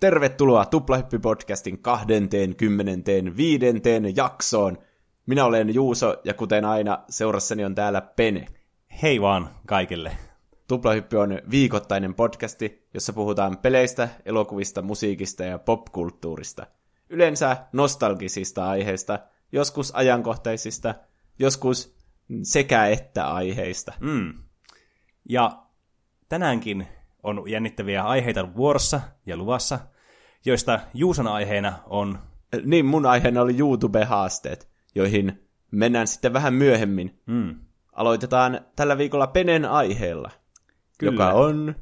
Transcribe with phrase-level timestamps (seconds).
[0.00, 3.64] Tervetuloa Tuplahyppy-podcastin 25.
[4.16, 4.78] jaksoon.
[5.26, 8.46] Minä olen Juuso ja kuten aina seurassani on täällä Pene.
[9.02, 10.16] Hei vaan kaikille.
[10.68, 16.66] Tuplahyppy on viikoittainen podcasti, jossa puhutaan peleistä, elokuvista, musiikista ja popkulttuurista.
[17.10, 19.18] Yleensä nostalgisista aiheista,
[19.52, 20.94] joskus ajankohtaisista,
[21.38, 21.96] joskus
[22.42, 23.92] sekä että aiheista.
[24.00, 24.34] Mm.
[25.28, 25.62] Ja
[26.28, 26.88] tänäänkin
[27.22, 29.78] on jännittäviä aiheita vuorossa ja luvassa,
[30.44, 32.18] joista Juuson aiheena on...
[32.64, 37.20] Niin, mun aiheena oli YouTube-haasteet, joihin mennään sitten vähän myöhemmin.
[37.26, 37.60] Mm.
[37.92, 40.30] Aloitetaan tällä viikolla Penen aiheella,
[40.98, 41.12] Kyllä.
[41.12, 41.74] joka on...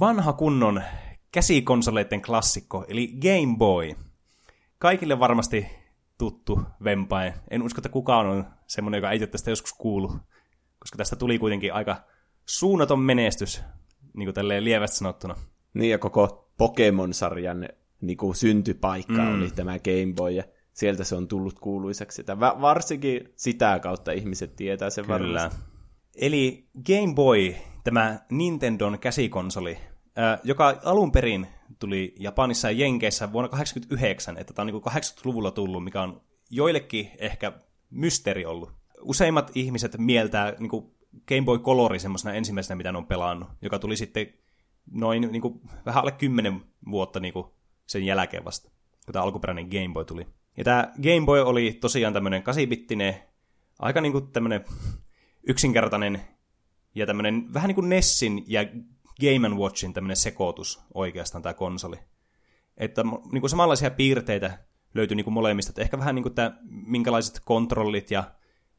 [0.00, 0.82] Vanha kunnon
[1.32, 3.94] käsikonsoleiden klassikko, eli Game Boy.
[4.78, 5.66] Kaikille varmasti
[6.18, 7.32] tuttu vempain.
[7.50, 10.12] En usko, että kukaan on semmoinen, joka ei ole tästä joskus kuullut,
[10.78, 11.96] koska tästä tuli kuitenkin aika
[12.46, 13.62] suunnaton menestys,
[14.16, 15.36] niin kuin tälleen lievästi sanottuna.
[15.74, 17.68] Niin, ja koko Pokemon-sarjan
[18.00, 19.34] niin kuin syntypaikka mm.
[19.34, 22.22] oli tämä Game Boy, ja sieltä se on tullut kuuluisaksi.
[22.22, 25.18] Että varsinkin sitä kautta ihmiset tietää sen Kyllä.
[25.18, 25.60] varmasti.
[26.16, 29.78] Eli Game Boy, tämä Nintendon käsikonsoli,
[30.44, 31.46] joka alun perin
[31.78, 37.10] tuli Japanissa ja Jenkeissä vuonna 1989, että tämä on niin 80-luvulla tullut, mikä on joillekin
[37.18, 37.52] ehkä
[37.90, 38.72] mysteeri ollut.
[39.00, 40.90] Useimmat ihmiset mieltää niin kuin
[41.28, 44.26] Game Boy Color semmoisena ensimmäisenä, mitä ne on pelannut, joka tuli sitten
[44.90, 47.46] noin niin kuin, vähän alle 10 vuotta niin kuin
[47.86, 48.70] sen jälkeen vasta,
[49.06, 50.26] kun tämä alkuperäinen Game Boy tuli.
[50.56, 53.14] Ja tämä Game Boy oli tosiaan tämmöinen kasibittinen,
[53.78, 54.64] aika niin kuin tämmöinen
[55.48, 56.20] yksinkertainen
[56.94, 58.60] ja tämmöinen vähän niin kuin Nessin ja
[59.20, 61.96] Game Watchin tämmöinen sekoitus oikeastaan tämä konsoli.
[62.76, 64.58] Että niin kuin samanlaisia piirteitä
[64.94, 65.70] löytyi niin kuin molemmista.
[65.70, 68.24] Että ehkä vähän niin kuin tämä, minkälaiset kontrollit ja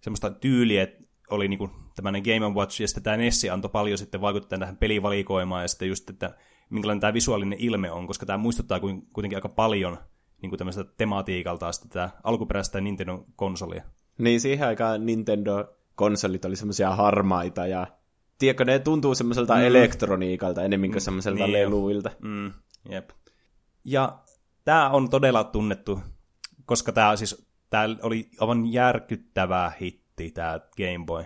[0.01, 0.87] semmoista tyyliä
[1.31, 4.77] oli niin kuin tämmöinen Game Watch, ja sitten tämä Nessi antoi paljon sitten vaikuttaa tähän
[4.77, 6.35] pelivalikoimaan, ja sitten just, että
[6.69, 8.79] minkälainen tämä visuaalinen ilme on, koska tämä muistuttaa
[9.13, 9.97] kuitenkin aika paljon
[10.41, 13.83] niin kuin tämmöistä tematiikalta sitten tämä alkuperäistä Nintendo-konsolia.
[14.17, 17.87] Niin, siihen aikaan Nintendo-konsolit oli semmoisia harmaita ja
[18.37, 19.61] tiedätkö, ne tuntuu semmoiselta mm.
[19.61, 22.11] elektroniikalta enemmän kuin mm, semmoiselta niin leluilta.
[22.19, 22.51] Mm,
[22.89, 23.09] jep.
[23.83, 24.19] Ja
[24.65, 25.99] tämä on todella tunnettu,
[26.65, 29.71] koska tämä siis tämä oli aivan järkyttävää
[30.11, 31.25] hitti, tämä Game Boy.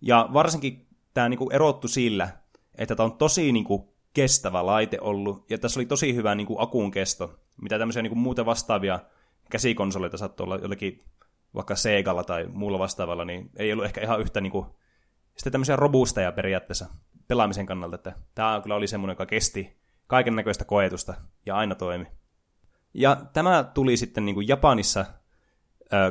[0.00, 2.28] Ja varsinkin tämä niinku erottu sillä,
[2.74, 6.90] että tämä on tosi niinku kestävä laite ollut, ja tässä oli tosi hyvä niinku akun
[6.90, 9.00] kesto, mitä tämmöisiä niinku muuten vastaavia
[9.50, 11.04] käsikonsoleita saattoi olla jollekin
[11.54, 14.78] vaikka Segalla tai muulla vastaavalla, niin ei ollut ehkä ihan yhtä niinku
[15.36, 16.86] sitten tämmöisiä robusteja periaatteessa
[17.28, 21.14] pelaamisen kannalta, että tämä kyllä oli semmoinen, joka kesti kaiken näköistä koetusta
[21.46, 22.06] ja aina toimi.
[22.94, 25.04] Ja tämä tuli sitten niin kuin Japanissa,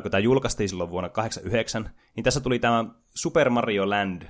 [0.02, 2.84] kun tämä julkaistiin silloin vuonna 1989, niin tässä tuli tämä
[3.14, 4.22] Super Mario Land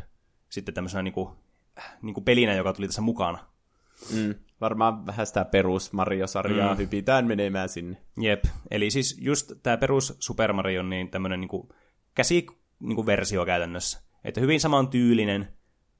[0.48, 1.28] sitten tämmöisenä niin kuin,
[2.02, 3.38] niin kuin pelinä, joka tuli tässä mukana.
[4.12, 6.78] Mm, varmaan vähän sitä perus Mario-sarjaa mm.
[6.78, 7.96] hypitään menemään sinne.
[8.20, 11.68] Jep, eli siis just tämä perus Super Mario, niin tämmöinen niin kuin
[12.80, 12.96] niin
[13.46, 14.02] käytännössä.
[14.24, 15.48] Että hyvin samantyylinen,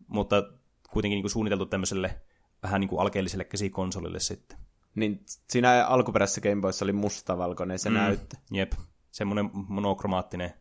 [0.06, 0.42] mutta
[0.90, 2.20] kuitenkin niin kuin suunniteltu tämmöiselle
[2.62, 4.58] vähän niin kuin alkeelliselle käsikonsolille sitten.
[4.94, 8.36] Niin siinä alkuperäisessä Game Boyssa oli mustavalkoinen se mm, näyttö.
[8.50, 8.72] Jep,
[9.18, 10.54] semmoinen monokromaattinen.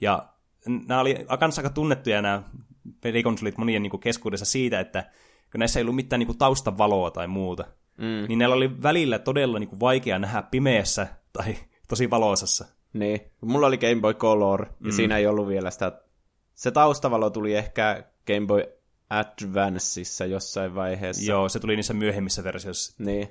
[0.00, 0.28] Ja
[0.66, 2.42] nämä oli kanssa aika tunnettuja nämä
[3.00, 5.10] pelikonsolit monien niin keskuudessa siitä, että
[5.52, 7.64] kun näissä ei ollut mitään niin taustavaloa tai muuta,
[7.98, 8.28] mm.
[8.28, 11.56] niin näillä oli välillä todella niin vaikea nähdä pimeässä tai
[11.88, 12.64] tosi valoisassa.
[12.92, 14.92] Niin, mulla oli Game Boy Color, ja mm.
[14.92, 15.92] siinä ei ollut vielä sitä
[16.56, 18.62] se taustavalo tuli ehkä Game Boy
[19.10, 21.30] Advanceissa jossain vaiheessa.
[21.30, 22.94] Joo, se tuli niissä myöhemmissä versioissa.
[22.98, 23.28] Niin.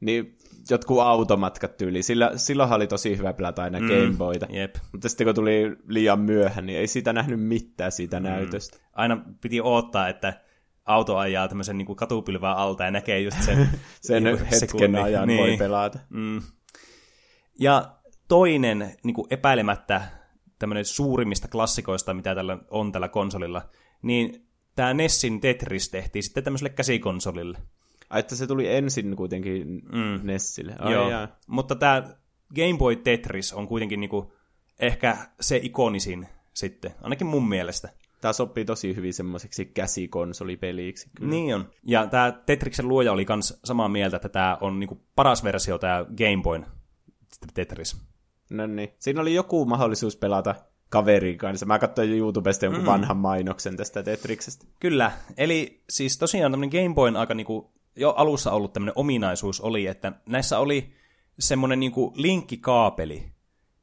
[0.00, 0.38] Niin
[0.70, 2.02] jotkut automatkat tyyli.
[2.02, 4.46] Sillä, silloinhan oli tosi hyvä pelata aina mm, Game Boyta.
[4.50, 4.76] Jep.
[4.92, 8.24] Mutta sitten kun tuli liian myöhään, niin ei siitä nähnyt mitään siitä mm.
[8.24, 8.78] näytöstä.
[8.92, 10.40] Aina piti odottaa, että
[10.84, 13.68] auto ajaa tämmöisen niin kuin katupylvää alta ja näkee just sen,
[14.00, 15.02] sen niin hetken sekunnin.
[15.02, 15.40] ajan niin.
[15.40, 15.98] voi pelata.
[16.10, 16.42] Mm.
[17.60, 17.94] Ja
[18.28, 20.02] toinen niin kuin epäilemättä
[20.58, 23.62] tämmöinen suurimmista klassikoista, mitä tällä on tällä konsolilla,
[24.02, 27.58] niin tämä Nessin Tetris tehtiin sitten tämmöiselle käsikonsolille.
[28.10, 30.20] Ai, että se tuli ensin kuitenkin mm.
[30.22, 30.74] Nessille.
[30.78, 31.28] Ai, Joo, jaa.
[31.46, 32.02] mutta tämä
[32.56, 34.32] Game Boy Tetris on kuitenkin niinku
[34.78, 37.88] ehkä se ikonisin sitten, ainakin mun mielestä.
[38.20, 41.08] Tämä sopii tosi hyvin semmoiseksi käsikonsolipeliksi.
[41.16, 41.30] Kyllä.
[41.30, 41.70] Niin on.
[41.82, 46.04] Ja tämä Tetriksen luoja oli myös samaa mieltä, että tämä on niinku paras versio, tämä
[46.04, 46.66] Game Boyn
[47.54, 47.96] Tetris.
[48.50, 48.88] No niin.
[48.98, 50.54] Siinä oli joku mahdollisuus pelata
[50.88, 51.66] kaverin kanssa.
[51.66, 52.86] Mä katsoin YouTubesta jonkun mm.
[52.86, 54.66] vanhan mainoksen tästä Tetriksestä.
[54.80, 55.12] Kyllä.
[55.36, 60.12] Eli siis tosiaan tämmöinen Game Boyn aika niinku jo alussa ollut tämmöinen ominaisuus oli, että
[60.26, 60.92] näissä oli
[61.38, 63.32] semmoinen niinku linkkikaapeli,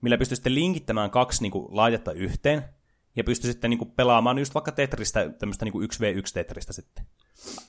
[0.01, 2.63] millä pystyi sitten linkittämään kaksi niinku laitetta yhteen,
[3.15, 7.05] ja pystyi sitten niinku pelaamaan just vaikka Tetristä, tämmöistä niinku 1v1 Tetristä sitten.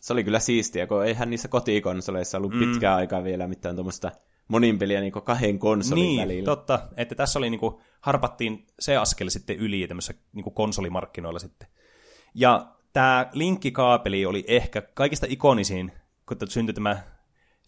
[0.01, 2.59] se oli kyllä siistiä, kun eihän niissä kotikonsoleissa ollut mm.
[2.59, 4.13] pitkään aikaa vielä mitään tuommoista
[4.49, 6.45] monin peliä niin kahden konsolin niin, välillä.
[6.45, 6.89] totta.
[6.97, 11.69] Että tässä oli niin kuin, harpattiin se askel sitten yli tämmöisessä niin konsolimarkkinoilla sitten.
[12.35, 15.93] Ja tämä linkkikaapeli oli ehkä kaikista ikonisin,
[16.27, 16.97] kun syntyi tämä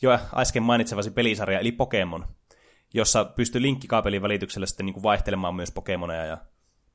[0.03, 2.27] jo äsken mainitsevasi pelisarja, eli Pokemon,
[2.95, 6.39] jossa pystyy linkkikaapelin välityksellä sitten niin kuin vaihtelemaan myös Pokemoneja ja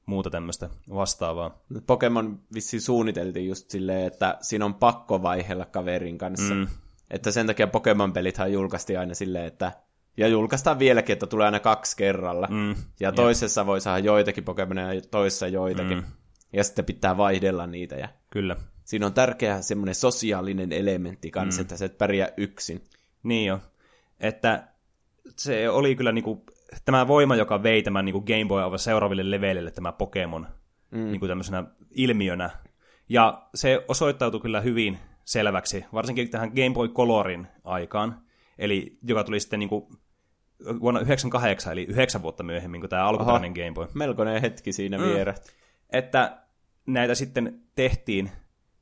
[0.05, 1.63] muuta tämmöistä vastaavaa.
[1.87, 6.53] Pokemon vissi suunniteltiin just silleen, että siinä on pakko vaihella kaverin kanssa.
[6.53, 6.67] Mm.
[7.09, 9.71] Että sen takia Pokemon-pelithän julkaistiin aina silleen, että
[10.17, 12.47] ja julkaistaan vieläkin, että tulee aina kaksi kerralla.
[12.51, 12.75] Mm.
[12.99, 13.67] Ja toisessa Jep.
[13.67, 15.97] voi saada joitakin Pokemoneja ja toisessa joitakin.
[15.97, 16.03] Mm.
[16.53, 17.95] Ja sitten pitää vaihdella niitä.
[17.95, 18.55] Ja Kyllä.
[18.85, 21.63] Siinä on tärkeä semmoinen sosiaalinen elementti kanssa, mm.
[21.63, 22.81] että sä et pärjää yksin.
[23.23, 23.59] Niin jo.
[24.19, 24.67] Että
[25.35, 26.45] se oli kyllä niinku,
[26.85, 30.47] tämä voima, joka vei tämän niinku Game Boy aivan seuraaville leveleille, tämä Pokemon,
[30.91, 31.11] mm.
[31.11, 32.49] niinku tämmöisenä ilmiönä.
[33.09, 38.21] Ja se osoittautui kyllä hyvin selväksi, varsinkin tähän Game Boy Colorin aikaan,
[38.57, 39.89] eli joka tuli sitten niinku
[40.63, 43.87] vuonna 1998, eli yhdeksän vuotta myöhemmin kuin tämä alkuperäinen Game Boy.
[43.93, 45.03] Melkoinen hetki siinä mm.
[45.03, 45.51] vierähti.
[45.89, 46.37] Että
[46.85, 48.31] näitä sitten tehtiin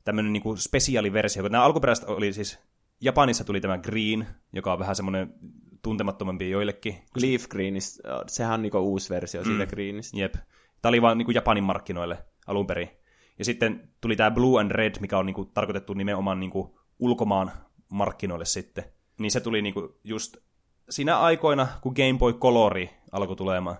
[0.04, 2.58] tämmöinen niinku spesiaaliversio, kun nämä alkuperäiset oli siis,
[3.00, 5.34] Japanissa tuli tämä Green, joka on vähän semmoinen
[5.82, 6.98] tuntemattomampi joillekin.
[7.16, 7.74] Leaf Green,
[8.26, 9.70] sehän on niinku uusi versio siitä mm.
[9.70, 10.18] Greenistä.
[10.18, 10.34] Jep.
[10.82, 12.90] Tämä oli vain niinku Japanin markkinoille alun perin.
[13.38, 17.52] Ja sitten tuli tämä Blue and Red, mikä on niinku tarkoitettu nimenomaan niinku ulkomaan
[17.88, 18.84] markkinoille sitten.
[19.18, 20.36] Niin se tuli niinku just
[20.90, 23.76] siinä aikoina, kun Game Boy Colori alkoi tulemaan.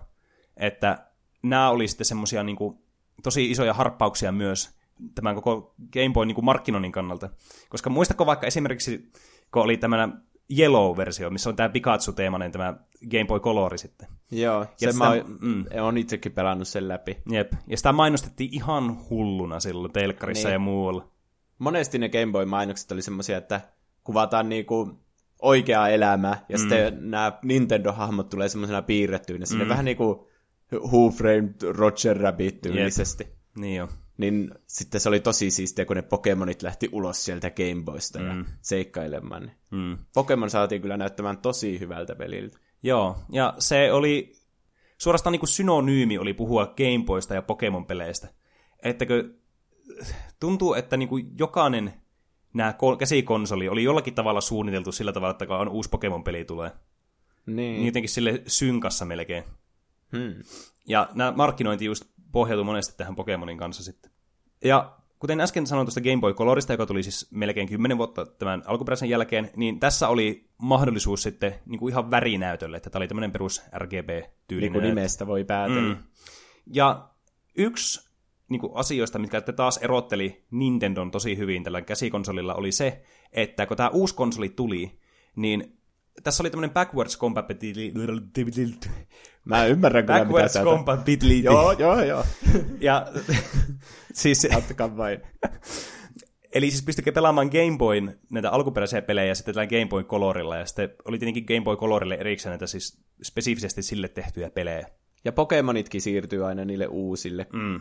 [0.57, 1.07] Että
[1.43, 2.83] nämä oli sitten semmoisia niinku
[3.23, 4.77] tosi isoja harppauksia myös
[5.15, 7.29] tämän koko Game Boy niin kuin markkinoinnin kannalta.
[7.69, 9.11] Koska muistako vaikka esimerkiksi,
[9.53, 10.13] kun oli tämmöinen
[10.57, 12.73] Yellow-versio, missä on tämä Pikachu-teemainen tämä
[13.11, 14.07] Game Boy Color sitten.
[14.31, 17.17] Joo, se sitä, mä oon, mm, oon itsekin pelannut sen läpi.
[17.31, 20.53] Jep, ja sitä mainostettiin ihan hulluna silloin telkkarissa niin.
[20.53, 21.11] ja muualla.
[21.59, 23.61] Monesti ne Game Boy-mainokset oli semmoisia, että
[24.03, 24.99] kuvataan niinku
[25.41, 26.61] oikeaa elämää, ja mm.
[26.61, 29.69] sitten nämä Nintendo-hahmot tulee semmoisena piirrettyinä sinne, mm.
[29.69, 30.19] vähän niin kuin
[30.71, 33.27] Who Framed Roger Rabbit tyylisesti.
[33.57, 33.89] Niin jo.
[34.17, 38.25] Niin sitten se oli tosi siistiä, kun ne Pokemonit lähti ulos sieltä Gameboysta mm.
[38.25, 39.51] ja seikkailemaan.
[39.71, 39.97] Mm.
[40.13, 42.57] Pokemon saatiin kyllä näyttämään tosi hyvältä peliltä.
[42.83, 44.33] Joo, ja se oli
[44.97, 48.27] suorastaan niin kuin synonyymi oli puhua Gameboysta ja Pokemon-peleistä.
[48.83, 49.29] Ettäkö
[50.39, 51.93] tuntuu, että niin kuin jokainen
[52.53, 56.71] nämä käsikonsoli oli jollakin tavalla suunniteltu sillä tavalla, että on uusi Pokemon-peli tulee.
[57.45, 57.55] Niin.
[57.55, 59.43] niin jotenkin sille synkassa melkein.
[60.17, 60.43] Hmm.
[60.87, 64.11] Ja nämä markkinointi just pohjautui monesti tähän Pokemonin kanssa sitten.
[64.63, 68.63] Ja kuten äsken sanoin tuosta Game Boy Colorista, joka tuli siis melkein 10 vuotta tämän
[68.65, 73.31] alkuperäisen jälkeen, niin tässä oli mahdollisuus sitten niin kuin ihan värinäytölle, että tämä oli tämmöinen
[73.31, 74.71] perus RGB-tyylinen.
[74.71, 75.95] Niin kuin nimestä voi päätellä.
[75.95, 76.03] Mm.
[76.73, 77.09] Ja
[77.57, 78.09] yksi
[78.49, 83.77] niin kuin asioista, mitkä taas erotteli Nintendon tosi hyvin tällä käsikonsolilla, oli se, että kun
[83.77, 84.99] tämä uusi konsoli tuli,
[85.35, 85.77] niin
[86.23, 88.89] tässä oli tämmöinen backwards compatibility.
[89.45, 91.45] Mä ymmärrän kyllä, backwards mitä compatibility.
[91.45, 92.23] joo, joo, joo.
[92.79, 93.07] ja
[94.13, 94.47] siis...
[94.97, 95.21] Vain.
[96.53, 100.65] Eli siis pystykö pelaamaan Game Boyn näitä alkuperäisiä pelejä sitten tällä Game Boy Colorilla, ja
[100.65, 104.87] sitten oli tietenkin Game Boy Colorille erikseen näitä siis spesifisesti sille tehtyjä pelejä.
[105.25, 107.47] Ja Pokemonitkin siirtyy aina niille uusille.
[107.53, 107.79] Mm.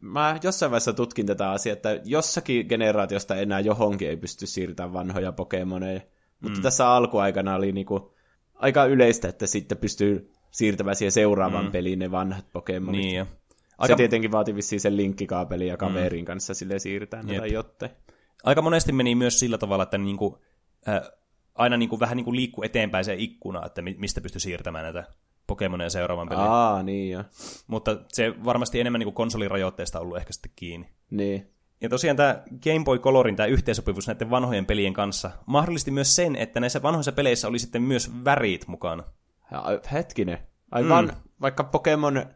[0.00, 5.32] Mä jossain vaiheessa tutkin tätä asiaa, että jossakin generaatiosta enää johonkin ei pysty siirtämään vanhoja
[5.32, 6.00] Pokemoneja.
[6.40, 6.62] Mutta mm.
[6.62, 8.14] tässä alkuaikana oli niinku
[8.54, 11.72] aika yleistä, että sitten pystyy siirtämään siihen seuraavan mm.
[11.72, 13.00] peliin ne vanhat Pokemonit.
[13.00, 13.26] Niin jo.
[13.78, 13.92] Aika...
[13.92, 16.26] Se tietenkin vaati vissiin sen linkkikaapelin ja kaverin mm.
[16.26, 17.90] kanssa sille siirtää näitä jotte.
[18.44, 20.38] Aika monesti meni myös sillä tavalla, että niinku,
[20.88, 21.00] äh,
[21.54, 25.04] aina niinku, vähän niinku liikkuu eteenpäin se ikkuna, että mistä pystyy siirtämään näitä
[25.46, 26.44] Pokemoneja seuraavan pelin.
[26.44, 27.24] Aa, niin jo.
[27.66, 30.88] Mutta se varmasti enemmän niinku konsolirajoitteesta ollut ehkä sitten kiinni.
[31.10, 31.50] Niin.
[31.80, 36.36] Ja tosiaan tämä Game Boy Colorin tämä yhteensopivuus näiden vanhojen pelien kanssa mahdollisti myös sen,
[36.36, 39.02] että näissä vanhoissa peleissä oli sitten myös värit mukana.
[39.50, 40.38] Ja, hetkinen.
[40.70, 41.30] Aivan, mm.
[41.40, 42.26] vaikka Pokemon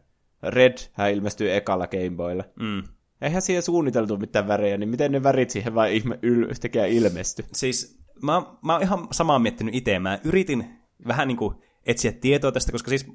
[0.43, 2.43] Red hän ilmestyy ekalla Game Boylla.
[2.59, 2.83] Mm.
[3.21, 7.45] Eihän siihen suunniteltu mitään värejä, niin miten ne värit siihen vain ihme, yl, yhtäkkiä ilmesty?
[7.53, 9.99] Siis mä, mä oon ihan samaa miettinyt itse.
[9.99, 13.05] Mä yritin vähän niin kuin etsiä tietoa tästä, koska siis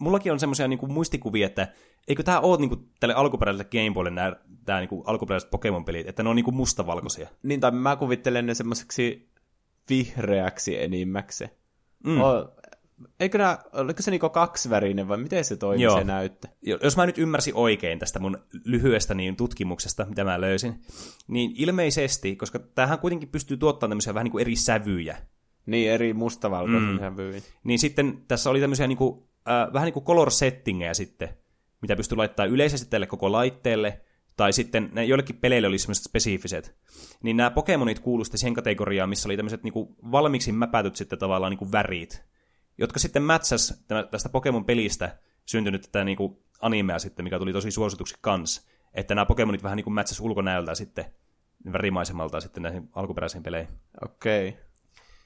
[0.00, 1.68] mullakin on semmoisia niin muistikuvia, että
[2.08, 6.08] eikö tämä ole niin kuin, tälle alkuperäiselle Game Boylle nämä tämä niin kuin, alkuperäiset Pokemon-pelit,
[6.08, 7.28] että ne on niin kuin mustavalkoisia.
[7.42, 9.30] Niin, tai mä kuvittelen ne semmoiseksi
[9.90, 11.48] vihreäksi enimmäksi.
[12.04, 12.20] Mm.
[12.20, 12.54] O,
[13.20, 15.98] eikö nää, oliko se niinku kaksivärinen vai miten se toimii Joo.
[15.98, 16.48] se näyttö?
[16.82, 20.80] Jos mä nyt ymmärsin oikein tästä mun lyhyestä niin tutkimuksesta, mitä mä löysin,
[21.28, 25.16] niin ilmeisesti, koska tämähän kuitenkin pystyy tuottamaan tämmöisiä vähän niin kuin eri sävyjä.
[25.66, 26.98] Niin, eri mustavalkoisia mm.
[26.98, 27.40] sävyjä.
[27.64, 31.28] Niin sitten tässä oli tämmöisiä niin kuin, äh, vähän niin kuin color settingejä sitten,
[31.82, 34.00] mitä pystyy laittamaan yleisesti tälle koko laitteelle,
[34.36, 36.76] tai sitten ne joillekin peleille oli semmoiset spesifiset,
[37.22, 41.72] niin nämä Pokemonit kuulusti siihen kategoriaan, missä oli tämmöiset niinku valmiiksi mäpätyt sitten tavallaan niinku
[41.72, 42.24] värit,
[42.78, 48.68] jotka sitten mätsäs tästä Pokemon-pelistä syntynyt tätä niinku animea sitten, mikä tuli tosi suosituksi kans,
[48.94, 51.04] että nämä Pokemonit vähän niinku mätsäs ulkonäöltä sitten
[51.72, 53.68] värimaisemalta sitten näihin alkuperäisiin peleihin.
[54.04, 54.48] Okei.
[54.48, 54.60] Okay.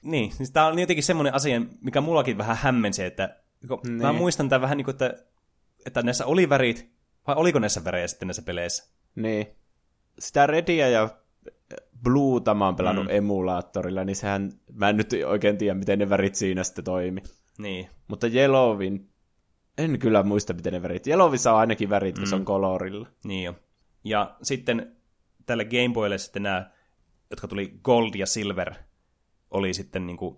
[0.03, 3.39] Niin, siis tämä on jotenkin semmoinen asia, mikä mullakin vähän hämmensi, että
[3.83, 4.01] niin.
[4.01, 5.13] mä muistan tämän vähän niin kuin, että,
[5.85, 6.89] että näissä oli värit,
[7.27, 8.91] vai oliko näissä värejä sitten näissä peleissä?
[9.15, 9.47] Niin.
[10.19, 11.09] Sitä Redia ja
[12.03, 13.11] Bluuta mä oon pelannut mm.
[13.11, 17.21] emulaattorilla, niin sehän, mä en nyt oikein tiedä, miten ne värit siinä sitten toimi.
[17.57, 17.89] Niin.
[18.07, 19.09] Mutta Yellowin,
[19.77, 21.07] en kyllä muista, miten ne värit.
[21.07, 22.29] Yellowissa on ainakin värit, kun mm.
[22.29, 22.45] se on mm.
[22.45, 23.07] kolorilla.
[23.23, 23.55] Niin jo.
[24.03, 24.95] Ja sitten
[25.45, 26.71] tälle Game Boylle sitten nämä,
[27.29, 28.73] jotka tuli Gold ja Silver,
[29.51, 30.37] oli sitten niin kuin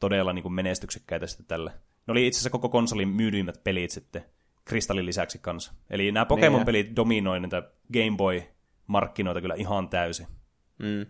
[0.00, 1.72] todella niin kuin menestyksekkäitä sitten tälle.
[2.06, 4.24] Ne oli itse asiassa koko konsolin myydyimmät pelit sitten
[4.64, 5.72] kristallin lisäksi kanssa.
[5.90, 6.96] Eli nämä Pokemon-pelit niin.
[6.96, 10.26] dominoi näitä Game Boy-markkinoita kyllä ihan täysin.
[10.78, 11.06] Mm.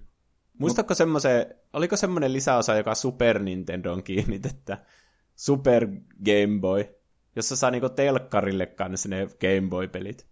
[0.58, 4.78] Muistatko semmoisen, oliko semmoinen lisäosa, joka Super Nintendoon kiinnitettä?
[5.34, 5.86] Super
[6.24, 6.84] Game Boy,
[7.36, 10.26] jossa saa niinku telkkarille kanssa ne Game Boy-pelit.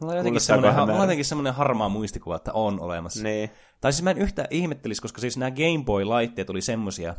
[0.00, 3.22] Mulla on jotenkin semmoinen, mulla on jotenkin semmoinen harmaa muistikuva, että on olemassa.
[3.22, 3.50] Niin.
[3.80, 7.14] Tai siis mä en yhtään ihmettelisi, koska siis nämä Game Boy-laitteet oli semmosia,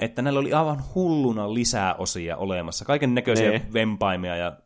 [0.00, 2.84] että näillä oli aivan hulluna lisää osia olemassa.
[2.84, 3.72] Kaiken näköisiä niin.
[3.72, 4.56] vempaimia ja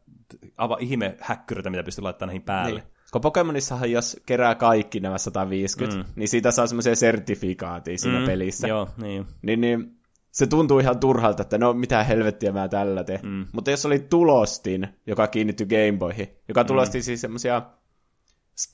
[0.57, 2.81] aivan ihme häkkyritä, mitä pystyy laittamaan näihin päälle.
[2.81, 2.95] Niin.
[3.12, 6.05] Kun Pokemonissahan jos kerää kaikki nämä 150, mm.
[6.17, 8.26] niin siitä saa semmoisia sertifikaatia siinä mm.
[8.26, 8.69] pelissä.
[8.69, 9.26] Joo, niin.
[9.43, 9.99] Niin, niin
[10.31, 13.21] se tuntuu ihan turhalta, että no mitä helvettiä mä tällä teen.
[13.23, 13.47] Mm.
[13.53, 17.03] Mutta jos oli tulostin, joka kiinnittyi Gameboyhin, joka tulosti mm.
[17.03, 17.62] siis semmoisia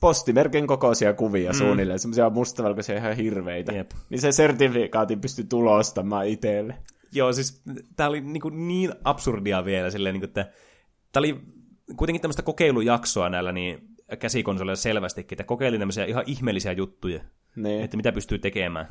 [0.01, 1.57] postimerkin kokoisia kuvia mm.
[1.57, 3.91] suunnilleen, semmoisia mustavalkoisia ihan hirveitä, Jep.
[4.09, 6.75] niin se sertifikaatin pystyi tulostamaan itselle.
[7.11, 7.61] Joo, siis
[7.95, 10.51] tää oli niin, kuin niin absurdia vielä, silleen, niin kuin, että
[11.11, 11.41] tää oli
[11.95, 13.79] kuitenkin tämmöistä kokeilujaksoa näillä niin
[14.19, 17.21] käsikonsoleilla selvästikin, että kokeilin tämmöisiä ihan ihmeellisiä juttuja,
[17.55, 17.83] niin.
[17.83, 18.87] että mitä pystyy tekemään.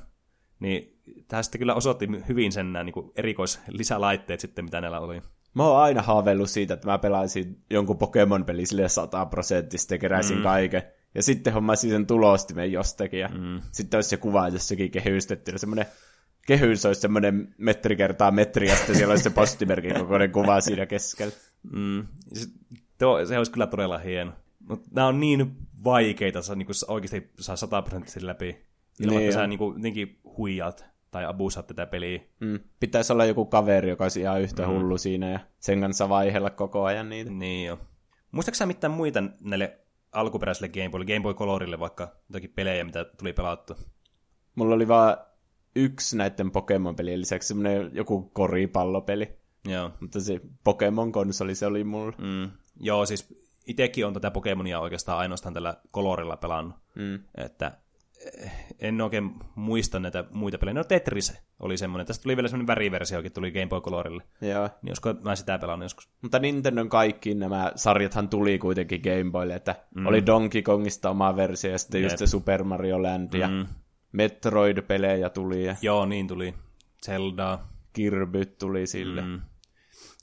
[0.60, 5.22] Niin tästä kyllä osoitti hyvin sen nämä niin erikoislisälaitteet sitten, mitä näillä oli.
[5.54, 10.36] Mä oon aina haaveillut siitä, että mä pelaisin jonkun Pokemon-peli sille 100 prosenttista ja keräisin
[10.36, 10.42] mm.
[10.42, 10.82] kaiken.
[11.14, 13.20] Ja sitten hommaisin sen tulostimen jostakin.
[13.20, 13.60] Ja mm.
[13.72, 15.58] sitten olisi se kuva jossakin kehystetty.
[15.58, 15.86] Semmoinen
[16.46, 20.86] kehys olisi semmoinen metri kertaa metri, ja sitten siellä olisi se postimerkin kokoinen kuva siinä
[20.86, 21.32] keskellä.
[21.62, 22.06] Mm.
[22.32, 22.46] Se,
[22.98, 24.32] tuo, se olisi kyllä todella hieno.
[24.68, 28.66] Mutta nämä on niin vaikeita, että niin oikeasti saa 100 prosenttisesti läpi.
[29.00, 32.20] Ilman, niin, että sä niin kuin, huijat tai abusaat tätä peliä.
[32.40, 32.60] Mm.
[32.80, 34.72] Pitäisi olla joku kaveri, joka olisi ihan yhtä mm.
[34.72, 37.30] hullu siinä ja sen kanssa vaihella koko ajan niitä.
[37.30, 37.78] Niin jo.
[38.32, 39.78] Muistaaksä mitään muita näille
[40.12, 43.76] alkuperäisille Game Boy, Game Boy Colorille vaikka jotakin pelejä, mitä tuli pelattu?
[44.54, 45.16] Mulla oli vaan
[45.76, 49.38] yksi näiden Pokemon-pelien lisäksi semmoinen joku koripallopeli.
[49.68, 49.90] Joo.
[50.00, 52.12] Mutta se Pokemon-konsoli, se oli mulla.
[52.18, 52.50] Mm.
[52.80, 56.76] Joo, siis itsekin on tätä Pokemonia oikeastaan ainoastaan tällä kolorilla pelannut.
[56.94, 57.18] Mm.
[57.36, 57.72] Että
[58.78, 60.74] en oikein muista näitä muita pelejä.
[60.74, 62.06] No Tetris oli semmoinen.
[62.06, 64.22] Tästä tuli vielä semmoinen väriversiokin, tuli Game Boy Colorille.
[64.40, 64.68] Joo.
[64.82, 66.10] Niin olisiko mä sitä pelannut joskus.
[66.22, 70.06] Mutta Nintendon kaikki nämä sarjathan tuli kuitenkin Game Boylle, että mm.
[70.06, 72.10] oli Donkey Kongista oma versio ja sitten Jep.
[72.10, 73.66] just se Super Mario Land ja mm.
[74.12, 75.64] Metroid-pelejä tuli.
[75.64, 75.76] Ja...
[75.82, 76.54] Joo, niin tuli.
[77.06, 77.58] Zelda.
[77.92, 79.22] Kirby tuli sille.
[79.22, 79.40] Mm.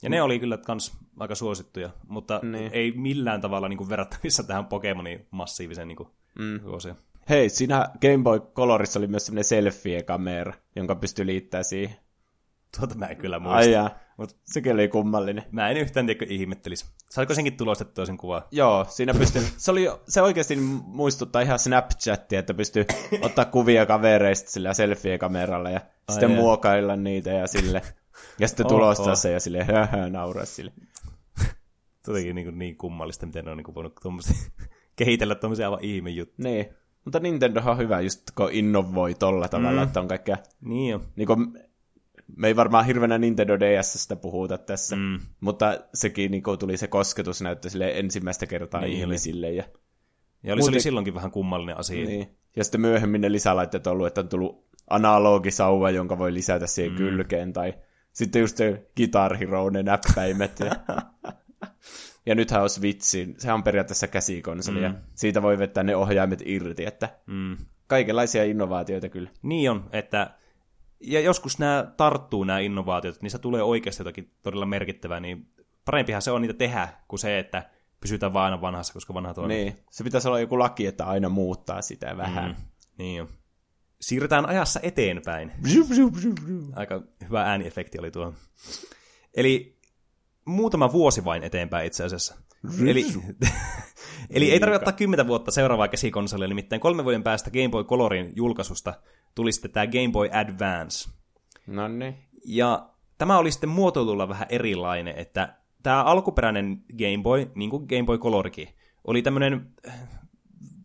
[0.02, 2.70] Ja ne oli kyllä kans aika suosittuja, mutta niin.
[2.72, 6.60] ei millään tavalla niin kuin verrattavissa tähän Pokemonin massiivisen niin kuin, mm.
[6.64, 6.94] osia.
[7.28, 11.96] Hei, siinä Game Boy Colorissa oli myös semmoinen selfie-kamera, jonka pystyi liittämään siihen.
[12.78, 13.56] Tuota mä en kyllä muista.
[13.56, 15.44] Ai jaa, mutta sekin oli kummallinen.
[15.52, 16.86] Mä en yhtään tiedä, ihmettelisi.
[17.10, 18.48] Saiko senkin tulostettua sen kuvaa?
[18.50, 20.56] Joo, siinä pystyi, se, oli, se oikeasti
[20.86, 22.86] muistuttaa ihan Snapchatia, että pystyy
[23.22, 26.40] ottaa kuvia kavereista sillä selfie-kameralla ja Ai sitten jaa.
[26.40, 27.82] muokailla niitä ja sille.
[28.38, 30.72] Ja sitten tulostaa se ja sille höhö nauraa sille.
[32.06, 34.00] Jotenkin niin, niin kummallista, miten ne on niin voinut
[34.96, 36.48] kehitellä tuommoisia aivan ihme juttuja.
[36.50, 36.66] Niin.
[37.08, 39.86] Mutta Nintendo on hyvä, just kun innovoi tolla tavalla, mm.
[39.86, 40.36] että on kaikkea...
[40.60, 41.00] Niin jo.
[41.16, 41.58] Niin kuin,
[42.36, 45.20] me ei varmaan hirveänä Nintendo DSstä puhuta tässä, mm.
[45.40, 49.50] mutta sekin niin tuli se kosketusnäyttö sille ensimmäistä kertaa niin ihmisille.
[49.50, 49.64] Ja,
[50.42, 52.06] ja oli, se oli silloinkin vähän kummallinen asia.
[52.06, 52.28] Niin.
[52.56, 56.92] Ja sitten myöhemmin ne lisälaitteet on ollut, että on tullut analogisauva, jonka voi lisätä siihen
[56.92, 56.98] mm.
[56.98, 57.74] kylkeen, tai
[58.12, 60.60] sitten just se Guitar Hero, ne näppäimet.
[60.60, 60.72] Ja...
[62.28, 64.84] Ja nythän on Switchin, se on periaatteessa käsikonsoli, mm.
[64.84, 67.56] ja siitä voi vetää ne ohjaimet irti, että mm.
[67.86, 69.30] kaikenlaisia innovaatioita kyllä.
[69.42, 70.30] Niin on, että
[71.00, 75.50] ja joskus nämä tarttuu nämä innovaatiot, niin se tulee oikeasti jotakin todella merkittävää, niin
[75.84, 77.70] parempihan se on niitä tehdä kuin se, että
[78.00, 79.56] pysytään vaan aina vanhassa, koska vanha toimii.
[79.56, 82.50] Niin, se pitäisi olla joku laki, että aina muuttaa sitä vähän.
[82.50, 82.56] Mm.
[82.98, 83.28] Niin jo.
[84.00, 85.52] Siirrytään ajassa eteenpäin.
[86.76, 88.34] Aika hyvä ääniefekti oli tuo.
[89.34, 89.77] Eli
[90.48, 92.36] muutama vuosi vain eteenpäin itse asiassa.
[92.86, 93.06] Eli,
[94.30, 98.32] eli ei tarvitse ottaa kymmentä vuotta seuraavaa käsikonsolia, nimittäin kolme vuoden päästä Game Boy Colorin
[98.36, 98.94] julkaisusta
[99.34, 101.10] tuli sitten tämä Game Boy Advance.
[101.66, 102.14] No niin.
[102.44, 102.88] Ja
[103.18, 108.18] tämä oli sitten muotoilulla vähän erilainen, että tämä alkuperäinen Game Boy, niin kuin Game Boy
[108.18, 108.68] Colorkin,
[109.04, 109.70] oli tämmöinen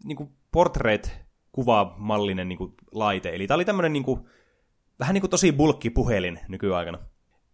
[0.04, 1.12] niin kuin portrait
[1.52, 3.36] kuvamallinen niin kuin laite.
[3.36, 4.22] Eli tämä oli tämmöinen niin kuin,
[5.00, 7.00] vähän niin kuin tosi bulkki puhelin nykyaikana.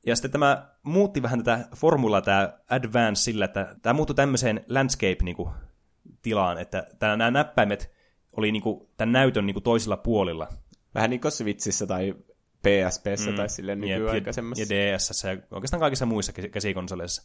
[0.06, 6.56] Ja sitten tämä muutti vähän tätä formulaa, tämä Advance sillä, että tämä muuttui tämmöiseen landscape-tilaan,
[6.56, 7.92] niin että nämä näppäimet
[8.38, 10.48] oli niin kuin, tämän näytön niin kuin toisilla puolilla.
[10.96, 12.16] Vähän niin kuin Switchissä tai
[12.62, 14.74] PSPssä mm, tai silleen nykyaikaisemmassa.
[14.74, 17.24] Ja DSS ja oikeastaan kaikissa muissa käsikonsoleissa.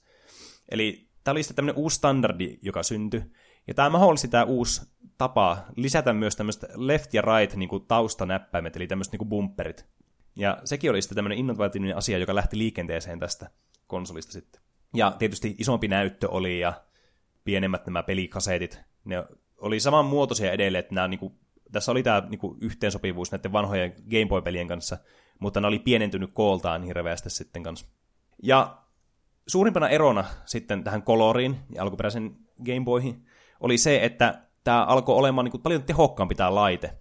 [0.68, 3.22] Eli tämä oli sitten tämmöinen uusi standardi, joka syntyi.
[3.66, 4.82] Ja tämä mahdollisti tämä uusi
[5.18, 9.86] tapa lisätä myös tämmöistä left ja right niin kuin taustanäppäimet, eli tämmöiset niin kuin bumperit.
[10.36, 13.50] Ja sekin oli sitten tämmöinen innovatiivinen asia, joka lähti liikenteeseen tästä
[13.86, 14.60] konsolista sitten.
[14.94, 16.72] Ja tietysti isompi näyttö oli ja
[17.44, 18.80] pienemmät nämä pelikasetit.
[19.04, 19.24] Ne
[19.58, 21.34] oli samanmuotoisia edelleen, että nämä, niin kuin,
[21.72, 24.98] tässä oli tämä niin kuin, yhteensopivuus näiden vanhojen Game Boy-pelien kanssa,
[25.38, 27.86] mutta ne oli pienentynyt kooltaan hirveästi sitten kanssa.
[28.42, 28.78] Ja
[29.46, 33.26] suurimpana erona sitten tähän koloriin ja alkuperäisen Game Boyhin
[33.60, 36.98] oli se, että tämä alkoi olemaan niin kuin, paljon tehokkaampi tämä laite.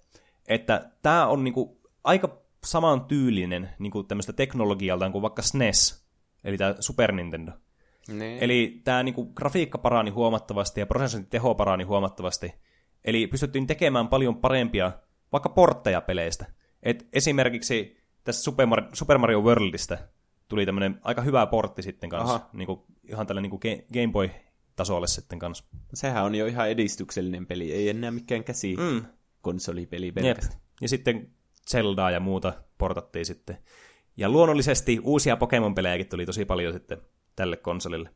[0.47, 6.07] Että tämä on niin kuin, aika saman tyylinen niin kuin tämmöistä teknologialtaan kuin vaikka SNES,
[6.43, 7.51] eli tämä Super Nintendo.
[8.07, 8.43] Niin.
[8.43, 12.53] Eli tämä niin kuin, grafiikka parani huomattavasti ja prosessoinnin teho parani huomattavasti.
[13.05, 14.91] Eli pystyttiin tekemään paljon parempia
[15.31, 16.45] vaikka portteja peleistä.
[16.83, 19.97] Et esimerkiksi tästä Super Mario, Super Mario Worldista
[20.47, 22.39] tuli tämmöinen aika hyvä portti sitten kanssa.
[22.53, 23.61] Niin kuin, ihan tällä niin kuin
[23.93, 24.29] Game Boy
[24.75, 25.63] tasolle sitten kanssa.
[25.93, 29.05] Sehän on jo ihan edistyksellinen peli, ei enää mikään käsi mm.
[29.41, 30.59] konsolipeli pelkästään.
[30.61, 30.81] Jep.
[30.81, 31.31] Ja sitten
[31.71, 33.57] Zeldaa ja muuta portattiin sitten.
[34.17, 36.97] Ja luonnollisesti uusia Pokemon-pelejäkin tuli tosi paljon sitten
[37.35, 38.09] tälle konsolille.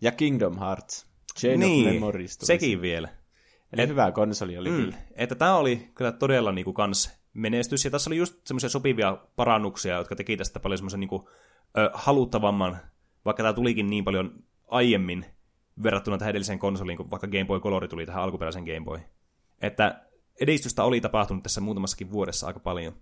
[0.00, 1.06] Ja Kingdom Hearts.
[1.38, 2.82] Chain niin, of Memories sekin sitten.
[2.82, 3.08] vielä.
[3.72, 4.96] Eli Et, hyvä konsoli oli mm, kyllä.
[5.14, 7.84] Että tämä oli kyllä todella niinku kans menestys.
[7.84, 11.28] Ja tässä oli just semmoisia sopivia parannuksia, jotka teki tästä paljon semmoisen niinku,
[11.78, 12.76] ö, haluttavamman,
[13.24, 15.24] vaikka tämä tulikin niin paljon aiemmin
[15.82, 19.00] verrattuna tähän edelliseen konsoliin, kun vaikka Game Boy Color tuli tähän alkuperäisen Game Boy.
[19.60, 20.04] Että
[20.40, 22.96] edistystä oli tapahtunut tässä muutamassakin vuodessa aika paljon.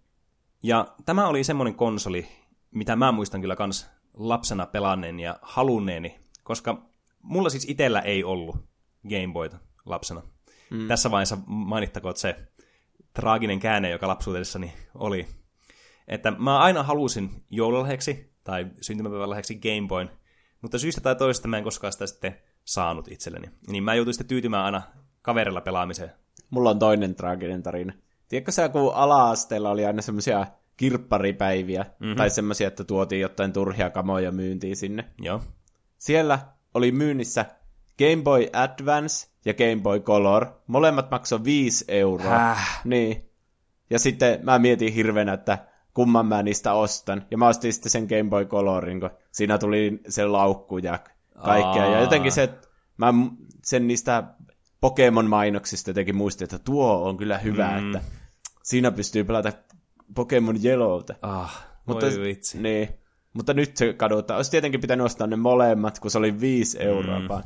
[0.62, 2.28] Ja tämä oli semmoinen konsoli,
[2.70, 6.82] mitä mä muistan kyllä kans lapsena pelanneen ja halunneeni, koska
[7.22, 8.56] mulla siis itellä ei ollut
[9.08, 10.22] Game Boyta lapsena.
[10.70, 10.88] Mm.
[10.88, 12.36] Tässä vaiheessa mainittakoon se
[13.14, 15.26] traaginen käänne, joka lapsuudessani oli.
[16.08, 20.10] Että mä aina halusin joululahjaksi tai syntymäpäivälahjaksi Game Boyn,
[20.62, 23.50] mutta syystä tai toisesta mä en koskaan sitä sitten saanut itselleni.
[23.68, 24.82] Niin mä joutuin sitten tyytymään aina
[25.22, 26.10] kaverilla pelaamiseen
[26.52, 27.92] mulla on toinen traaginen tarina.
[28.28, 32.16] Tiedätkö sä, kun ala-asteella oli aina semmoisia kirpparipäiviä, mm-hmm.
[32.16, 35.04] tai semmoisia, että tuotiin jotain turhia kamoja myyntiin sinne.
[35.18, 35.40] Joo.
[35.98, 36.38] Siellä
[36.74, 37.44] oli myynnissä
[37.98, 40.46] Game Boy Advance ja Game Boy Color.
[40.66, 42.38] Molemmat maksoi 5 euroa.
[42.38, 42.80] Häh?
[42.84, 43.30] Niin.
[43.90, 45.58] Ja sitten mä mietin hirveänä, että
[45.94, 47.26] kumman mä niistä ostan.
[47.30, 50.98] Ja mä ostin sitten sen Game Boy Colorin, kun siinä tuli se laukku ja
[51.44, 51.82] kaikkea.
[51.82, 51.90] Aa.
[51.90, 52.48] Ja jotenkin se,
[52.96, 53.14] mä
[53.64, 54.24] sen niistä
[54.82, 57.86] Pokemon-mainoksista jotenkin muistin, että tuo on kyllä hyvä, mm.
[57.86, 58.08] että
[58.62, 59.52] siinä pystyy pelata
[60.14, 61.14] Pokemon Yellowta.
[61.22, 62.62] Ah, mutta, vitsi.
[62.62, 62.88] Niin,
[63.32, 64.36] mutta nyt se kaduttaa.
[64.36, 67.28] Olisi tietenkin pitänyt ostaa ne molemmat, kun se oli 5 euroa mm.
[67.28, 67.44] vaan.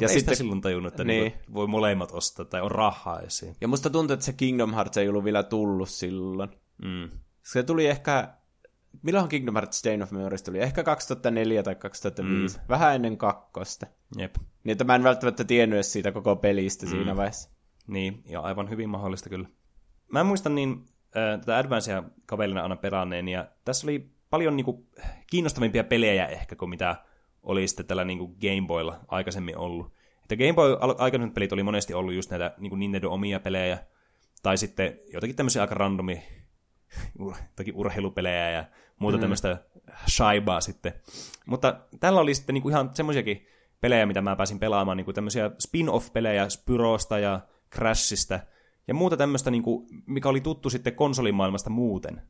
[0.00, 1.22] Ja sitten silloin tajunnut, että niin.
[1.22, 3.56] Niin voi molemmat ostaa tai on rahaa esiin.
[3.60, 6.50] Ja musta tuntuu, että se Kingdom Hearts ei ollut vielä tullut silloin.
[6.84, 7.10] Mm.
[7.42, 8.37] Se tuli ehkä
[9.02, 10.58] milloin Kingdom Hearts Chain of Memories tuli?
[10.58, 12.58] Ehkä 2004 tai 2005.
[12.58, 12.64] Mm.
[12.68, 13.86] Vähän ennen kakkosta.
[14.18, 14.36] Jep.
[14.64, 16.90] Niin, että mä en välttämättä tiennyt siitä koko pelistä mm.
[16.90, 17.50] siinä vaiheessa.
[17.86, 19.48] Niin, ja aivan hyvin mahdollista kyllä.
[20.12, 24.88] Mä muistan niin, äh, tätä Advancea kaverina aina pelanneen, ja tässä oli paljon niinku,
[25.30, 26.96] kiinnostavimpia pelejä ehkä kuin mitä
[27.42, 29.92] oli sitten tällä niinku Game Boylla aikaisemmin ollut.
[30.22, 33.78] Että Game Boy aikaisemmin pelit oli monesti ollut just näitä niinku Nintendo omia pelejä,
[34.42, 36.22] tai sitten jotakin tämmöisiä aika randomi
[37.56, 38.64] toki urheilupelejä ja
[38.98, 39.20] muuta mm.
[39.20, 39.58] tämmöistä
[40.08, 40.92] shaibaa sitten.
[41.46, 43.46] Mutta tällä oli sitten niinku ihan semmoisiakin
[43.80, 47.40] pelejä, mitä mä pääsin pelaamaan, niinku tämmöisiä spin-off-pelejä Spyrosta ja
[47.74, 48.40] Crashista
[48.88, 52.22] ja muuta tämmöistä, niinku, mikä oli tuttu sitten konsolimaailmasta muuten.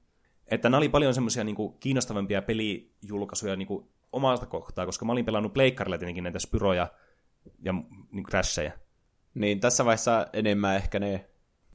[0.46, 5.52] Että nämä oli paljon semmoisia niinku, kiinnostavampia pelijulkaisuja niinku, omasta kohtaa, koska mä olin pelannut
[5.52, 6.88] pleikkarilla tietenkin näitä Spyroja
[7.58, 7.72] ja
[8.12, 8.72] niinku, Crashia.
[9.34, 11.27] Niin, tässä vaiheessa enemmän ehkä ne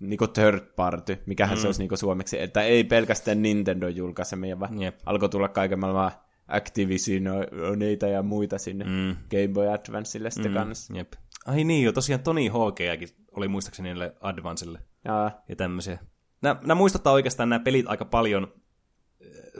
[0.10, 1.62] niinku third party, mikähän mm.
[1.62, 5.00] se olisi niinku suomeksi, että ei pelkästään Nintendo julkaisemia, vaan Jep.
[5.06, 6.12] alkoi tulla kaiken maailman
[6.48, 9.16] Activisioneita ja muita sinne mm.
[9.32, 10.56] Game Boy Advanceille sitten mm.
[10.56, 10.98] kanssa.
[10.98, 11.14] Jep.
[11.46, 15.44] Ai niin, jo tosiaan Tony Hawkeakin oli muistaakseni niille Advancelle Jaa.
[15.50, 16.00] ja tämmöisiä.
[16.42, 18.48] Nämä, nämä muistuttaa oikeastaan nämä pelit aika paljon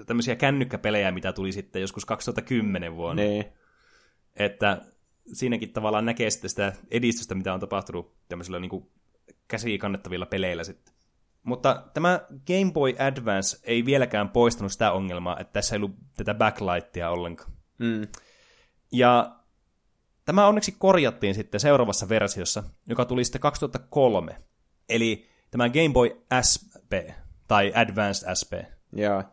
[0.06, 3.24] tämmöisiä kännykkäpelejä, mitä tuli sitten joskus 2010 vuonna.
[3.24, 3.46] Niin.
[4.36, 4.82] Että
[5.34, 8.88] siinäkin tavallaan näkee sitten sitä edistystä, mitä on tapahtunut tämmöisillä niin kuin
[9.54, 10.94] käsikannettavilla peleillä sitten.
[11.44, 16.34] Mutta tämä Game Boy Advance ei vieläkään poistanut sitä ongelmaa, että tässä ei ollut tätä
[16.34, 17.52] backlightia ollenkaan.
[17.78, 18.08] Mm.
[18.92, 19.36] Ja
[20.26, 24.36] tämä onneksi korjattiin sitten seuraavassa versiossa, joka tuli sitten 2003.
[24.90, 26.10] Eli tämä Game Boy
[26.50, 26.92] SP,
[27.48, 28.54] tai Advanced SP.
[28.94, 29.24] Joo.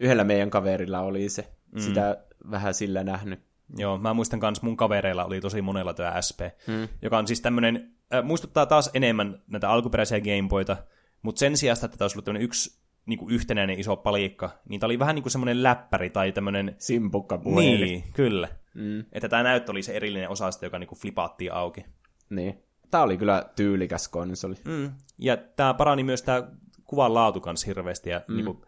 [0.00, 1.48] Yhdellä meidän kaverilla oli se.
[1.72, 1.80] Mm.
[1.80, 3.40] Sitä vähän sillä nähnyt.
[3.76, 6.88] Joo, mä muistan myös mun kavereilla oli tosi monella tämä SP, mm.
[7.02, 10.76] joka on siis tämmöinen, äh, muistuttaa taas enemmän näitä alkuperäisiä Gameboyta,
[11.22, 14.88] mutta sen sijaan, että tämä olisi ollut yksi niin kuin yhtenäinen iso palikka, niin tämä
[14.88, 16.76] oli vähän niin kuin semmoinen läppäri tai tämmöinen...
[16.78, 18.48] Simpukka Niin, kyllä.
[18.74, 19.04] Mm.
[19.12, 21.84] Että tämä näyttö oli se erillinen osa sitä, joka niin kuin flipaattiin auki.
[22.30, 22.62] Niin.
[22.90, 24.54] Tämä oli kyllä tyylikäs konsoli.
[24.64, 24.90] Mm.
[25.18, 26.48] Ja tämä parani myös tämä
[26.84, 28.34] kuvan laatu kanssa hirveästi ja mm.
[28.34, 28.58] niin kuin,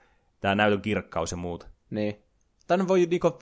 [0.41, 1.69] tämä näytön kirkkaus ja muut.
[1.91, 2.17] Niin.
[2.67, 3.39] Tänne voi niinku,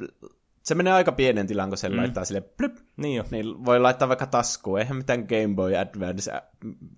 [0.67, 1.97] se menee aika pienen tilan, kun se mm.
[1.97, 3.25] laittaa sille plöp, niin, jo.
[3.31, 4.79] niin voi laittaa vaikka taskuun.
[4.79, 6.33] Eihän mitään Game Boy Advance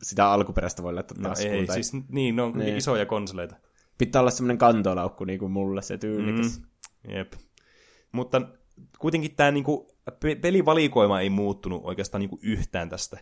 [0.02, 1.52] sitä alkuperäistä voi laittaa taskuun.
[1.52, 1.74] No ei, tai...
[1.74, 2.76] siis niin, ne on niin.
[2.76, 3.56] isoja konsoleita.
[3.98, 6.60] Pitää olla semmoinen kantolaukku niin kuin mulle, se tyylikäs.
[6.60, 7.10] Mm.
[7.10, 7.32] Jep.
[8.12, 8.42] Mutta
[8.98, 9.96] kuitenkin tämä niinku,
[10.40, 13.18] pelivalikoima ei muuttunut oikeastaan niinku yhtään tästä.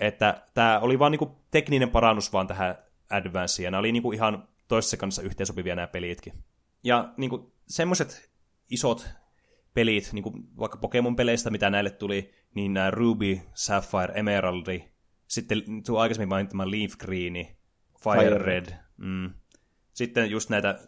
[0.00, 2.74] Että tämä oli vaan niinku tekninen parannus vaan tähän
[3.10, 6.32] Advanceen, ja nämä oli niinku ihan toisessa kanssa yhteensopivia nämä pelitkin.
[6.84, 8.30] Ja niinku, semmoiset
[8.70, 9.08] isot
[9.74, 14.84] pelit, niin kuin vaikka Pokemon-peleistä, mitä näille tuli, niin nämä Ruby, Sapphire, Emeraldi,
[15.26, 17.34] sitten tuo aikaisemmin mainitsema Leaf Green,
[18.04, 19.30] Fire, Fire Red, mm.
[19.92, 20.78] sitten just näitä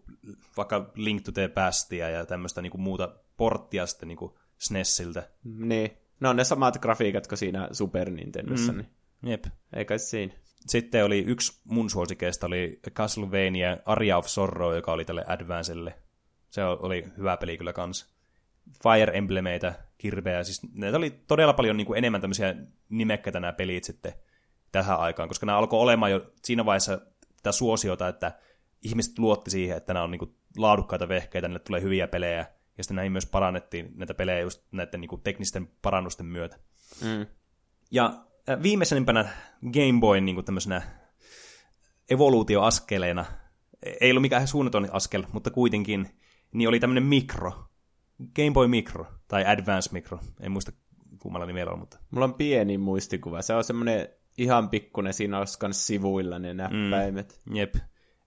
[0.57, 5.31] vaikka Link to the Pastia ja tämmöistä niin kuin muuta porttia sitten niin kuin SNESiltä.
[5.45, 8.79] Niin, no ne samat grafiikat kuin siinä Super Nintendossa, mm.
[8.79, 8.91] niin
[9.23, 9.45] Jep.
[9.73, 10.35] eikä siinä.
[10.67, 15.95] Sitten oli yksi mun suosikeista, oli Castlevania Aria of Sorrow, joka oli tälle Advancelle.
[16.51, 18.16] Se oli hyvä peli kyllä kans.
[18.83, 22.55] Fire Emblemeitä, kirveä, siis näitä oli todella paljon niin kuin enemmän tämmöisiä
[22.89, 24.13] nimekkäitä nämä pelit sitten
[24.73, 27.01] tähän aikaan, koska nämä alkoi olemaan jo siinä vaiheessa
[27.37, 28.33] tätä suosiota, että
[28.83, 32.47] ihmiset luotti siihen, että nämä on niin kuin laadukkaita vehkeitä, niille tulee hyviä pelejä,
[32.79, 36.59] ja sitten näihin myös parannettiin näitä pelejä just näiden niin kuin teknisten parannusten myötä.
[37.05, 37.27] Mm.
[37.91, 38.25] Ja
[38.63, 39.29] viimeisempänä
[39.63, 40.83] Game Boyn niin kuin tämmöisenä
[42.11, 43.25] evoluutioaskeleena,
[44.01, 46.21] ei ollut mikään suunnaton askel, mutta kuitenkin,
[46.53, 47.69] niin oli tämmöinen mikro,
[48.37, 50.73] Game Boy Micro, tai Advance Micro, en muista
[51.19, 51.99] kummalla nimellä on, mutta...
[52.11, 57.41] Mulla on pieni muistikuva, se on semmoinen ihan pikkunen, siinä olisi myös sivuilla ne näppäimet.
[57.45, 57.75] Mm, jep.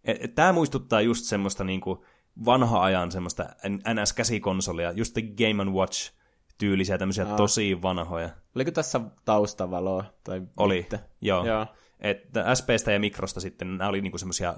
[0.03, 2.05] E, Tämä muistuttaa just semmoista niinku
[2.45, 6.13] vanha ajan semmoista NS-käsikonsolia, just the Game Watch
[6.57, 7.37] tyylisiä, tämmöisiä Aa.
[7.37, 8.29] tosi vanhoja.
[8.55, 10.05] Oliko tässä taustavaloa?
[10.23, 10.99] Tai oli, mitte?
[11.21, 11.45] joo.
[11.45, 11.65] joo.
[11.99, 14.55] Että SPstä ja Mikrosta sitten, nämä oli niinku semmoisia,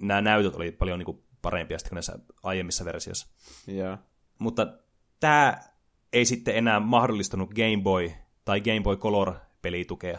[0.00, 3.28] nämä näytöt oli paljon niinku parempia sitten kuin näissä aiemmissa versioissa.
[3.66, 3.98] Joo.
[4.40, 4.66] Mutta
[5.20, 5.60] tämä
[6.12, 8.12] ei sitten enää mahdollistanut Game Boy
[8.44, 10.18] tai Game Boy Color-pelitukea.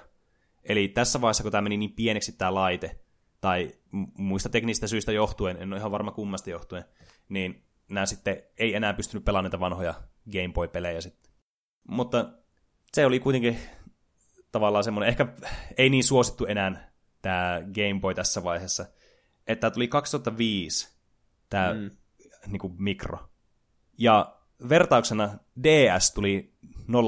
[0.63, 2.99] Eli tässä vaiheessa, kun tämä meni niin pieneksi tämä laite,
[3.41, 3.71] tai
[4.17, 6.85] muista teknisistä syistä johtuen, en ole ihan varma kummasta johtuen,
[7.29, 9.93] niin nämä sitten ei enää pystynyt pelaamaan näitä vanhoja
[10.31, 11.33] Game Boy-pelejä sitten.
[11.87, 12.33] Mutta
[12.93, 13.57] se oli kuitenkin
[14.51, 15.27] tavallaan semmoinen, ehkä
[15.77, 18.85] ei niin suosittu enää tämä Game Boy tässä vaiheessa,
[19.47, 20.93] että tuli 2005
[21.49, 21.91] tämä mm.
[22.47, 23.30] niin kuin mikro.
[23.97, 24.35] Ja
[24.69, 25.29] vertauksena
[25.63, 26.53] DS tuli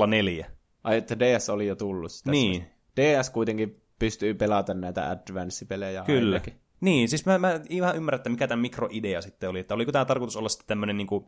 [0.09, 0.51] 04.
[0.83, 2.11] Ai, että DS oli jo tullut.
[2.11, 2.31] Tässä.
[2.31, 2.65] Niin.
[2.95, 6.35] DS kuitenkin pystyy pelata näitä Advance-pelejä Kyllä.
[6.35, 6.53] ainakin.
[6.81, 9.59] Niin, siis mä, mä ihan ymmärrän, että mikä tämä mikroidea sitten oli.
[9.59, 11.25] Että oliko tämä tarkoitus olla sitten tämmöinen niin kuin,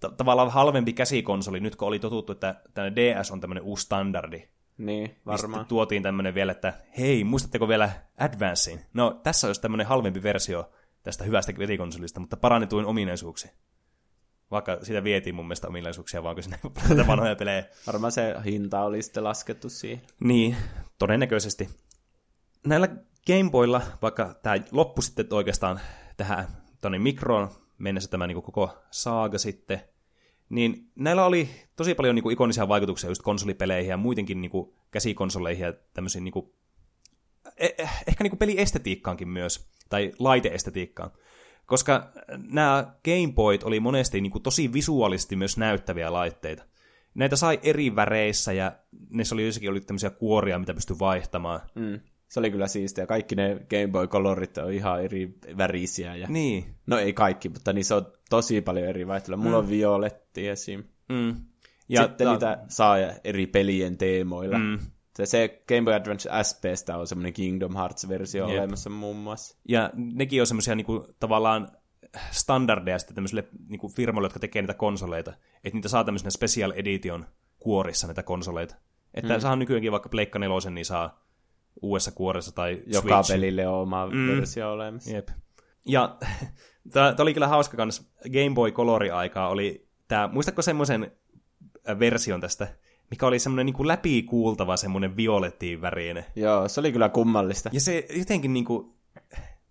[0.00, 4.48] t- tavallaan halvempi käsikonsoli, nyt kun oli totuttu, että tämä DS on tämmöinen uusi standardi.
[4.78, 5.40] Niin, varmaan.
[5.40, 8.80] Sitten tuotiin tämmöinen vielä, että hei, muistatteko vielä Advancein?
[8.94, 10.70] No, tässä olisi tämmöinen halvempi versio
[11.02, 13.52] tästä hyvästä käsikonsolista, mutta parannetuin ominaisuuksiin.
[14.50, 16.58] Vaikka siitä vietiin mun mielestä ominaisuuksia, vaan kun sinne
[17.06, 17.64] vanhoja pelejä.
[17.86, 20.00] Varmaan se hinta oli sitten laskettu siihen.
[20.20, 20.56] Niin,
[20.98, 21.68] todennäköisesti.
[22.66, 22.88] Näillä
[23.26, 25.80] Gameboylla, vaikka tämä loppui sitten oikeastaan
[26.16, 26.48] tähän
[26.80, 29.80] tonne mikroon mennessä tämä niin koko saaga sitten,
[30.48, 34.74] niin näillä oli tosi paljon niin kuin, ikonisia vaikutuksia just konsolipeleihin ja muitenkin niin kuin,
[34.90, 36.52] käsikonsoleihin ja tämmöisiin niin kuin,
[37.56, 41.10] eh, eh, ehkä niin kuin peliestetiikkaankin myös, tai laiteestetiikkaan.
[41.70, 42.10] Koska
[42.52, 46.64] nämä Game Boyt oli monesti niin kuin tosi visuaalisesti myös näyttäviä laitteita.
[47.14, 48.72] Näitä sai eri väreissä ja
[49.10, 51.60] niissä oli jossakin oli tämmöisiä kuoria, mitä pystyi vaihtamaan.
[51.74, 52.00] Mm.
[52.28, 53.06] Se oli kyllä siistiä.
[53.06, 56.16] Kaikki ne Game Boy Colorit on ihan eri värisiä.
[56.16, 56.26] Ja...
[56.28, 56.74] Niin.
[56.86, 59.36] No ei kaikki, mutta niissä on tosi paljon eri vaihtelua.
[59.36, 59.64] Mulla mm.
[59.64, 60.84] on violetti esim.
[61.08, 61.34] Mm.
[61.88, 64.58] Ja Sitten ta- niitä saa eri pelien teemoilla.
[64.58, 64.78] Mm.
[65.26, 68.58] Se, se Game Boy Advance SPstä on semmoinen Kingdom Hearts-versio Jep.
[68.58, 69.56] olemassa muun muassa.
[69.68, 71.68] Ja nekin on semmoisia niinku, tavallaan
[72.30, 75.32] standardeja sitten tämmöisille niinku, firmoille, jotka tekee niitä konsoleita.
[75.64, 77.26] Että niitä saa tämmöisenä special edition
[77.58, 78.74] kuorissa näitä konsoleita.
[79.14, 79.40] Että mm.
[79.40, 81.24] saa nykyäänkin vaikka Pleikka 4, niin saa
[81.82, 83.32] uudessa kuoressa tai Joka Switch.
[83.32, 84.28] pelille on oma mm.
[84.28, 85.10] versio olemassa.
[85.10, 85.28] Jep.
[85.86, 86.16] Ja
[86.92, 88.12] tämä oli kyllä hauska kans.
[88.22, 91.12] Game Boy Color-aikaa oli tämä, muistatko semmoisen
[91.98, 92.68] version tästä,
[93.10, 96.24] mikä oli semmoinen niin läpikuultava semmoinen violettiin värinen.
[96.36, 97.70] Joo, se oli kyllä kummallista.
[97.72, 98.94] Ja se jotenkin niin kuin,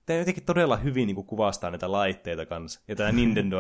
[0.06, 2.82] tämä jotenkin todella hyvin niin kuin kuvastaa näitä laitteita kanssa.
[2.88, 3.58] Ja tämä Nintendo,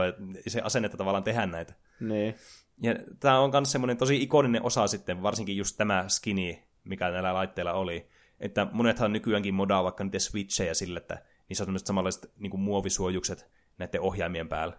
[0.47, 1.73] se asennetta tavallaan tehdä näitä.
[1.99, 2.35] Niin.
[2.81, 7.33] Ja tämä on myös semmoinen tosi ikoninen osa sitten, varsinkin just tämä skinny, mikä näillä
[7.33, 8.07] laitteilla oli.
[8.39, 12.61] Että monethan nykyäänkin modaa vaikka niitä switchejä sille, että niissä on semmoiset samanlaiset niin kuin
[12.61, 14.77] muovisuojukset näiden ohjaimien päällä.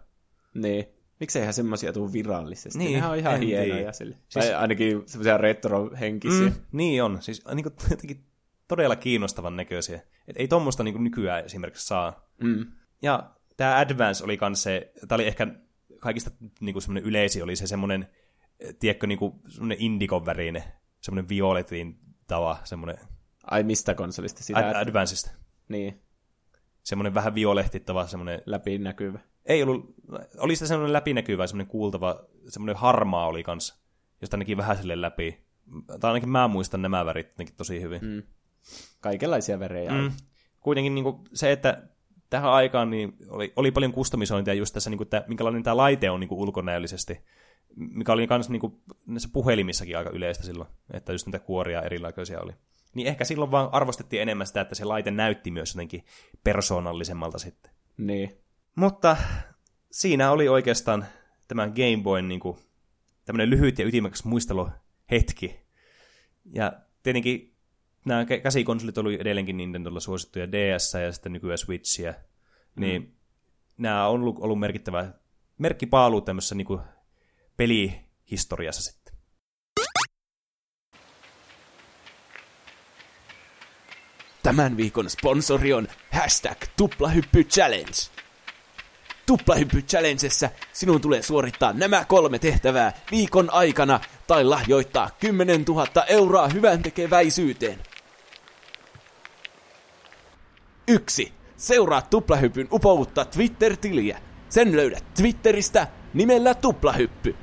[0.53, 0.85] Niin.
[1.21, 2.79] Mikseihän semmoisia tule virallisesti?
[2.79, 4.15] Niin, Nehän on ihan hienoja sille.
[4.15, 6.49] Siis, tai ainakin semmoisia retrohenkisiä.
[6.49, 7.21] Mm, niin on.
[7.21, 8.25] Siis niin kuin, jotenkin
[8.67, 10.01] todella kiinnostavan näköisiä.
[10.27, 12.29] Et ei tuommoista niin nykyään esimerkiksi saa.
[12.43, 12.65] Mm.
[13.01, 15.47] Ja tämä Advance oli kans se, tämä oli ehkä
[15.99, 18.07] kaikista niin kuin semmoinen yleisi, oli se semmoinen,
[18.79, 20.63] tiedätkö, niin kuin semmoinen indikon värinen,
[21.01, 22.97] semmoinen violetin tava, semmoinen...
[23.43, 24.43] Ai mistä konsolista?
[24.43, 25.31] Sitä Ad- Advanceista.
[25.67, 26.01] Niin.
[26.83, 28.41] Semmoinen vähän violehtittava, semmoinen...
[28.45, 29.19] Läpinäkyvä.
[29.45, 29.95] Ei ollut,
[30.37, 33.81] oli sitä semmoinen läpinäkyvä, semmoinen kuultava, semmoinen harmaa oli kans,
[34.21, 35.45] josta näki vähän sille läpi.
[35.99, 37.27] Tai ainakin mä muistan nämä värit
[37.57, 38.01] tosi hyvin.
[38.01, 38.23] Mm.
[39.01, 39.91] Kaikenlaisia värejä.
[39.91, 40.11] Mm.
[40.59, 41.83] Kuitenkin niin kuin se, että
[42.29, 46.09] tähän aikaan niin oli, oli paljon kustomisointia just tässä, niin kuin, että minkälainen tämä laite
[46.09, 47.21] on niin kuin ulkonäöllisesti,
[47.75, 52.41] mikä oli myös niin kuin, näissä puhelimissakin aika yleistä silloin, että just niitä kuoria erilaisia
[52.41, 52.51] oli.
[52.95, 56.05] Niin ehkä silloin vaan arvostettiin enemmän sitä, että se laite näytti myös jotenkin
[56.43, 57.71] persoonallisemmalta sitten.
[57.97, 58.37] Niin.
[58.75, 59.17] Mutta
[59.91, 61.05] siinä oli oikeastaan
[61.47, 62.57] tämän Game Boyn niin kuin,
[63.25, 65.59] tämmöinen lyhyt ja ytimekäs muisteluhetki.
[66.53, 67.55] Ja tietenkin
[68.05, 72.15] nämä käsikonsolit oli edelleenkin Nintendolla suosittuja DS ja sitten nykyään Switchiä.
[72.75, 73.11] Niin mm.
[73.77, 75.13] nämä on ollut, ollut merkittävä
[75.57, 76.81] merkkipaalu tämmöisessä niin kuin
[77.57, 79.13] pelihistoriassa sitten.
[84.43, 88.21] Tämän viikon sponsori on hashtag tuplahyppy challenge.
[89.31, 96.47] Tuplahyppy Challengessa sinun tulee suorittaa nämä kolme tehtävää viikon aikana tai lahjoittaa 10 000 euroa
[96.47, 97.79] hyvän tekeväisyyteen.
[100.87, 101.33] 1.
[101.57, 104.19] Seuraa Tuplahypyn upoutta Twitter-tiliä.
[104.49, 107.35] Sen löydät Twitteristä nimellä Tuplahyppy.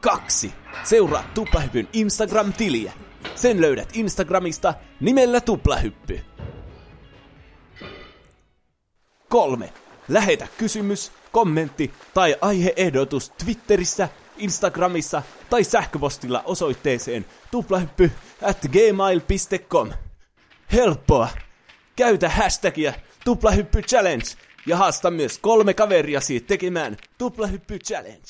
[0.00, 0.52] 2.
[0.84, 2.92] Seuraa Tuplahypyn Instagram-tiliä.
[3.34, 6.29] Sen löydät Instagramista nimellä Tuplahyppy.
[9.30, 9.72] 3.
[10.08, 18.12] Lähetä kysymys, kommentti tai aiheehdotus Twitterissä, Instagramissa tai sähköpostilla osoitteeseen tuplahyppy
[18.42, 19.90] at gmail.com.
[20.72, 21.28] Helppoa!
[21.96, 22.92] Käytä hashtagia
[23.24, 24.26] tuplahyppy challenge
[24.66, 28.28] ja haasta myös kolme kaveriasi tekemään tuplahyppy challenge.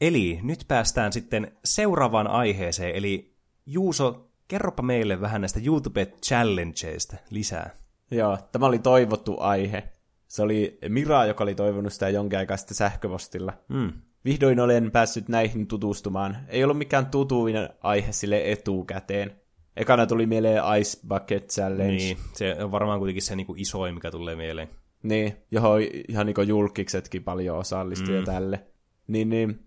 [0.00, 7.70] Eli nyt päästään sitten seuraavaan aiheeseen, eli Juuso, kerropa meille vähän näistä YouTube-challengeista lisää.
[8.10, 9.82] Joo, tämä oli toivottu aihe.
[10.28, 13.52] Se oli Mira, joka oli toivonut sitä jonkin aikaa sitten sähköpostilla.
[13.68, 13.92] Mm.
[14.24, 16.36] Vihdoin olen päässyt näihin tutustumaan.
[16.48, 19.40] Ei ollut mikään tutuin aihe sille etukäteen.
[19.76, 21.92] Ekana tuli mieleen Ice Bucket Challenge.
[21.92, 24.68] Niin, se on varmaan kuitenkin se niin kuin isoin, mikä tulee mieleen.
[25.02, 28.24] Niin, johon ihan niin julkiksetkin paljon osallistui mm.
[28.24, 28.66] tälle.
[29.06, 29.65] Niin, niin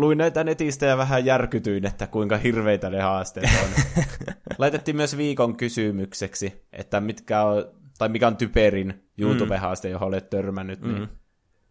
[0.00, 4.04] luin näitä netistä ja vähän järkytyin, että kuinka hirveitä ne haasteet on.
[4.58, 7.64] Laitettiin myös viikon kysymykseksi, että mitkä on,
[7.98, 10.80] tai mikä on typerin YouTube-haaste, johon olet törmännyt.
[10.80, 10.98] Niin mm.
[10.98, 11.08] Niin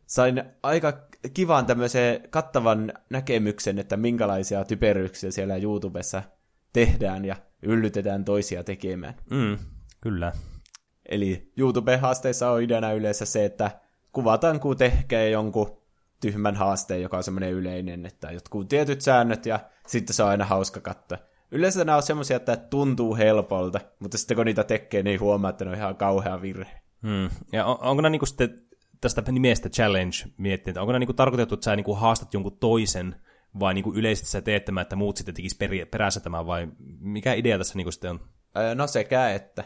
[0.05, 0.93] sain aika
[1.33, 6.23] kivan tämmöisen kattavan näkemyksen, että minkälaisia typeryyksiä siellä YouTubessa
[6.73, 9.13] tehdään ja yllytetään toisia tekemään.
[9.31, 9.57] Mm,
[10.01, 10.31] kyllä.
[11.09, 13.71] Eli YouTube-haasteissa on ideana yleensä se, että
[14.11, 15.78] kuvataan, kun tekee jonkun
[16.21, 20.45] tyhmän haasteen, joka on semmoinen yleinen, että jotkut tietyt säännöt ja sitten se on aina
[20.45, 21.17] hauska katsoa.
[21.51, 25.65] Yleensä nämä on semmoisia, että tuntuu helpolta, mutta sitten kun niitä tekee, niin huomaa, että
[25.65, 26.81] ne on ihan kauhea virhe.
[27.03, 27.29] Hmm.
[27.53, 28.61] Ja on, onko nämä niinku sitten
[29.01, 33.15] tästä nimestä challenge miettiä, että onko nämä niinku tarkoitettu, että sä niinku haastat jonkun toisen,
[33.59, 36.67] vai niinku yleisesti sä teet tämän, että muut sitten tekisivät perässä tämän, vai
[36.99, 38.19] mikä idea tässä niinku sitten on?
[38.75, 39.63] No sekä että.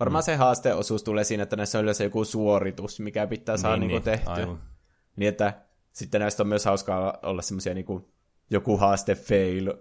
[0.00, 0.26] Varmaan hmm.
[0.32, 4.10] se haasteosuus tulee siinä, että näissä on yleensä joku suoritus, mikä pitää saada niin, niinku
[4.10, 4.32] niin, tehtyä.
[4.32, 4.62] Aivan.
[5.16, 5.52] Niin, että
[5.96, 8.08] sitten näistä on myös hauskaa olla semmoisia niinku
[8.50, 9.72] joku haaste fail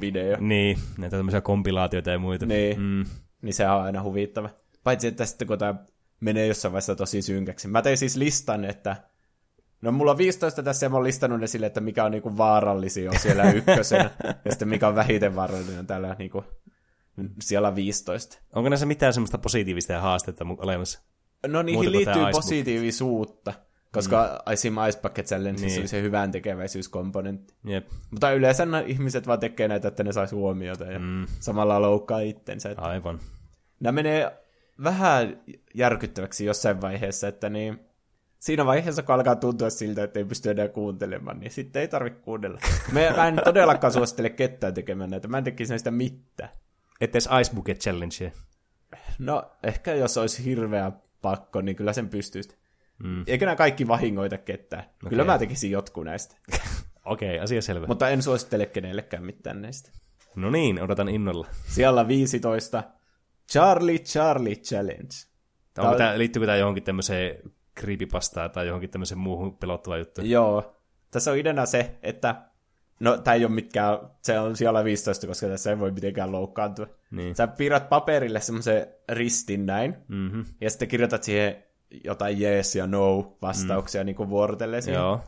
[0.00, 0.36] video.
[0.40, 2.46] Niin, näitä tämmöisiä kompilaatioita ja muita.
[2.46, 3.04] Niin, mm.
[3.42, 4.50] niin se on aina huvittava.
[4.84, 5.74] Paitsi, että sitten kun tämä
[6.20, 7.68] menee jossain vaiheessa tosi synkäksi.
[7.68, 8.96] Mä tein siis listan, että
[9.82, 12.36] No mulla on 15 tässä ja mä oon listannut ne sille, että mikä on niinku
[12.36, 14.10] vaarallisia on siellä ykkösenä,
[14.44, 16.44] ja sitten mikä on vähiten vaarallinen täällä niinku
[17.40, 18.38] siellä 15.
[18.54, 21.00] Onko näissä mitään semmoista positiivista ja haastetta olemassa?
[21.46, 23.52] No niihin liittyy positiivisuutta.
[23.92, 24.52] Koska mm.
[24.52, 24.74] esim.
[24.88, 25.80] Ice Bucket Challenge Niin.
[25.80, 27.54] oli se hyvän tekeväisyyskomponentti.
[27.64, 27.88] Jep.
[28.10, 31.26] Mutta yleensä ihmiset vaan tekee näitä, että ne sais huomiota ja mm.
[31.40, 32.70] samalla loukkaa itsensä.
[32.70, 33.20] Että Aivan.
[33.80, 34.32] nämä menee
[34.84, 35.40] vähän
[35.74, 37.80] järkyttäväksi jossain vaiheessa, että niin,
[38.38, 42.20] siinä vaiheessa, kun alkaa tuntua siltä, että ei pysty enää kuuntelemaan, niin sitten ei tarvitse
[42.20, 42.60] kuunnella.
[42.92, 45.28] Me, mä en todellakaan suosittele ketään tekemään näitä.
[45.28, 46.50] Mä en tekisi näistä mitään.
[47.00, 48.32] Et edes Ice Bucket Challenge.
[49.18, 52.59] No, ehkä jos olisi hirveä pakko, niin kyllä sen pystyisi.
[53.02, 53.24] Mm.
[53.26, 54.82] Eikä nämä kaikki vahingoita ketään.
[54.82, 55.08] Okay.
[55.10, 56.36] Kyllä mä tekisin jotkut näistä.
[57.04, 57.86] Okei, okay, asia selvä.
[57.86, 59.90] Mutta en suosittele kenellekään mitään näistä.
[60.36, 61.46] No niin, odotan innolla.
[61.66, 62.82] Siellä 15.
[63.52, 65.14] Charlie Charlie Challenge.
[65.78, 70.30] Onko tää, liittyykö tämä johonkin tämmöiseen creepypastaan tai johonkin tämmöiseen muuhun pelottavaan juttuun?
[70.30, 70.76] Joo.
[71.10, 72.42] Tässä on ideana se, että
[73.00, 76.86] no tämä ei ole mitkään, se on siellä 15, koska tässä ei voi mitenkään loukkaantua.
[77.10, 77.34] Niin.
[77.34, 80.44] Sä piirrät paperille semmoisen ristin näin, Mm-hmm.
[80.60, 81.64] ja sitten kirjoitat siihen
[82.04, 84.06] jotain yes ja no vastauksia mm.
[84.06, 85.00] niin kuin vuorotellen siihen.
[85.00, 85.20] Joo.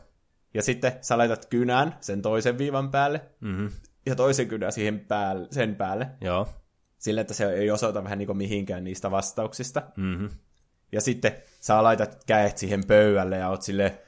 [0.53, 3.69] Ja sitten sä laitat kynän sen toisen viivan päälle, Mm-hmm.
[4.05, 6.47] ja toisen kynän siihen päälle, sen päälle, Joo.
[6.97, 9.81] sille, että se ei osoita vähän niin kuin mihinkään niistä vastauksista.
[9.95, 10.29] Mm-hmm.
[10.91, 14.01] Ja sitten sä laitat käet siihen pöydälle ja oot sille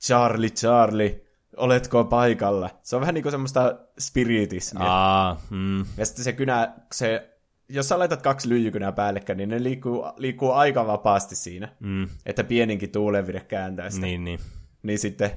[0.00, 1.24] Charlie, Charlie,
[1.56, 2.70] oletko paikalla?
[2.82, 4.86] Se on vähän niin kuin semmoista spiritismia.
[4.86, 5.84] Aa, mm.
[5.96, 7.31] Ja sitten se kynä, se,
[7.68, 11.68] jos sä laitat kaksi lyijykynää päällekkäin, niin ne liikkuu, liikkuu aika vapaasti siinä.
[11.80, 12.08] Mm.
[12.26, 14.06] Että pieninkin tuulenvire kääntää sitä.
[14.06, 14.24] Niin.
[14.24, 14.40] Niin,
[14.82, 14.98] niin.
[14.98, 15.30] sitten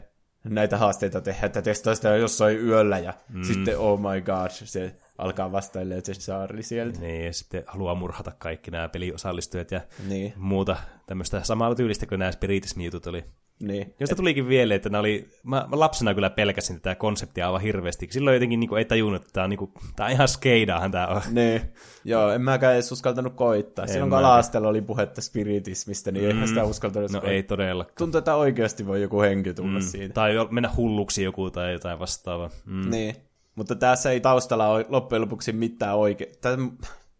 [0.43, 3.43] näitä haasteita tehdään, että testaa sitä jossain yöllä ja mm.
[3.43, 6.99] sitten oh my god, se alkaa vastailemaan se Charlie sieltä.
[6.99, 12.19] Niin, ja sitten haluaa murhata kaikki nämä peliosallistujat ja Niin, muuta tämmöistä samalla tyylistä kuin
[12.19, 13.23] nämä spiritismi-jutut oli.
[13.59, 13.93] Niin.
[13.99, 18.07] Josta tulikin vielä, että nämä oli, mä, mä lapsena kyllä pelkäsin tätä konseptia aivan hirveästi.
[18.11, 20.91] Silloin jotenkin niin kuin, ei tajunnut, että tämä on, niin kuin, tämä on ihan skeidaahan
[20.91, 21.21] tämä on.
[21.31, 21.61] Niin.
[22.03, 23.87] Joo, en mäkään edes uskaltanut koittaa.
[23.87, 26.29] Silloin kun ala-asteella oli puhetta spiritismistä, niin mm.
[26.29, 27.33] eihän sitä uskaltanut No koittaa.
[27.33, 27.95] ei todellakaan.
[27.97, 29.85] Tuntuu, että oikeasti voi joku henki tulla mm.
[29.85, 30.13] siitä.
[30.13, 32.49] Tai mennä hulluksi joku tai jotain vastaavaa.
[32.65, 32.89] Mm.
[32.89, 33.15] Niin.
[33.55, 36.31] Mutta tässä ei taustalla ole loppujen lopuksi mitään, oike...
[36.41, 36.57] Tätä,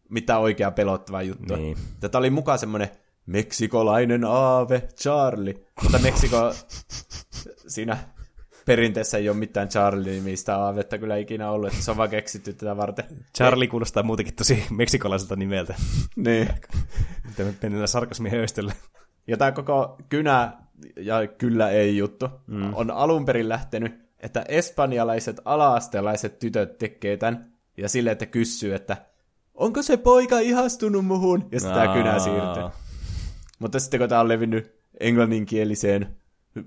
[0.10, 1.58] mitään oikeaa pelottavaa juttua.
[1.58, 1.78] Niin.
[2.00, 2.90] Tätä oli mukaan semmoinen
[3.26, 5.66] meksikolainen aave Charlie.
[5.84, 6.54] Mutta Meksiko,
[7.68, 7.98] siinä
[8.66, 12.78] perinteessä ei ole mitään Charlie-nimistä aavetta kyllä ikinä ollut, että se on vaan keksitty tätä
[12.78, 13.06] varten.
[13.38, 15.76] Charlie kuulostaa muutenkin tosi meksikolaiselta nimeltä.
[16.16, 16.50] Niin.
[17.28, 18.74] Mitä me mennään sarkasmi höystölle.
[19.28, 20.54] Ja tämä koko kynä
[20.96, 22.74] ja kyllä ei juttu mm.
[22.74, 28.98] on alun perin lähtenyt, että espanjalaiset ala-astelaiset tytöt tekee tämän ja sille, että kysyy, että
[29.54, 31.48] onko se poika ihastunut muhun?
[31.52, 32.85] Ja tämä kynä siirtyy.
[33.60, 36.16] Mutta sitten kun tämä on levinnyt englanninkieliseen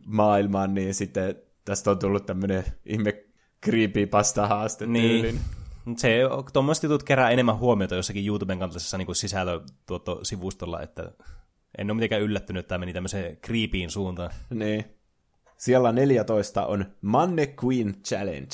[0.06, 3.24] maailmaan, niin sitten tästä on tullut tämmöinen ihme
[3.64, 5.40] creepypasta haaste Niin.
[5.96, 6.20] Se,
[6.52, 11.12] tuommoiset jutut kerää enemmän huomiota jossakin YouTuben kaltaisessa niin sisältötuotto-sivustolla, että
[11.78, 14.30] en ole mitenkään yllättynyt, että tämä meni tämmöiseen creepyin suuntaan.
[14.50, 14.84] Niin.
[15.58, 18.48] Siellä 14 on Mannequin Challenge.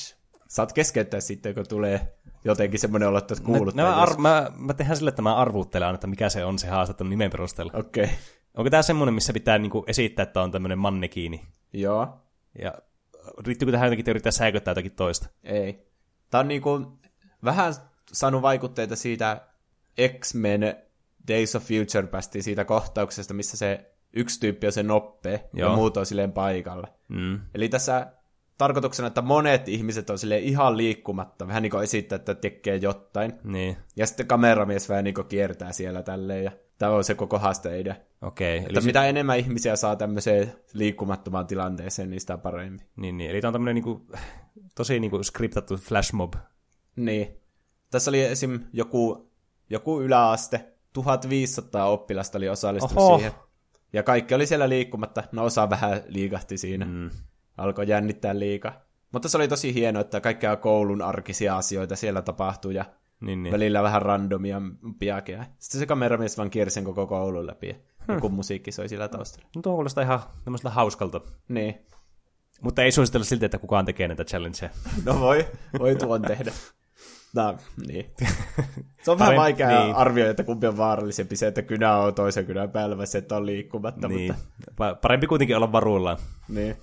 [0.49, 2.14] Saat keskeyttää sitten, kun tulee
[2.45, 3.75] jotenkin semmoinen olo, että oot kuullut.
[3.75, 7.09] Mä, ar- mä, mä tehdään sille, että mä arvuuttelen että mikä se on se haastattelu
[7.09, 7.73] nimen perusteella.
[7.75, 8.05] Okei.
[8.05, 8.17] Okay.
[8.55, 11.45] Onko tämä semmoinen, missä pitää niinku esittää, että on tämmöinen mannekiini?
[11.73, 12.21] Joo.
[12.59, 12.75] Ja
[13.47, 15.29] riittyykö tähän jotenkin, että yrittää säiköttää jotakin toista?
[15.45, 15.87] Ei.
[16.31, 16.99] Tämä on niinku
[17.45, 17.75] vähän
[18.13, 19.41] saanut vaikutteita siitä
[20.19, 20.61] X-Men
[21.29, 25.71] Days of Future Pastin siitä kohtauksesta, missä se yksi tyyppi on se noppe Joo.
[25.71, 26.89] ja muut on silleen paikalla.
[27.09, 27.41] Mm.
[27.55, 28.13] Eli tässä
[28.59, 33.33] tarkoituksena, että monet ihmiset on silleen ihan liikkumatta, vähän niin kuin esittää, että tekee jotain.
[33.45, 37.39] Niin, Ja sitten kameramies vähän niin kuin kiertää siellä tälleen, ja tämä on se koko
[37.39, 37.95] haasteidea.
[38.23, 38.57] okei.
[38.59, 42.81] Että Eli, sit, mitä enemmän ihmisiä saa tämmöiseen liikkumattomaan tilanteeseen, niin sitä paremmin.
[42.97, 44.07] niin, niin, eli tämä on tämmöinen niinku,
[44.77, 46.35] tosi niinku skriptattu flashmob.
[46.97, 47.41] Niin.
[47.91, 48.61] Tässä oli esim.
[48.73, 49.31] joku,
[49.71, 53.17] joku yläaste, 1500 oppilasta oli osallistunut Oho.
[53.17, 53.33] siihen.
[53.93, 55.25] Ja kaikki oli siellä liikkumatta.
[55.33, 56.85] No osa vähän liikahti siinä.
[56.85, 57.11] Mm.
[57.57, 58.73] Alkoi jännittää liikaa.
[59.13, 62.85] Mutta se oli tosi hienoa, että kaikkea koulun arkisia asioita siellä tapahtui ja
[63.21, 63.53] Niin, niin.
[63.53, 64.63] välillä vähän randomia
[64.99, 65.45] piakeja.
[65.59, 67.75] Sitten se kameramies vaan kiersi sen koko koulun läpi ja
[68.07, 68.15] Hmm.
[68.15, 69.49] joku musiikki soi sillä taustalla.
[69.57, 71.21] No, tuo kuulostaa ihan tämmöiseltä hauskalta.
[71.49, 71.75] Niin.
[72.63, 74.71] Mutta ei suositella silti, että kukaan tekee näitä challengeja.
[75.05, 75.47] No voi,
[75.79, 76.53] voi tuon tehdä.
[77.35, 77.57] No,
[77.87, 78.11] niin.
[79.03, 79.95] Se on vähän vaikea niin.
[79.97, 83.37] arvioida, että kumpi on vaarallisempi, se, että kynä on toisen kynän päällä vai se, että
[83.37, 84.09] on liikkumatta.
[84.09, 84.35] niin.
[84.57, 86.17] Mutta, Pa- Parempi kuitenkin olla varuillaan.
[86.49, 86.77] niin.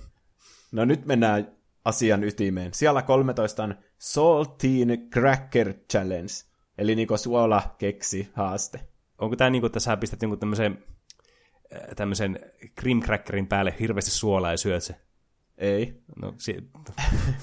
[0.72, 1.52] No nyt mennään
[1.84, 2.74] asian ytimeen.
[2.74, 6.32] Siellä 13 on Saltine Cracker Challenge,
[6.78, 8.80] eli niinku suola keksi haaste.
[9.18, 10.84] Onko tämä niin kuin, että sä pistät jonkun tämmöisen
[11.74, 12.38] äh, tämmöisen
[12.80, 14.94] cream crackerin päälle hirveästi suolaa ja syöt se?
[15.58, 16.02] Ei.
[16.16, 16.70] No, si-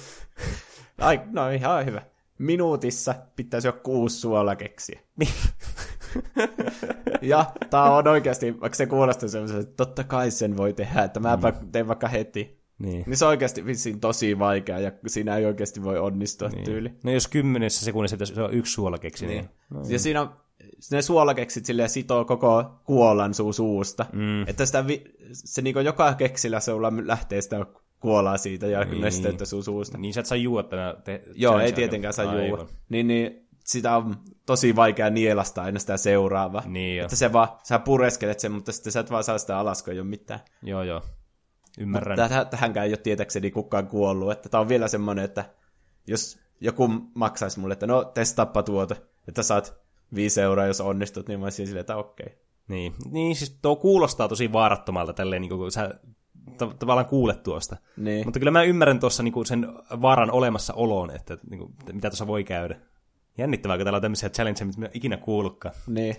[0.98, 2.02] Ai, no ihan hyvä.
[2.38, 5.00] Minuutissa pitäisi jo kuusi suola keksiä.
[7.22, 11.20] Ja tää on oikeasti, vaikka se kuulostaa semmoisen, että totta kai sen voi tehdä, että
[11.20, 11.72] mä mm.
[11.72, 12.59] teen vaikka heti.
[12.80, 13.04] Niin.
[13.08, 16.64] Niin se on oikeasti vissiin tosi vaikea, ja siinä ei oikeasti voi onnistua niin.
[16.66, 16.94] tyyli.
[17.04, 19.38] No jos kymmenessä sekunnissa pitäisi- se on yksi suolakeksi, niin...
[19.38, 19.50] Niin.
[19.70, 20.30] No, ja siinä on,
[20.92, 24.06] ne suolakeksit silleen sitoo koko kuolan suu suusta.
[24.14, 24.48] Mm.
[24.48, 26.72] Että sitä vi, se niinku joka keksillä se
[27.06, 27.66] lähtee sitä
[28.00, 29.02] kuolaa siitä ja niin.
[29.02, 29.98] nesteyttä sun suusta.
[29.98, 32.68] Niin sä et saa juoda tänä te- Joo, ei tietenkään saa juua.
[32.90, 34.16] Niin, niin sitä on
[34.46, 36.64] tosi vaikea nielasta aina sitä seuraavaa.
[36.66, 37.04] Niin jo.
[37.04, 39.94] että se vaan, sä pureskelet sen, mutta sitten sä et vaan saa sitä alas, kun
[39.94, 40.40] ei ole mitään.
[40.64, 41.02] Joo, joo.
[41.80, 42.18] Ymmärrän.
[42.18, 44.32] Tähän, tähänkään ei ole tietääkseni kukaan kuollut.
[44.32, 45.46] Että tää on vielä semmoinen, että
[46.08, 48.96] jos joku maksaisi mulle, että no testaappa tuota,
[49.28, 49.74] että saat
[50.16, 52.38] viisi euroa, jos onnistut, niin mä olisin silleen, että okei.
[52.68, 52.94] Niin.
[53.12, 56.00] niin, siis tuo kuulostaa tosi vaarattomalta tälleen, niin kun sä
[56.58, 57.78] ta- tavallaan kuulet tuosta.
[57.98, 58.28] Niin.
[58.28, 59.68] Mutta kyllä mä ymmärrän tuossa niin sen
[60.02, 62.80] vaaran olemassaoloon, että niin kuin, mitä tuossa voi käydä.
[63.38, 65.76] Jännittävää, kun täällä on tämmöisiä challengeja, mitä mä ikinä kuullutkaan.
[65.88, 66.16] Niin.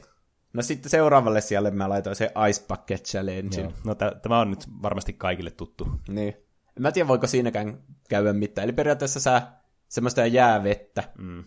[0.53, 3.61] No sitten seuraavalle siellä mä laitoin se Ice Bucket Challenge.
[3.61, 3.73] Joo.
[3.85, 5.89] No tä- tämä on nyt varmasti kaikille tuttu.
[6.09, 6.29] Niin.
[6.77, 8.65] En mä tiedä, voiko siinäkään käydä mitään.
[8.65, 9.43] Eli periaatteessa sä
[9.89, 11.03] semmoista jäävettä.
[11.19, 11.45] Mm.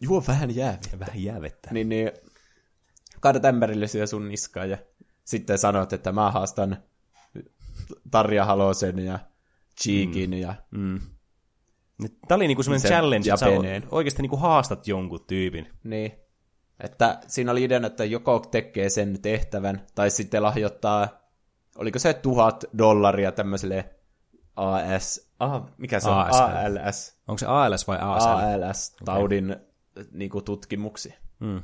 [0.00, 0.98] Juo vähän jäävettä.
[0.98, 1.68] Vähän jäävettä.
[1.72, 2.10] Niin, niin
[3.20, 4.78] kaadat ämpärille sitä sun niskaa ja
[5.24, 6.76] sitten sanot, että mä haastan
[8.10, 9.18] Tarja Halosen ja
[9.82, 10.36] Cheekin mm.
[10.36, 11.00] ja Mm.
[12.28, 13.36] Tämä oli niinku semmoinen Se challenge, että
[13.80, 15.68] sä oikeasti niinku haastat jonkun tyypin.
[15.84, 16.12] niin.
[16.82, 21.08] Että siinä oli ideana, että joko tekee sen tehtävän, tai sitten lahjoittaa,
[21.76, 23.90] oliko se tuhat dollaria tämmöiselle
[24.56, 26.18] AS, ah, mikä se on?
[26.18, 26.42] ASL.
[26.42, 27.16] ALS.
[27.28, 28.28] Onko se ALS vai ASL?
[28.28, 29.56] ALS-taudin
[30.12, 31.14] niinku, tutkimuksi.
[31.40, 31.62] Mm.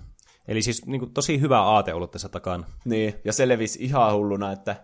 [0.49, 2.65] Eli siis niinku, tosi hyvä aate ollut tässä takana.
[2.85, 4.77] Niin, ja se levisi ihan hulluna, että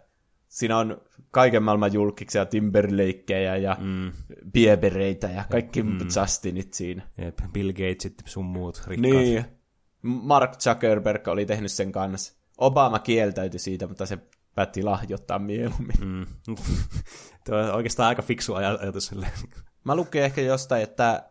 [0.49, 4.12] siinä on kaiken maailman julkiksia, Timberlakeja ja mm.
[4.53, 5.99] Biebereitä ja kaikki mm.
[6.20, 7.03] Justinit siinä.
[7.18, 9.12] Jep, Bill Gatesit sun muut rikkaat.
[9.12, 9.45] Niin.
[10.05, 12.35] Mark Zuckerberg oli tehnyt sen kanssa.
[12.59, 14.19] Obama kieltäytyi siitä, mutta se
[14.55, 16.01] päätti lahjoittaa mieluummin.
[16.01, 16.27] Mm.
[17.47, 19.15] Tuo on oikeastaan aika fiksu aj- ajatus.
[19.85, 21.31] Mä lukin ehkä jostain, että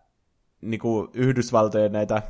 [0.62, 2.22] niinku, Yhdysvaltojen näitä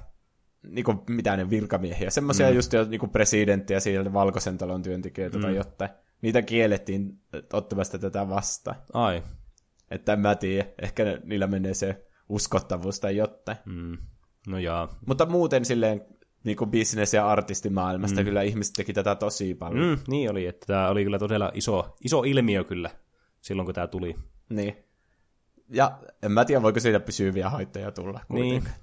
[0.67, 2.55] niinku, mitä ne virkamiehiä, semmoisia mm.
[2.55, 5.41] just jo niinku presidenttiä siellä valkoisen talon työntekijöitä mm.
[5.41, 5.91] tai jotain.
[6.21, 7.19] Niitä kiellettiin
[7.53, 8.77] ottamasta tätä vastaan.
[8.93, 9.23] Ai.
[9.91, 13.57] Että en mä tiedä, ehkä ne- niillä menee se uskottavuus tai jotain.
[13.65, 13.97] Mm.
[14.47, 14.99] No jaa.
[15.07, 16.05] Mutta muuten silleen
[16.43, 18.25] niin kuin business- ja artistimaailmasta mm.
[18.25, 19.85] kyllä ihmiset teki tätä tosi paljon.
[19.85, 19.97] Mm.
[20.07, 22.89] Niin oli, että tämä oli kyllä todella iso, iso ilmiö kyllä
[23.41, 24.15] silloin, kun tämä tuli.
[24.49, 24.75] Niin.
[25.69, 28.43] Ja en mä tiedä, voiko siitä pysyviä haittoja tulla Niin.
[28.49, 28.75] kuitenkaan.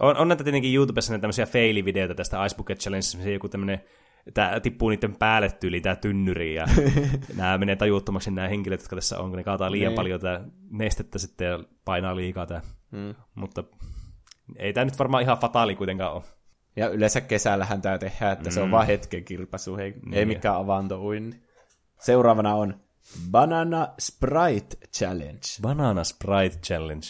[0.00, 3.80] On, on näitä tietenkin YouTubessa näitä tämmöisiä failivideoita tästä Ice Bucket Challenge, joku tämmöinen,
[4.34, 6.66] tämä tippuu niiden päälle tyyli, tämä tynnyri, ja
[7.36, 9.96] nämä menee tajuttomaksi nämä henkilöt, jotka tässä on, kun ne kaataa liian Niin.
[9.96, 12.60] paljon tätä nestettä sitten ja painaa liikaa tämä.
[12.90, 13.14] Mm.
[13.34, 13.64] Mutta
[14.56, 16.22] ei tämä nyt varmaan ihan fataali kuitenkaan ole.
[16.76, 18.54] Ja yleensä kesällähän tämä tehdään, että mm.
[18.54, 20.14] se on vaan hetken kirpasu, ei, niin.
[20.14, 21.42] ei mikään avantouinni.
[22.00, 22.80] Seuraavana on
[23.30, 25.40] Banana Sprite Challenge.
[25.62, 27.06] Banana Sprite Challenge.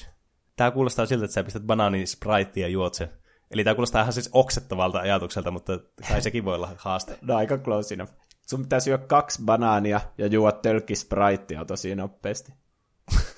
[0.57, 3.09] Tämä kuulostaa siltä, että sä pistät banaani Sprite ja juot sen.
[3.51, 7.19] Eli tämä kuulostaa ihan siis oksettavalta ajatukselta, mutta kai sekin voi olla haaste.
[7.21, 8.12] No aika close enough.
[8.47, 12.53] Sun pitää syödä kaksi banaania ja juoda tölkki Spritea tosi nopeasti.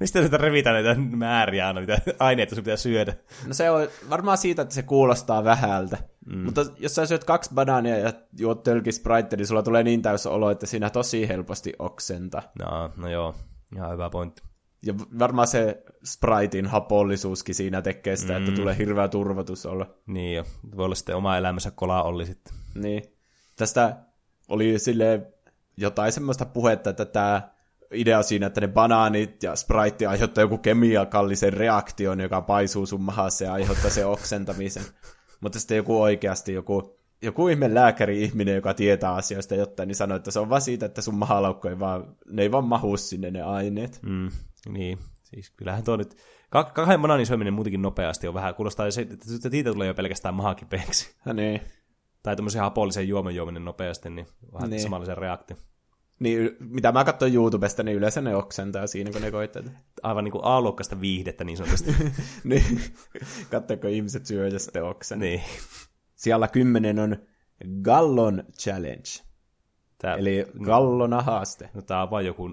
[0.00, 3.14] Mistä nyt revitään näitä määriä aina, mitä aineita sun pitää syödä?
[3.46, 5.98] No se on varmaan siitä, että se kuulostaa vähältä.
[6.26, 6.38] Mm.
[6.38, 10.26] Mutta jos sä syöt kaksi banaania ja juot tölki Sprite, niin sulla tulee niin täys
[10.26, 12.42] olo, että siinä tosi helposti oksenta.
[12.58, 13.34] No, no joo,
[13.76, 14.42] ihan hyvä pointti.
[14.82, 18.38] Ja varmaan se Spritein hapollisuuskin siinä tekee sitä, mm.
[18.38, 19.86] että tulee hirveä turvotus olla.
[20.06, 20.44] Niin jo,
[20.76, 22.54] voi olla sitten oma elämänsä kola oli sitten.
[22.74, 23.02] Niin.
[23.56, 23.96] Tästä
[24.48, 25.32] oli sille
[25.76, 27.55] jotain semmoista puhetta, että tämä
[27.92, 33.44] idea siinä, että ne banaanit ja Sprite aiheuttaa joku kemiakallisen reaktion, joka paisuu sun mahassa
[33.44, 34.82] ja aiheuttaa sen oksentamisen.
[35.40, 40.30] Mutta sitten joku oikeasti, joku, joku ihme lääkäri-ihminen, joka tietää asioista jotain, niin sanoi, että
[40.30, 43.42] se on vaan siitä, että sun mahalaukko ei vaan, ne ei vaan mahu sinne ne
[43.42, 44.00] aineet.
[44.02, 44.30] Mm,
[44.68, 46.16] niin, siis kyllähän tuo nyt...
[46.56, 50.34] Kah- kahden banaanin syöminen muutenkin nopeasti on vähän, kuulostaa se, että siitä tulee jo pelkästään
[50.34, 51.14] mahakipeäksi.
[51.26, 51.60] Ja niin.
[52.22, 54.70] Tai tämmöisen hapollisen juoman juominen nopeasti, niin vähän Niin.
[54.70, 54.82] niin.
[54.82, 55.56] samanlaisen reaktio.
[56.18, 59.62] Niin, mitä mä katsoin YouTubesta, niin yleensä ne oksentaa siinä, kun ne koittaa.
[60.02, 61.94] Aivan niin kuin A-luokkaista viihdettä niin sanotusti.
[62.44, 62.80] niin,
[63.50, 65.18] katsoiko ihmiset syö ja sitten oksen.
[65.18, 65.42] niin.
[66.14, 67.16] Siellä kymmenen on
[67.82, 69.26] Gallon Challenge,
[69.98, 71.70] Tää, eli gallona haaste.
[71.74, 72.48] no, tää on vaan joku...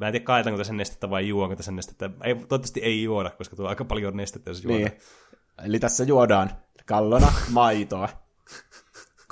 [0.00, 2.10] Mä en tiedä, kaetaanko tässä nestettä vai juonko tässä nestettä.
[2.24, 4.82] Ei, toivottavasti ei juoda, koska tuo on aika paljon nestettä, jos juodaan.
[4.82, 5.00] Niin.
[5.64, 6.50] Eli tässä juodaan
[6.86, 8.08] gallona maitoa.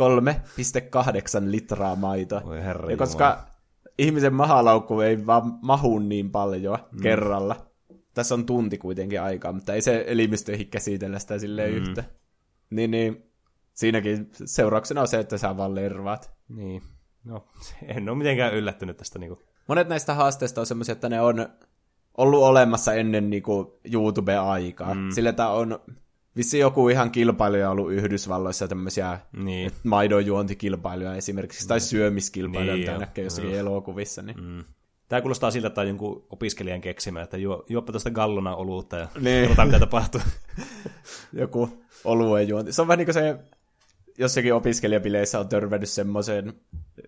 [0.03, 2.43] 3,8 litraa maitoa.
[2.45, 3.47] Voi herra ja koska
[3.99, 7.03] ihmisen mahalaukku ei vaan mahu niin paljon mm.
[7.03, 7.67] kerralla.
[8.15, 11.77] Tässä on tunti kuitenkin aikaa, mutta ei se elimistö käsitellä sitä silleen mm.
[11.77, 12.05] yhtä.
[12.71, 13.31] Niin, niin
[13.75, 16.31] siinäkin seurauksena on se, että sä vaan lervaat.
[16.49, 16.83] Niin.
[17.25, 17.47] No,
[17.97, 19.19] en ole mitenkään yllättynyt tästä.
[19.19, 19.47] Niin kuin.
[19.69, 21.49] Monet näistä haasteista on semmoisia, että ne on
[22.17, 24.95] ollut olemassa ennen niin kuin YouTube-aikaa.
[24.95, 25.11] Mm.
[25.11, 25.79] Sillä tämä on
[26.37, 29.71] vissi joku ihan kilpailija ollut Yhdysvalloissa tämmöisiä Niin.
[29.85, 33.01] maidonjuontikilpailuja esimerkiksi, tai syömiskilpailuja, Niin, mitä joo.
[33.01, 34.23] näkee jossakin elokuvissa.
[34.23, 34.41] Niin.
[34.41, 34.65] Mm.
[35.09, 39.09] Tämä kuulostaa siltä, että on jonkun opiskelijan keksimä, että juo, juoppa tuosta gallona oluutta ja
[39.21, 39.43] Niin.
[39.43, 40.21] katsotaan, mitä tapahtuu.
[41.33, 41.69] Joku
[42.05, 42.73] oluen juonti.
[42.73, 43.37] Se on vähän niin kuin se,
[44.19, 46.53] jossakin opiskelijapileissä on törmännyt semmoiseen,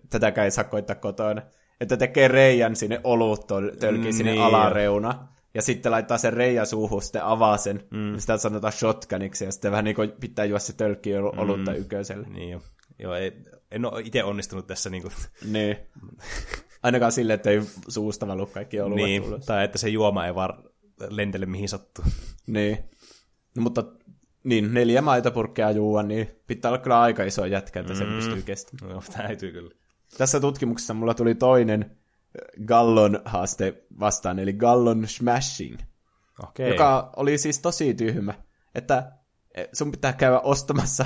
[0.09, 1.41] tätäkään ei saa koittaa kotona,
[1.81, 4.41] että tekee reijän sinne oluttölkiin sinne Niin.
[4.43, 8.17] alareuna, ja sitten laittaa sen reijän suuhun, sitten avaa sen, mm.
[8.17, 11.77] sitä sanotaan shotguniksi, ja sitten vähän niin kuin pitää juoda se tölkki olutta mm.
[11.77, 12.27] yköiselle.
[12.27, 12.61] niin jo.
[12.99, 13.31] Joo, ei,
[13.71, 14.89] en ole itse onnistunut tässä.
[14.89, 15.13] Niin, kuin,
[15.53, 15.77] Niin.
[16.83, 19.45] Ainakaan sille, että ei suusta valu kaikki oluet niin ulos.
[19.45, 20.63] tai että se juoma ei vaan
[21.09, 22.05] lentele mihin sattuu.
[22.47, 22.77] Niin.
[23.55, 23.83] No, mutta
[24.43, 28.95] niin, neljä maitopurkkia juua, niin pitää olla kyllä aika iso jätkä, että sen pystyy kestämään.
[28.95, 29.71] No, täytyy kyllä.
[30.17, 31.97] Tässä tutkimuksessa mulla tuli toinen
[32.65, 35.77] Gallon haaste vastaan, eli Gallon Smashing,
[36.43, 36.69] Okei.
[36.69, 38.33] joka oli siis tosi tyhmä,
[38.75, 39.11] että
[39.55, 41.05] eh, sun pitää käydä ostamassa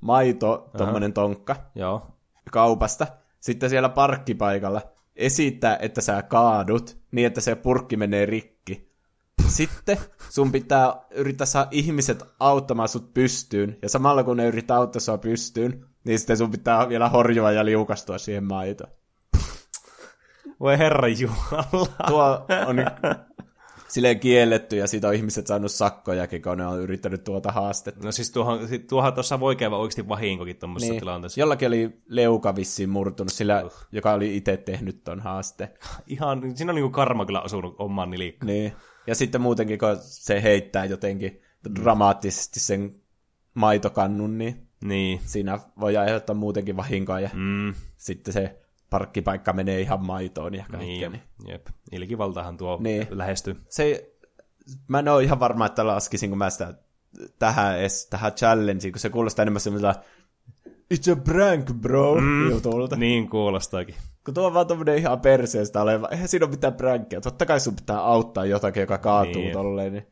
[0.00, 2.06] maito, tommonen tonkka, Joo.
[2.50, 3.06] kaupasta,
[3.40, 4.82] sitten siellä parkkipaikalla
[5.16, 8.90] esittää, että sä kaadut niin, että se purkki menee rikki.
[9.48, 9.98] Sitten
[10.28, 15.18] sun pitää yrittää saada ihmiset auttamaan sut pystyyn, ja samalla kun ne yrittää auttaa sua
[15.18, 18.99] pystyyn, niin sitten sun pitää vielä horjua ja liukastua siihen maitoon.
[20.60, 21.86] Voi herra Jumala.
[22.08, 22.76] Tuo on
[23.88, 28.04] silleen kielletty, ja siitä on ihmiset saanut sakkojakin, kun ne on yrittänyt tuota haastetta.
[28.04, 28.58] No siis tuohon,
[28.88, 31.00] tuohon tuossa voi käydä oikeasti vahinkokin tuommoisessa niin.
[31.00, 31.40] tilanteessa.
[31.40, 35.70] Jollakin oli leuka vissiin murtunut, sillä joka oli itse tehnyt ton haasteen.
[36.06, 38.46] Ihan, siinä on niinku karma kyllä osunut omaan nilikkaan.
[38.46, 38.72] Niin.
[39.06, 41.40] Ja sitten muutenkin, kun se heittää jotenkin
[41.74, 42.94] dramaattisesti sen
[43.54, 45.20] maitokannun, niin Niin.
[45.24, 48.59] siinä voi aiheuttaa muutenkin vahinkoa, ja Mm, sitten se
[48.90, 51.10] parkkipaikka menee ihan maitoon ja kaikkea.
[51.10, 51.22] niin, Niin.
[51.52, 51.66] jep.
[51.92, 53.06] Ilkivaltahan tuo Niin.
[53.10, 53.56] lähestyy.
[53.68, 54.12] Se,
[54.88, 56.74] mä en ole ihan varma, että laskisinko mä sitä
[57.38, 59.94] tähän, edes, tähän challengeen, kun se kuulostaa enemmän semmoista
[60.94, 62.96] It's a prank, bro, mm, jutulta.
[62.96, 63.94] Niin kuulostaakin.
[64.24, 67.20] Kun tuo on vaan tommonen ihan perseestä oleva, eihän siinä ole mitään pränkkiä.
[67.20, 69.42] Totta kai sun pitää auttaa jotakin, joka kaatuu Niin.
[69.44, 69.52] niin.
[69.52, 69.92] tolleen.
[69.92, 70.06] Niin.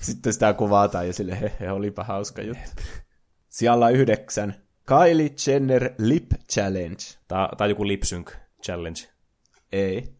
[0.00, 2.82] Sitten sitä kuvataan ja sille he, he olipa hauska juttu.
[3.48, 4.54] Siellä yhdeksän.
[4.88, 6.98] Kylie Jenner Lip Challenge.
[7.28, 8.30] Tää, on joku lipsync
[8.64, 9.00] challenge.
[9.72, 10.14] Ei.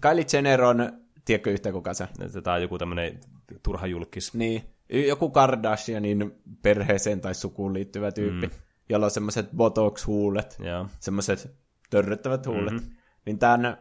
[0.00, 0.92] Kylie Jenner on,
[1.24, 2.08] tiedätkö yhtä kuka se?
[2.42, 3.20] Tää on joku tämmönen
[3.62, 4.34] turha julkis.
[4.34, 4.62] Niin.
[4.88, 6.32] Joku Kardashianin
[6.62, 8.52] perheeseen tai sukuun liittyvä tyyppi, mm.
[8.88, 10.56] jolla on semmoiset botox-huulet.
[10.58, 10.86] Joo.
[11.00, 11.54] semmoiset
[11.90, 12.72] törröttävät huulet.
[12.72, 12.90] Mm-hmm.
[13.26, 13.76] Niin tämän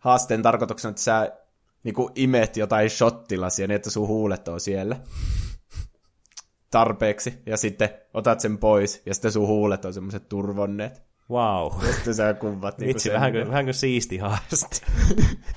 [0.00, 1.32] haasteen tarkoituksena, että sä
[1.82, 4.96] niinku imet jotain shottilasia niin, että sun huulet on siellä
[6.76, 11.02] tarpeeksi, ja sitten otat sen pois, ja sitten sun huulet on semmoiset turvonneet.
[11.30, 11.72] Wow.
[11.86, 14.86] Ja sitten sä kuvat niinku Vitsi, vähän kuin, vähän kuin siisti haaste.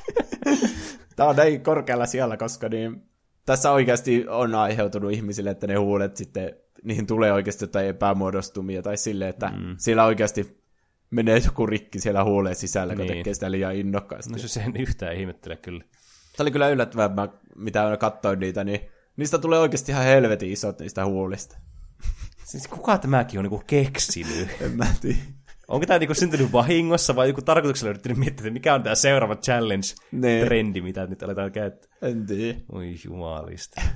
[1.15, 3.03] Tää on näin korkealla siellä, koska niin,
[3.45, 8.97] tässä oikeasti on aiheutunut ihmisille, että ne huulet sitten, niihin tulee oikeasti jotain epämuodostumia, tai
[8.97, 9.75] silleen, että mm.
[9.77, 10.63] siellä oikeasti
[11.09, 13.17] menee joku rikki siellä huuleen sisällä, kun Niin.
[13.17, 14.31] tekee sitä liian innokkaasti.
[14.31, 15.83] No se sen yhtään ihmettele kyllä.
[16.37, 18.79] Tämä oli kyllä yllättävää, mä, mitä mä katsoin niitä, niin
[19.19, 21.57] niistä tulee oikeasti ihan helvetin isot niistä huulista.
[22.45, 24.49] Siis kuka tämäkin on niinku keksinyt?
[24.61, 25.17] En mä tiedä.
[25.67, 29.35] Onko tämä niinku syntynyt vahingossa vai joku tarkoituksella yrittänyt miettiä, että mikä on tämä seuraava
[29.35, 31.91] challenge-trendi, mitä nyt aletaan käyttää?
[32.01, 32.59] En tiedä.
[32.71, 33.81] Oi jumalista.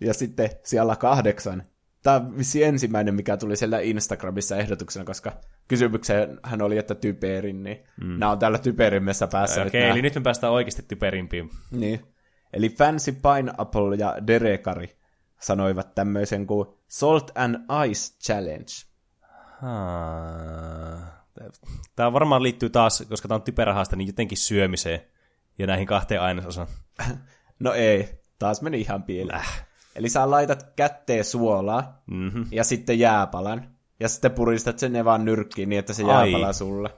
[0.00, 1.62] Ja sitten siellä kahdeksan.
[2.02, 5.32] Tämä on vissi ensimmäinen, mikä tuli siellä Instagramissa ehdotuksena, koska
[5.68, 8.18] kysymykseen hän oli, että typerin, niin mm.
[8.18, 9.62] nämä on täällä typerimmässä päässä.
[9.62, 9.92] Okei, nämä.
[9.92, 11.50] eli nyt me päästään oikeasti typerimpiin.
[11.70, 12.00] Niin.
[12.52, 14.98] Eli Fancy Pineapple ja Derekari
[15.40, 17.56] sanoivat tämmöisen kuin Salt and
[17.88, 18.72] Ice Challenge.
[21.96, 25.00] Tämä varmaan liittyy taas, koska tämä on typerähaasta, niin jotenkin syömiseen
[25.58, 26.68] ja näihin kahteen ainesosaan.
[27.60, 29.40] No ei, taas meni ihan pieleen.
[29.96, 32.46] Eli sä laitat kätteen suolaa Mm-hmm.
[32.50, 33.76] ja sitten jääpalan.
[34.00, 36.30] Ja sitten puristat sen ne vaan nyrkkiin niin, että se Ai.
[36.32, 36.90] jääpala sulle.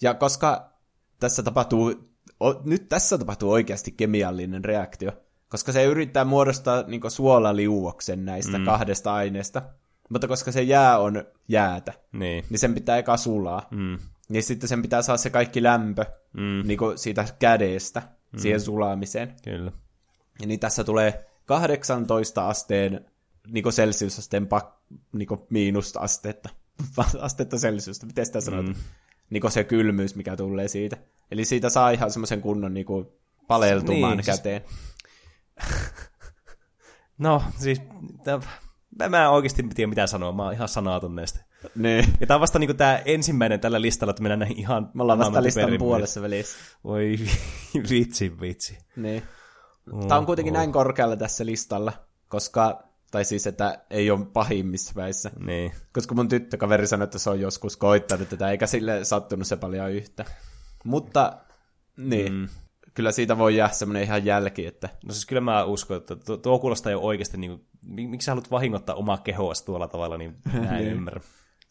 [0.00, 0.72] Ja koska
[1.20, 1.94] tässä tapahtuu,
[2.40, 5.12] o, nyt tässä tapahtuu oikeasti kemiallinen reaktio,
[5.48, 8.64] koska se yrittää muodostaa niin suolaliuoksen näistä mm.
[8.64, 9.62] kahdesta aineesta,
[10.08, 12.44] mutta koska se jää on jäätä, Niin.
[12.50, 13.68] niin sen pitää eka sulaa.
[13.70, 13.98] Mm.
[14.28, 16.62] Niin sitten sen pitää saada se kaikki lämpö Mm.
[16.66, 18.38] niin siitä kädestä mm.
[18.38, 19.34] siihen sulaamiseen.
[19.44, 19.72] Kyllä.
[20.40, 23.04] Ja niin tässä tulee 18 asteen
[23.52, 24.74] niin celsiusasteen pak,
[25.12, 26.48] niin miinusta astetta.
[27.20, 28.76] astetta celsiusta, miten sitä sanotaan?
[28.76, 28.82] Mm.
[29.30, 30.96] Niin se kylmyys, mikä tulee siitä.
[31.30, 32.86] Eli siitä saa ihan semmoisen kunnon niin
[33.46, 34.62] paleltumaan Niin, siis- käteen.
[37.18, 37.80] No, siis
[38.24, 38.40] tää,
[38.98, 41.44] Mä, mä en oikeasti tiedä mitä sanoa, mä oon ihan sanaton näistä.
[41.74, 42.04] Niin.
[42.20, 44.90] Ja tää on vasta niinku tää ensimmäinen tällä listalla, että mennään näihin ihan...
[44.94, 46.56] Me ollaan vasta listan puolessa välissä.
[46.84, 47.16] Voi
[47.90, 48.78] vitsi, vitsi.
[48.96, 49.22] Niin.
[50.08, 51.92] Tämä on kuitenkin näin korkealla tässä listalla,
[52.28, 52.82] koska,
[53.16, 55.30] tai siis, että ei ole pahimmissa päissä.
[55.38, 55.72] Niin.
[55.92, 59.90] Koska mun tyttökaveri sanoi, että se on joskus koittanut tätä, eikä sille sattunut se paljon
[59.90, 60.24] yhtä.
[60.84, 61.38] Mutta,
[61.96, 62.48] niin, mm.
[62.94, 66.36] kyllä siitä voi jäädä semmoinen ihan jälki, että No siis kyllä mä uskon, että tuo,
[66.36, 67.66] tuo kuulostaa jo oikeasti, niin kuin,
[68.10, 71.20] miksi sä haluat vahingottaa omaa kehoasi tuolla tavalla, niin mä en ymmärrä.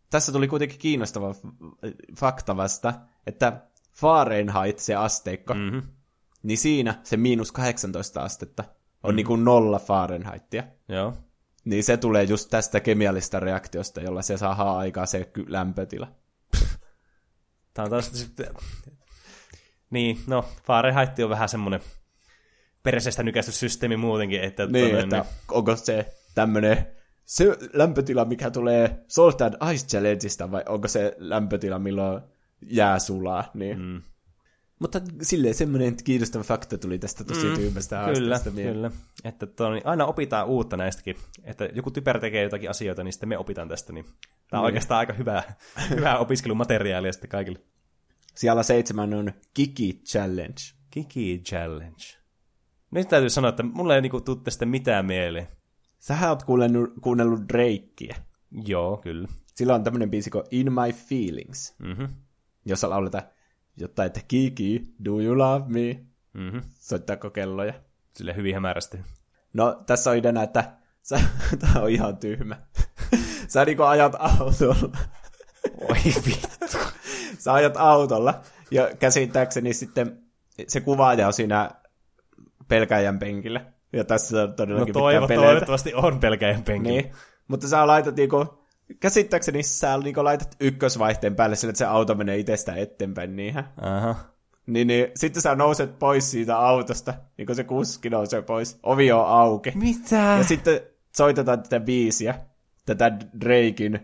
[0.09, 1.35] tässä tuli kuitenkin kiinnostava
[2.17, 2.93] fakta vasta,
[3.27, 5.81] että Fahrenheit, se asteikko, mm-hmm.
[6.43, 8.69] niin siinä se miinus 18 astetta on
[9.09, 9.15] mm-hmm.
[9.15, 10.63] niin kuin nolla Fahrenheitia.
[10.89, 11.13] Joo.
[11.65, 16.07] Niin se tulee just tästä kemiallista reaktiosta, jolla se saa aikaa se lämpötila.
[17.73, 18.47] Tää on taas sitten...
[19.89, 21.79] Niin, no, Fahrenheit on vähän semmoinen
[22.83, 24.65] perseestä nykästyssysteemi muutenkin, että...
[24.65, 26.87] Niin, tuonne- että onko se tämmöinen
[27.25, 32.21] se lämpötila, mikä tulee Salt and Ice Challengeista, vai onko se lämpötila, milloin
[32.61, 33.51] jää sulaa.
[33.53, 33.79] Niin.
[33.79, 34.01] Mm.
[34.79, 38.51] Mutta silleen semmoinen kiinnostava fakta tuli tästä tosi mm, tyhmästä Kyllä, haasteesta.
[38.73, 38.91] kyllä.
[39.23, 41.15] Että tuo, niin aina opitaan uutta näistäkin.
[41.43, 43.93] Että joku typerä tekee jotakin asioita, niin sitten me opitaan tästä.
[43.93, 44.05] Niin
[44.49, 45.55] tämä on oikeastaan aika hyvää,
[45.95, 47.59] hyvää opiskelumateriaalia sitten kaikille.
[48.35, 50.61] Siellä seitsemän on Kiki Challenge.
[50.91, 52.03] Kiki Challenge.
[52.91, 55.47] Nyt täytyy sanoa, että mulle ei niinku tuu tästä mitään mieleen.
[55.99, 58.15] Sähän oot kuunnellut, kuunnellut Drakea.
[58.65, 59.27] Joo, kyllä.
[59.55, 62.03] Sillä on tämmöinen biisi kuin In My Feelings, Mhm.
[62.65, 63.23] jossa lauletaan
[63.77, 66.05] jotain, että Kiki, do you love me?
[66.33, 66.57] Mhm.
[66.79, 67.73] Soittaako kelloja?
[68.15, 68.97] Sille hyvin hämärästi.
[69.53, 70.71] No, tässä on ideana, että
[71.01, 71.19] sä,
[71.59, 72.55] tää on ihan tyhmä.
[73.47, 74.97] Sä niinku ajat autolla.
[75.89, 76.77] Oi vittu.
[77.43, 80.19] Sä ajat autolla, ja käsittääkseni sitten
[80.67, 81.71] se kuvaaja on siinä
[82.67, 83.65] pelkäjän penkillä.
[83.93, 85.45] Ja tässä on No todellakin toivo, pitää peleitä.
[85.51, 86.89] toivottavasti on pelkäjän penki.
[86.89, 87.11] Niin,
[87.47, 88.64] mutta sä laitat niinku,
[88.99, 93.69] käsittääkseni sä niinku laitat ykkösvaihteen päälle sillä, että se auto menee itsestä eteenpäin niinhän.
[93.81, 94.15] Aha.
[94.67, 99.11] Niin, niin sitten sä nouset pois siitä autosta, niin kun se kuski nousee pois, ovi
[99.11, 99.71] on auki.
[99.75, 100.15] Mitä?
[100.15, 100.79] Ja sitten
[101.17, 102.35] soitetaan tätä biisiä,
[102.85, 103.11] tätä
[103.41, 103.95] Drakein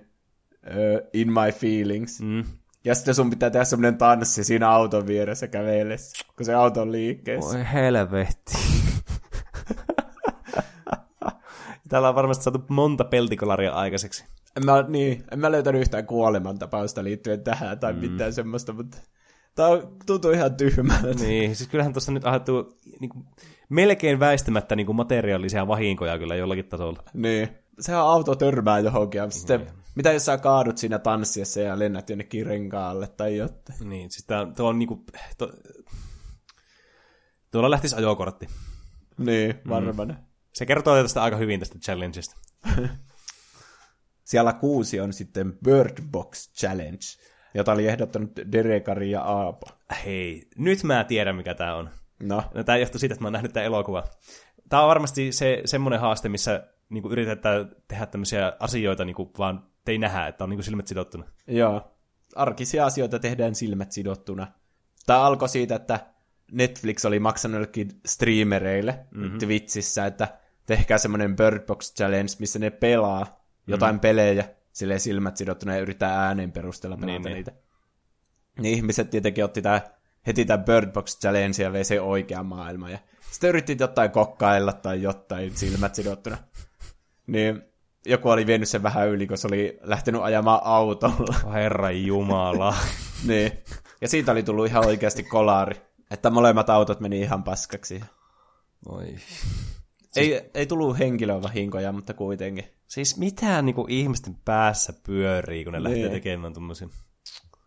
[0.67, 2.21] uh, In My Feelings.
[2.21, 2.43] Mm.
[2.86, 6.91] Ja sitten sun pitää tehdä semmoinen tanssi siinä auton vieressä kävellessä, kun se auto on
[6.91, 7.57] liikkeessä.
[7.57, 8.53] Voi helvetti.
[11.91, 14.25] Täällä on varmasti saatu monta peltikolaria aikaiseksi.
[14.57, 17.99] En mä, niin, en mä löytänyt yhtään kuolemantapausta liittyen tähän tai mm.
[17.99, 18.97] mitään semmoista, mutta
[19.55, 21.13] tää on, tuntuu ihan tyhmältä.
[21.13, 23.25] Niin, siis kyllähän tuossa nyt aiheutuu niin kuin,
[23.69, 27.03] melkein väistämättä niin kuin materiaalisia vahinkoja kyllä jollakin tasolla.
[27.13, 27.49] Niin.
[27.79, 29.19] Sehän auto törmää johonkin.
[29.19, 33.89] Ja sitten, mitä jos sä kaadut siinä tanssiessa ja lennät jonnekin renkaalle tai jotain?
[33.89, 35.05] Niin, siis tää, tuo on niinku...
[35.37, 35.51] To,
[37.51, 38.47] tuolla lähtisi ajokortti.
[39.17, 40.07] Niin, varmaan.
[40.07, 40.30] Mm.
[40.53, 42.35] Se kertoo tästä aika hyvin tästä challengeista.
[44.23, 46.99] Siellä kuusi on sitten Bird Box Challenge,
[47.53, 49.67] jota oli ehdottanut Derekari ja Aapo.
[50.05, 51.89] Hei, nyt mä tiedän mikä tää on.
[52.23, 54.03] No, No, tää johtuu siitä, että mä oon nähnyt tämän elokuva.
[54.69, 59.91] Tää on varmasti se semmoinen haaste, missä niinku yritetään tehdä tämmöisiä asioita, niinku vaan te
[59.91, 61.23] ei nähdä, että on niinku silmät sidottuna.
[61.47, 61.97] joo.
[62.35, 64.47] Arkisia asioita tehdään silmät sidottuna.
[65.05, 65.99] Tämä alkoi siitä, että
[66.51, 69.39] Netflix oli maksanut jollekin streamereille mm-hmm.
[69.39, 73.99] Twitchissä, että tehkää semmoinen Bird Box Challenge, missä ne pelaa jotain mm-hmm.
[73.99, 77.36] pelejä, silleen silmät sidottuna ja yrittää äänen perusteella pelata Niin, niin, niin.
[77.36, 77.51] niitä.
[78.59, 79.82] Niin ihmiset tietenkin otti tää,
[80.28, 82.89] heti tämän Bird Box Challenge ja vei se oikea maailma.
[82.89, 82.99] Ja
[83.32, 86.38] sitten yritti jotain kokkailla tai jotain silmät sidottuna.
[87.28, 87.64] Niin
[88.05, 91.36] joku oli vienyt sen vähän yli, kun se oli lähtenyt ajamaan autolla.
[91.53, 92.76] Herra Jumala.
[93.28, 93.51] niin.
[94.01, 95.82] Ja siitä oli tullut ihan oikeasti kolari.
[96.12, 98.01] Että molemmat autot meni ihan paskaksi.
[98.86, 99.16] Oi.
[100.16, 102.66] Ei, ei tullut henkilövahinkoja, mutta kuitenkin.
[102.88, 106.12] Siis mitä niinku ihmisten päässä pyörii, kun ne lähtee Niin.
[106.12, 106.88] tekemään tommosia?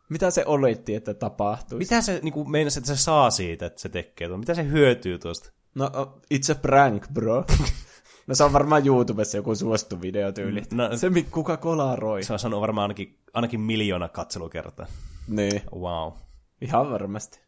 [0.09, 1.79] Mitä se oletti, että tapahtuisi?
[1.79, 4.41] Mitä se niinku meinasi, että se saa siitä, että se tekee tuon?
[4.41, 5.53] Mitä se hyötyy tuosta?
[5.75, 5.91] No,
[6.35, 7.45] it's a prank, bro.
[8.27, 10.63] no se on varmaan YouTubessa joku suosittu video tyyli.
[10.73, 12.23] No- se, kuka kolaroi.
[12.23, 14.87] Se on sanonut varmaan ainakin, ainakin miljoona katselukertaa.
[15.29, 16.13] Niin, Wow.
[16.61, 17.41] ihan varmasti.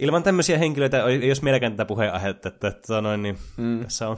[0.00, 3.80] Ilman tämmöisiä henkilöitä ei olisi meilläkään tätä puheenaihetta, että, että tota noin, niin mm.
[3.82, 4.16] tässä on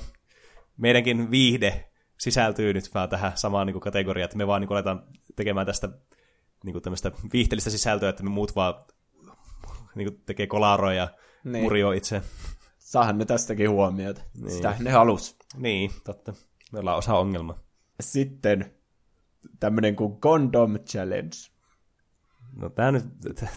[0.76, 4.76] meidänkin viihde sisältyy nyt vaan tähän samaan niin kuin kategoriaan, että me vaan niin kuin
[4.76, 5.02] aletaan
[5.36, 5.88] tekemään tästä
[6.64, 8.74] niin kuin tämmöistä viihteellistä sisältöä, että me muut vaan
[9.94, 11.08] niin kuin tekee kolaroja ja
[11.44, 11.62] Niin.
[11.62, 12.22] murjoo itse.
[12.78, 14.22] Saahan ne tästäkin huomiota.
[14.34, 14.50] Niin.
[14.50, 15.36] Sitä ne halus.
[15.56, 16.34] Niin, totta.
[16.72, 17.58] Me ollaan osa ongelmaa.
[18.00, 18.74] Sitten
[19.60, 21.51] tämmönen kuin Condom Challenge.
[22.60, 23.04] No tää nyt,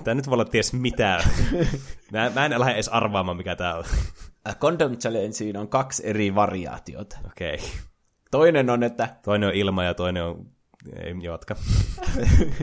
[0.03, 1.23] tää nyt voi olla ties mitään.
[2.11, 3.83] mä, mä en lähde edes arvaamaan, mikä tää on.
[4.59, 7.17] Condom Challengeen on kaksi eri variaatiota.
[7.25, 7.55] Okei.
[7.55, 7.67] Okay.
[8.31, 10.45] Toinen on, että Toinen on ilma ja toinen on...
[10.95, 11.55] Ei jatka.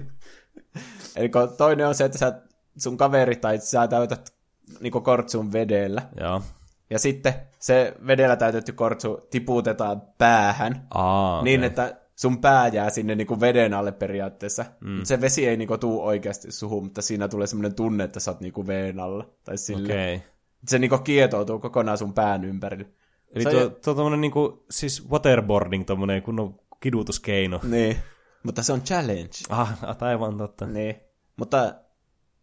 [1.16, 2.42] eli toinen on se, että sä,
[2.78, 4.34] sun kaveri tai sä täytät
[4.80, 6.02] niinku kortsun vedellä.
[6.20, 6.42] Joo.
[6.90, 10.86] Ja sitten se vedellä täytetty kortsu tiputetaan päähän.
[10.94, 11.66] Aa, niin, okei.
[11.66, 14.64] että sun pää jää sinne niinku veden alle periaatteessa.
[14.80, 14.90] Mm.
[14.90, 18.30] Mut se vesi ei niinku tuu oikeasti suhun, mutta siinä tulee semmoinen tunne, että sä
[18.30, 19.30] oot niinku veden alla.
[19.44, 19.92] Tai sille.
[19.92, 20.20] Okay.
[20.68, 22.88] Se niinku kietoutuu kokonaan sun pään ympärille.
[23.34, 27.60] Eli Se tuo, on- tuo tommonen niinku, siis waterboarding, tommonen kunnon kidutuskeino.
[27.62, 27.96] Niin.
[28.42, 29.30] Mutta se on challenge.
[29.48, 30.66] Ah, ah, aivan totta.
[30.66, 30.96] Niin.
[31.36, 31.74] Mutta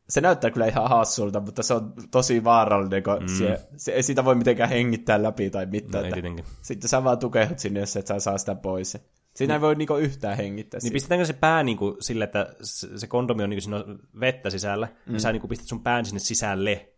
[0.09, 3.27] se näyttää kyllä ihan hassulta, mutta se on tosi vaarallinen, kun mm.
[3.27, 6.01] se, se, ei sitä voi mitenkään hengittää läpi tai mitään.
[6.01, 6.45] No, ei tietenkin.
[6.61, 8.97] Sitten sä vaan tukehut sinne, jos et sä saa sitä pois.
[9.35, 10.77] Siinä ei voi niinku yhtään hengittää.
[10.77, 10.93] Niin siitä.
[10.93, 14.87] pistetäänkö se pää niinku sille, että se se kondomi on niinku siinä on vettä sisällä,
[15.05, 15.13] mm.
[15.13, 16.89] ja sä niinku pistät sun pään sinne sisälle,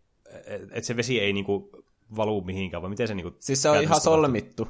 [0.72, 1.70] että se vesi ei niinku
[2.16, 4.68] valu mihinkään, vai miten se niinku Siis se on ihan solmittu.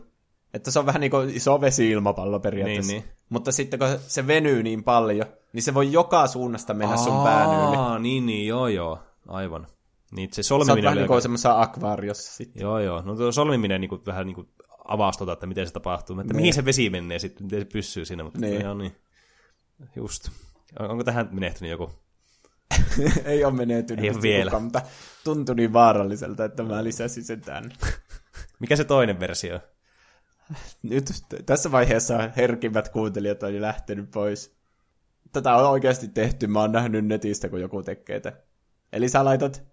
[0.54, 2.92] Että se on vähän niin kuin iso vesi-ilmapallo periaatteessa.
[2.92, 3.14] Niin, niin.
[3.30, 7.50] Mutta sitten kun se venyy niin paljon, niin se voi joka suunnasta mennä sun pään
[7.50, 7.78] yli.
[7.78, 9.68] Aa, niin, niin, joo, joo, aivan.
[10.12, 11.22] Niin se solmiminen vähän oli niin kuin aika...
[11.22, 12.62] semmoisessa akvaariossa sitten.
[12.62, 13.02] Joo, joo.
[13.02, 14.71] No tuo solmiminen niinku, vähän niinku avasi
[15.20, 16.20] tota, että miten se tapahtuu.
[16.20, 18.24] Että mihin se vesi menee sitten, miten se pysyy siinä.
[18.24, 18.52] Mutta Niin.
[18.54, 18.62] niin.
[18.66, 18.96] Joo, niin.
[19.96, 20.30] Just.
[20.80, 21.92] On- Onko tähän menehtynyt joku?
[23.26, 24.06] ei ole menetynyt.
[24.06, 24.50] Ei ole vielä.
[24.52, 24.82] kukaan, mutta
[25.24, 27.76] tuntui niin vaaralliselta, että mä lisäsin sen tänne.
[28.60, 29.60] Mikä se toinen versio?
[30.84, 31.06] Nyt
[31.46, 34.56] tässä vaiheessa herkimmät kuuntelijat on jo lähtenyt pois.
[35.32, 38.42] Tätä on oikeasti tehty, mä oon nähnyt netistä, kun joku tekee tätä.
[38.94, 39.64] Eli sä laitat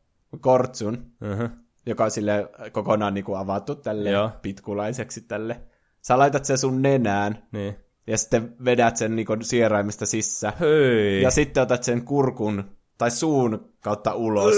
[0.40, 1.50] kortsun, Uh-huh.
[1.88, 4.30] Joka on sille kokonaan niin kuin avattu tälle Joo.
[4.42, 5.60] pitkulaiseksi tälle.
[6.02, 7.76] Sä laitat sen sun nenään, Niin.
[8.06, 10.52] ja sitten vedät sen niin kuin sieraimista sisään.
[10.60, 11.22] Höi.
[11.22, 12.64] Ja sitten otat sen kurkun
[12.98, 14.54] tai suun kautta ulos.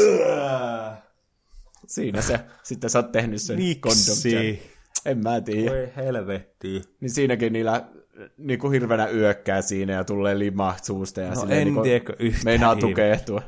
[1.87, 2.41] Siinä se.
[2.63, 3.57] Sitten sä oot tehnyt sen.
[3.57, 4.63] Miksi?
[5.07, 5.71] En mä tiedä.
[5.71, 6.83] Voi helvetti.
[7.01, 7.85] Niin siinäkin niillä
[8.39, 12.45] niinku hirveänä yökkää siinä ja tulee limaa suusta ja No en niinku tiedä yhtään.
[12.45, 13.43] meinaa tukehtua.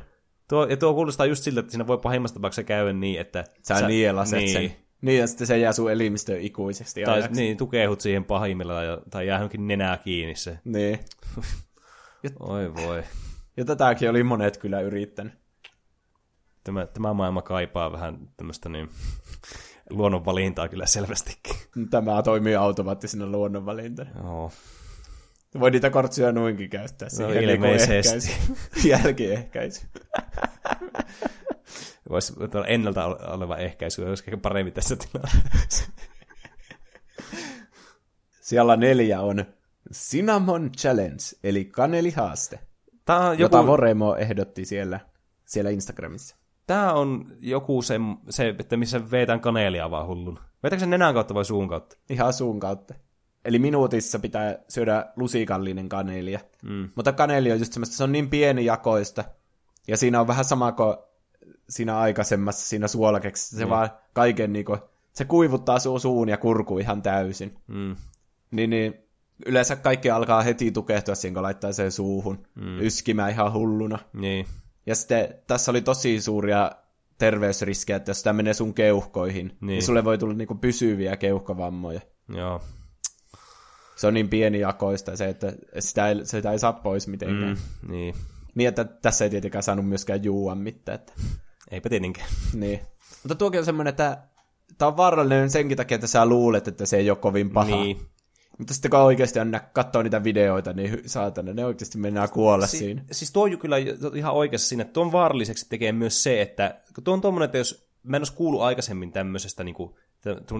[0.53, 3.43] Tuo, ja tuo kuulostaa just siltä, että siinä voi pahimmassa tapauksessa käydä niin, että...
[3.61, 4.75] Sä, sä nielaset niin, sen.
[5.01, 7.03] Niin, ja sitten se jää sun elimistöön ikuisesti.
[7.03, 7.41] Tai ajaksi.
[7.41, 10.59] niin, tukehut siihen pahimmillaan ja, tai jää johonkin nenää kiinni se.
[10.63, 10.99] niin.
[12.39, 13.03] Oi voi.
[13.57, 15.33] Ja tätäkin oli monet kyllä yrittänyt.
[16.63, 18.89] Tämä, tämä maailma kaipaa vähän tämmöistä niin,
[19.89, 21.55] luonnonvalintaa kyllä selvästikin.
[21.89, 24.09] Tämä toimii automaattisena luonnonvalintana.
[24.23, 24.51] Joo.
[25.59, 27.05] Voi niitä kortsuja noinkin käyttää.
[27.05, 28.31] No, siihen niinku ilmeisesti.
[28.31, 29.87] ehkäisy- Jälkiehkäisy.
[32.09, 35.85] Voisi olla ennalta oleva ehkäisy, olisi ehkä paremmin tässä tilanteessa.
[38.41, 39.45] Siellä neljä on
[39.93, 42.59] Cinnamon Challenge, eli kanelihaaste,
[43.05, 43.41] Tämä on, joku...
[43.41, 44.99] jota Voremo ehdotti siellä,
[45.45, 46.35] siellä Instagramissa.
[46.67, 47.95] tämä on joku se,
[48.29, 50.39] se, että missä veetään kaneelia vaan hullun.
[50.63, 51.97] Vetääkö se nenän kautta vai suun kautta?
[52.09, 52.93] Ihan suun kautta.
[53.45, 56.39] Eli minuutissa pitää syödä lusikallinen kaneelia.
[56.63, 56.89] Mm.
[56.95, 59.23] Mutta kaneeli on just semmoista, se on niin pieni jakoista.
[59.87, 60.97] Ja siinä on vähän sama kuin
[61.69, 63.57] siinä aikaisemmassa, siinä suolakeksissa.
[63.57, 64.77] Se vaan kaiken niinku,
[65.13, 67.55] se kuivuttaa sun suun ja kurku ihan täysin.
[67.67, 67.95] Mm.
[68.51, 68.95] Niin, niin
[69.45, 72.47] yleensä kaikki alkaa heti tukehtua siihen, kun laittaa sen suuhun.
[72.55, 72.79] Mm.
[72.81, 73.99] Yskimään ihan hulluna.
[74.13, 74.45] Niin.
[74.85, 76.71] Ja sitten tässä oli tosi suuria
[77.17, 79.83] terveysriskejä, että jos sitä menee sun keuhkoihin, niin, Niin.
[79.83, 82.01] sulle voi tulla niinku pysyviä keuhkovammoja.
[82.29, 82.61] Joo.
[83.95, 87.57] Se on niin pieni jakoista se, että sitä ei, sitä ei saa pois mitenkään.
[87.57, 87.87] Mm.
[87.87, 87.91] Mm.
[87.91, 88.15] Niin.
[88.55, 90.95] Niin, että tässä ei tietenkään saanut myöskään juua mitään.
[90.95, 91.13] Että,
[91.71, 92.27] Eipä tietenkään.
[92.53, 92.79] niin.
[93.23, 94.23] Mutta tuokin on semmoinen, että
[94.77, 97.75] tämä on vaarallinen senkin takia, että sä luulet, että se ei ole kovin paha.
[97.75, 97.97] Niin.
[98.57, 102.77] Mutta sitten kun oikeasti on katsoo niitä videoita, niin saatana, ne oikeasti mennään kuolla Si-
[102.77, 103.03] siinä.
[103.11, 103.77] Siis tuo on kyllä
[104.15, 107.57] ihan oikeassa siinä, että tuon vaaralliseksi tekee myös se, että kun tuo on tuommoinen, että
[107.57, 109.93] jos mä en olisi kuullut aikaisemmin tämmöisestä niin kuin,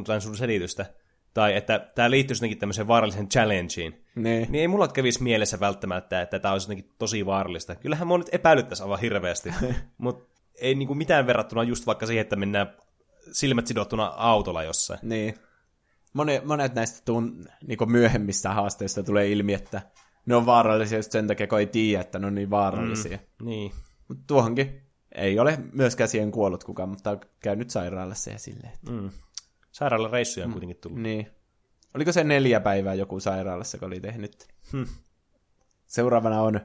[0.05, 0.85] tämän sun selitystä,
[1.33, 4.51] tai että tämä liittyisi jotenkin tämmöiseen vaaralliseen challengeen, Niin.
[4.51, 7.75] niin ei mulla kävisi mielessä välttämättä, että tämä olisi jotenkin tosi vaarallista.
[7.75, 9.53] Kyllähän mua nyt epäilyttäisi aivan hirveästi,
[9.97, 12.77] mutta ei niin kuin mitään verrattuna just vaikka siihen, että mennään
[13.31, 14.99] silmät sidottuna autolla jossain.
[15.03, 15.33] Niin.
[16.13, 19.81] Monet, monet näistä tun, niin myöhemmistä haasteista tulee ilmi, että
[20.25, 23.17] ne on vaarallisia just sen takia, kun ei tiedä, että ne on niin vaarallisia.
[23.17, 23.45] Mm.
[23.45, 23.71] Niin.
[24.07, 24.81] Mutta tuohonkin
[25.15, 28.73] ei ole myöskään siihen kuollut kukaan, mutta on käynyt sairaalassa ja silleen.
[28.73, 28.91] Että...
[28.91, 29.09] Mm.
[29.73, 30.99] Sairaala reissuja on kuitenkin tullut.
[30.99, 31.31] Niin.
[31.95, 34.47] Oliko se neljä päivää joku sairaalassa, kun oli tehnyt?
[34.71, 34.87] Hmm.
[35.87, 36.59] Seuraavana on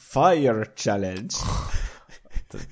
[0.00, 1.34] Fire Challenge.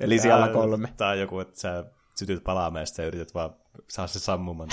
[0.00, 0.94] Eli siellä kolme.
[0.96, 1.84] Tää on joku, että sä
[2.16, 3.54] sytyt palaamaan ja sitten yrität vaan
[3.88, 4.70] saa se sammumaan.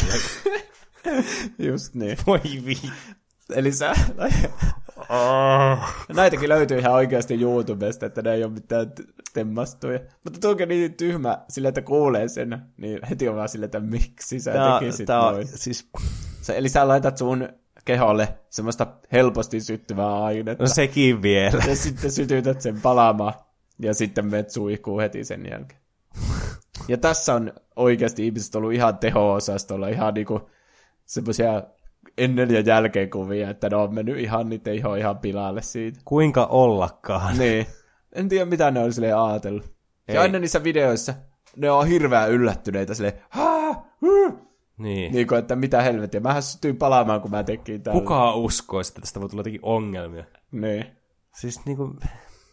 [1.68, 2.18] Just niin.
[2.28, 2.82] Voi vi.
[3.56, 3.96] Eli sä
[6.16, 8.92] Näitäkin löytyy ihan oikeasti YouTubesta, että ne ei ole mitään
[9.34, 10.00] temmastuja.
[10.24, 13.80] Mutta tuo on niin tyhmä sille, että kuulee sen, niin heti on vaan sille, että
[13.80, 15.48] miksi sä Tää, tekisit tää noin.
[15.48, 15.90] siis,
[16.42, 17.50] Sä, eli sä laitat sun
[17.86, 20.64] keholle semmoista helposti syttyvää ainetta.
[20.64, 21.64] no sekin vielä.
[21.68, 23.34] Ja sitten sytytät sen palaamaan,
[23.80, 25.82] ja sitten menet suihkuun heti sen jälkeen.
[26.88, 30.50] Ja tässä on oikeasti ihmiset ollut ihan teho-osastolla, ihan niinku
[31.06, 31.64] semmoisia
[32.18, 36.00] ennen ja jälkeen kuvia, että ne on mennyt ihan niiden iho ihan pilalle siitä.
[36.06, 37.38] Kuinka ollakaan?
[37.38, 37.68] Niin.
[38.16, 39.66] En tiedä, mitä ne on silleen ajatellut.
[40.08, 40.16] Ei.
[40.16, 41.14] Ja aina niissä videoissa
[41.56, 42.94] ne on hirveän yllättyneitä
[43.36, 44.38] huh!
[44.78, 45.14] Niin.
[45.14, 46.20] niin kuin, että mitä helvettiä.
[46.20, 48.00] Mähän sytyin palaamaan, kun mä tekin tällä.
[48.00, 50.24] Kuka uskoisi, että tästä voi tulla jotenkin ongelmia?
[50.52, 50.86] Niin.
[51.36, 51.96] Siis niinku,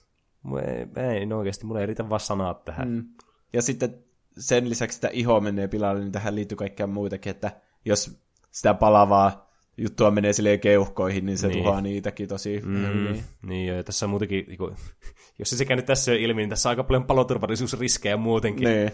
[0.66, 2.88] ei, ei no oikeasti, mulla ei riitä vaan sanaa tähän.
[2.88, 3.04] Mm.
[3.52, 4.04] Ja sitten
[4.38, 9.43] sen lisäksi, että iho menee pilalle, niin tähän liittyy kaikkea muitakin, että jos sitä palavaa
[9.76, 11.54] juttua menee silleen keuhkoihin, niin se Niin.
[11.54, 11.64] niin.
[11.64, 13.24] tuhoaa niitäkin tosi Mm, hyvin.
[13.42, 14.76] niin ja tässä on muutenkin, niinku,
[15.38, 18.68] jos se sekään nyt tässä on ilmi, niin tässä on aika paljon paloturvallisuusriskejä muutenkin.
[18.68, 18.90] Niin.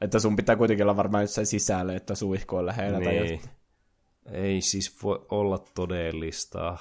[0.00, 3.00] Että sun pitää kuitenkin olla varmaan jossain sisällä, että suihku on lähellä.
[3.00, 3.30] Tai Niin.
[3.32, 3.40] jotain.
[4.32, 6.78] Ei siis voi olla todellista.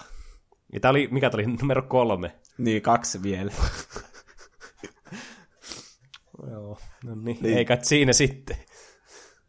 [0.74, 2.36] Ja tää oli, mikä tää oli, numero kolme.
[2.58, 3.52] niin, kaksi vielä.
[6.52, 7.58] Joo, no niin, Niin.
[7.58, 8.58] ei kai siinä sitten.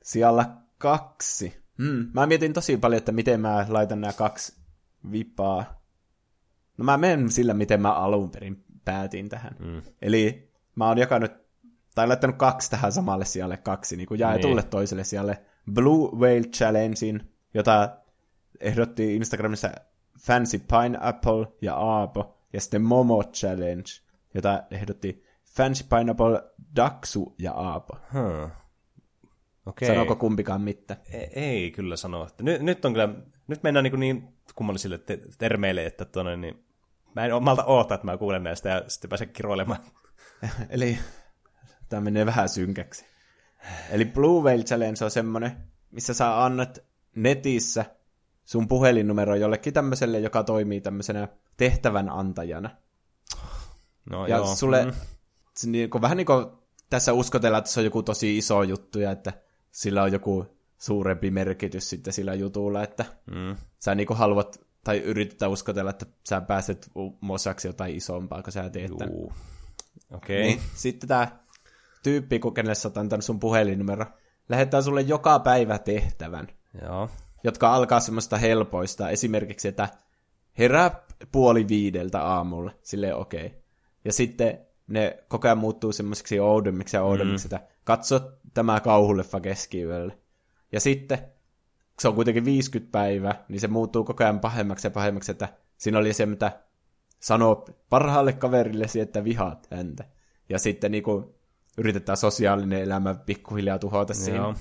[0.02, 1.63] Siellä kaksi.
[1.78, 2.10] Mm.
[2.14, 4.56] Mä mietin tosi paljon, että miten mä laitan nämä kaksi
[5.12, 5.82] vipaa.
[6.78, 9.56] No mä menen sillä, miten mä alun perin päätin tähän.
[9.58, 9.82] Mm.
[10.02, 11.32] Eli mä oon jakanut,
[11.94, 14.70] tai laittanut kaksi tähän samalle sijalle kaksi, niin kuin jaetulle Niin.
[14.70, 17.96] toiselle sijalle Blue Whale Challengein, jota
[18.60, 19.70] ehdotti Instagramissa
[20.20, 23.84] Fancy Pineapple ja Aapo, ja sitten Momo Challenge,
[24.34, 25.24] jota ehdotti
[25.56, 26.42] Fancy Pineapple,
[26.76, 27.98] Daksu ja Aapo.
[28.12, 28.50] Hmm.
[29.66, 29.88] Okei.
[29.88, 31.00] Sanooko kumpikaan mitään?
[31.12, 32.28] Ei, ei kyllä sano.
[32.40, 33.08] Nyt, nyt on kyllä,
[33.46, 36.64] nyt mennään niin, niin kummallisille te- termeille, että tuonne, niin
[37.14, 39.80] mä en malta oottaa, että mä kuulen näistä ja sitten pääsen kiroilemaan.
[40.70, 40.98] Eli
[41.88, 43.04] tämä menee vähän synkäksi.
[43.90, 45.52] Eli Blue Whale Challenge on semmonen,
[45.90, 46.78] missä sä annat
[47.14, 47.84] netissä
[48.44, 52.70] sun puhelinnumero jollekin tämmöiselle, joka toimii tämmöisenä tehtävän antajana.
[54.10, 54.54] No Ja joo.
[54.54, 54.92] sulle, Mm.
[55.72, 56.46] niin kuin, vähän niin kuin
[56.90, 59.32] tässä uskotellaan, että se on joku tosi iso juttu ja että
[59.74, 60.46] sillä on joku
[60.78, 63.56] suurempi merkitys sitten sillä jutulla, että Mm.
[63.78, 66.90] sä niin kuin haluat tai yritetään uskotella, että sä pääset
[67.28, 68.90] osaksi jotain isompaa, kun sä teet.
[70.12, 70.42] Okei.
[70.42, 70.60] Niin.
[70.74, 71.28] Sitten tämä
[72.02, 74.06] tyyppi, kun kenelle sä antanut sun puhelinnumero,
[74.48, 76.48] lähettää sulle joka päivä tehtävän,
[76.82, 77.10] Joo.
[77.44, 79.10] jotka alkaa semmoista helpoista.
[79.10, 79.88] Esimerkiksi, että
[80.58, 81.02] herää
[81.32, 83.46] puoli viideltä aamulla, silleen okei.
[83.46, 83.58] Okay.
[84.04, 87.56] Ja sitten ne koko ajan muuttuu semmoisiksi oudommiksi ja oudommiksi, mm.
[87.56, 90.12] että katso tämä kauhuleffa keskiyöllä.
[90.72, 94.90] Ja sitten, kun se on kuitenkin 50 päivää, niin se muuttuu koko ajan pahemmaksi ja
[94.90, 95.48] pahemmaksi, että
[95.78, 96.60] siinä oli se, mitä
[97.20, 100.04] sanoo parhaalle kaverillesi, että vihaat häntä.
[100.48, 101.34] Ja sitten niinku
[101.78, 104.36] yritetään sosiaalinen elämä pikkuhiljaa tuhota siihen.
[104.36, 104.54] Joo.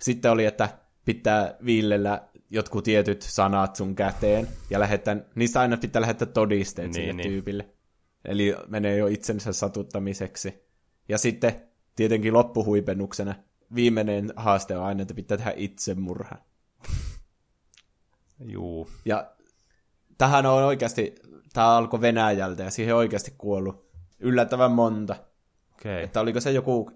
[0.00, 0.68] Sitten oli, että
[1.04, 6.94] pitää viillellä jotkut tietyt sanat sun käteen, ja lähettää, niistä aina pitää lähettää todisteet Niin,
[6.94, 7.16] niin, sille niin.
[7.16, 7.30] niin.
[7.30, 7.68] tyypille.
[8.24, 10.62] Eli menee jo itsensä satuttamiseksi.
[11.08, 11.67] Ja sitten
[11.98, 13.34] tietenkin loppuhuipennuksena
[13.74, 16.36] viimeinen haaste on aina, että pitää tehdä itsemurha.
[18.40, 18.90] Juu.
[19.04, 19.32] Ja
[20.18, 21.14] tähän on oikeasti,
[21.52, 25.16] tämä alkoi Venäjältä ja siihen oikeasti kuollut yllättävän monta.
[25.74, 26.04] Okei.
[26.04, 26.90] Että oliko se joku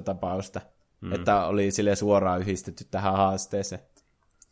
[0.00, 0.60] 16-17 tapausta,
[1.00, 1.12] hmm.
[1.12, 3.82] että oli sille suoraan yhdistetty tähän haasteeseen.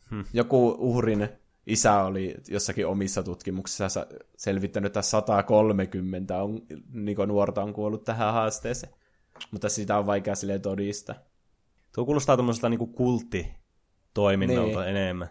[0.09, 0.25] Hmm.
[0.33, 1.29] Joku uhrin
[1.69, 4.07] isä oli jossakin omissa tutkimuksissa sa-
[4.37, 6.61] selvittänyt, että 130 on,
[6.93, 8.93] niin nuorta on kuollut tähän haasteeseen.
[9.51, 11.15] Mutta sitä on vaikea sille todistaa.
[11.95, 14.89] Tuo kuulostaa tämmöiseltä niinku kulttitoiminnalta Niin.
[14.89, 15.29] enemmän.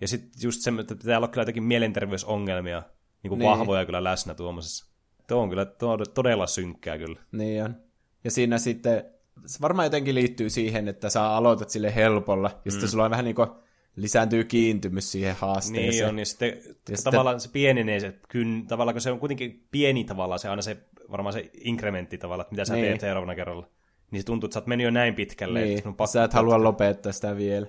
[0.00, 2.82] Ja sitten just se, että pitää olla kyllä jotenkin mielenterveysongelmia
[3.22, 3.50] niinku Niin.
[3.50, 4.86] vahvoja kyllä läsnä tuommoisessa.
[5.26, 7.20] Tuo on kyllä to- todella synkkää kyllä.
[7.32, 7.76] Niin on.
[8.24, 9.04] Ja siinä sitten,
[9.46, 13.24] se varmaan jotenkin liittyy siihen, että sä aloitat sille helpolla, ja sitten sulla on vähän
[13.24, 13.48] niin kuin
[13.96, 15.90] lisääntyy kiintymys siihen haasteeseen.
[15.90, 19.18] Niin on, ja sitten, ja sitten- tavallaan se pienenee se kyn, tavallaan kun se on
[19.20, 20.76] kuitenkin pieni tavallaan, se aina se,
[21.10, 22.84] varmaan se inkrementti tavallaan, että mitä sä Niin.
[22.86, 23.68] teet seuraavana kerralla.
[24.10, 26.32] Niin se tuntuu, että sä oot mennyt jo näin pitkälle, Niin, että pakko sä et
[26.32, 27.66] halua lopettaa sitä vielä.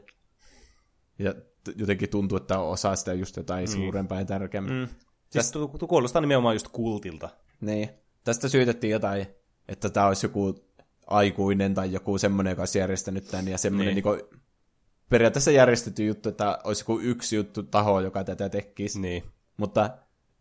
[1.20, 1.34] Ja
[1.76, 3.72] jotenkin tuntuu, että on osa sitä just jotain mm.
[3.74, 4.76] suurempaa ja tärkeämpää.
[4.76, 4.88] Mm.
[5.30, 7.30] Siis tu, tu, kuulostaa nimenomaan just kultilta.
[7.62, 7.90] Niin.
[8.24, 9.26] Tästä syytettiin jotain,
[9.68, 10.56] että tämä olisi joku
[11.08, 14.04] aikuinen tai joku semmoinen, joka olisi järjestänyt tämän, ja semmoinen Niin.
[14.06, 14.42] niin.
[15.10, 19.02] Periaatteessa järjestetty juttu, että olisi joku yksi juttu taho, joka tätä tekisi.
[19.02, 19.24] Niin.
[19.58, 19.90] Mutta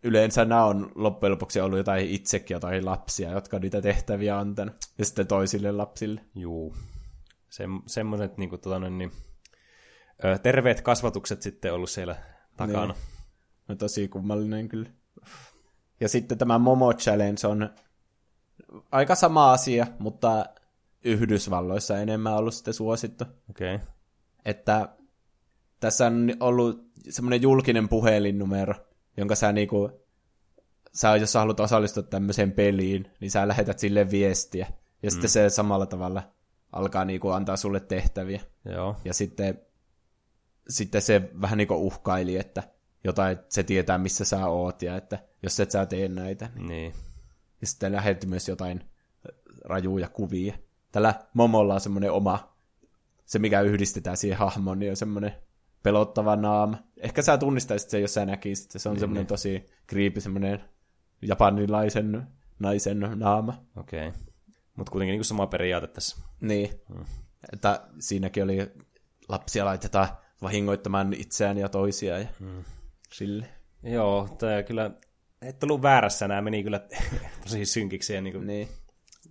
[0.03, 4.75] yleensä nämä on loppujen lopuksi ollut jotain itsekin jotain lapsia, jotka on niitä tehtäviä antanut.
[4.99, 6.21] Ja sitten toisille lapsille.
[6.35, 6.77] Juu.
[7.49, 9.13] Se, semmoiset niin kuin, tota, niin,
[10.25, 12.17] ö, terveet kasvatukset sitten ollut siellä
[12.57, 12.87] takana.
[12.87, 12.97] Niin.
[13.69, 14.91] No tosi kummallinen kyllä.
[16.01, 17.71] Ja sitten tämä Momo Challenge on
[18.93, 20.47] aika sama asia, mutta
[21.05, 23.25] Yhdysvalloissa enemmän ollut sitten suosittu.
[23.51, 23.75] Okei.
[23.75, 23.87] Okay.
[24.47, 24.89] Että
[25.81, 28.75] tässä on ollut semmoinen julkinen puhelinnumero,
[29.17, 29.91] jonka sä niinku,
[30.93, 34.67] sä jos sä haluat osallistua tämmöiseen peliin, niin sä lähetät sille viestiä.
[35.03, 35.13] Ja mm.
[35.13, 36.23] sitten se samalla tavalla
[36.73, 38.41] alkaa niinku antaa sulle tehtäviä.
[38.65, 38.97] Joo.
[39.05, 39.61] Ja sitten,
[40.69, 42.63] sitten se vähän niinku uhkaili, että
[43.05, 46.51] jotain, se tietää missä sä oot ja että jos et sä tee näitä.
[46.55, 46.69] Niin.
[46.69, 46.95] Niin.
[47.61, 48.91] Ja sitten lähetti myös jotain
[49.65, 50.55] rajuja kuvia.
[50.93, 52.56] Tällä Momolla on semmoinen oma,
[53.27, 55.33] se mikä yhdistetään siihen hahmoon, niin on semmoinen
[55.83, 56.79] pelottava naama.
[56.97, 58.71] Ehkä sä tunnistaisit sen, jos sä näkisit.
[58.71, 59.27] Se on niin, semmoinen niin.
[59.27, 60.61] tosi creepy, semmoinen
[61.23, 62.27] japanilaisen
[62.59, 63.65] naisen naama.
[63.77, 64.09] Okei.
[64.09, 64.21] Okay.
[64.77, 66.17] Mutta kuitenkin niin sama periaate tässä.
[66.41, 66.71] Niin.
[66.95, 67.05] Hmm.
[67.53, 68.73] Että siinäkin oli
[69.29, 70.09] lapsia laitetaan
[70.43, 72.65] vahingoittamaan itseään ja toisia ja hmm.
[73.13, 73.49] sille.
[73.83, 74.91] Joo, tämä kyllä,
[75.43, 76.81] et ollut väärässä, nämä meni kyllä
[77.45, 78.69] tosi synkiksi ja niin kuin, Niin.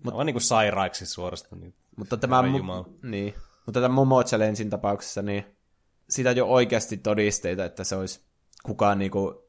[0.03, 1.61] Mut, on niin kuin sairaaksi suorastaan.
[1.61, 1.73] Niin.
[1.95, 3.33] Mutta tämä, mu- niin.
[3.65, 5.45] Mutta tämä Momo Challengein tapauksessa, niin
[6.09, 8.21] siitä jo oikeasti todisteita, että se olisi
[8.63, 9.47] kukaan niinku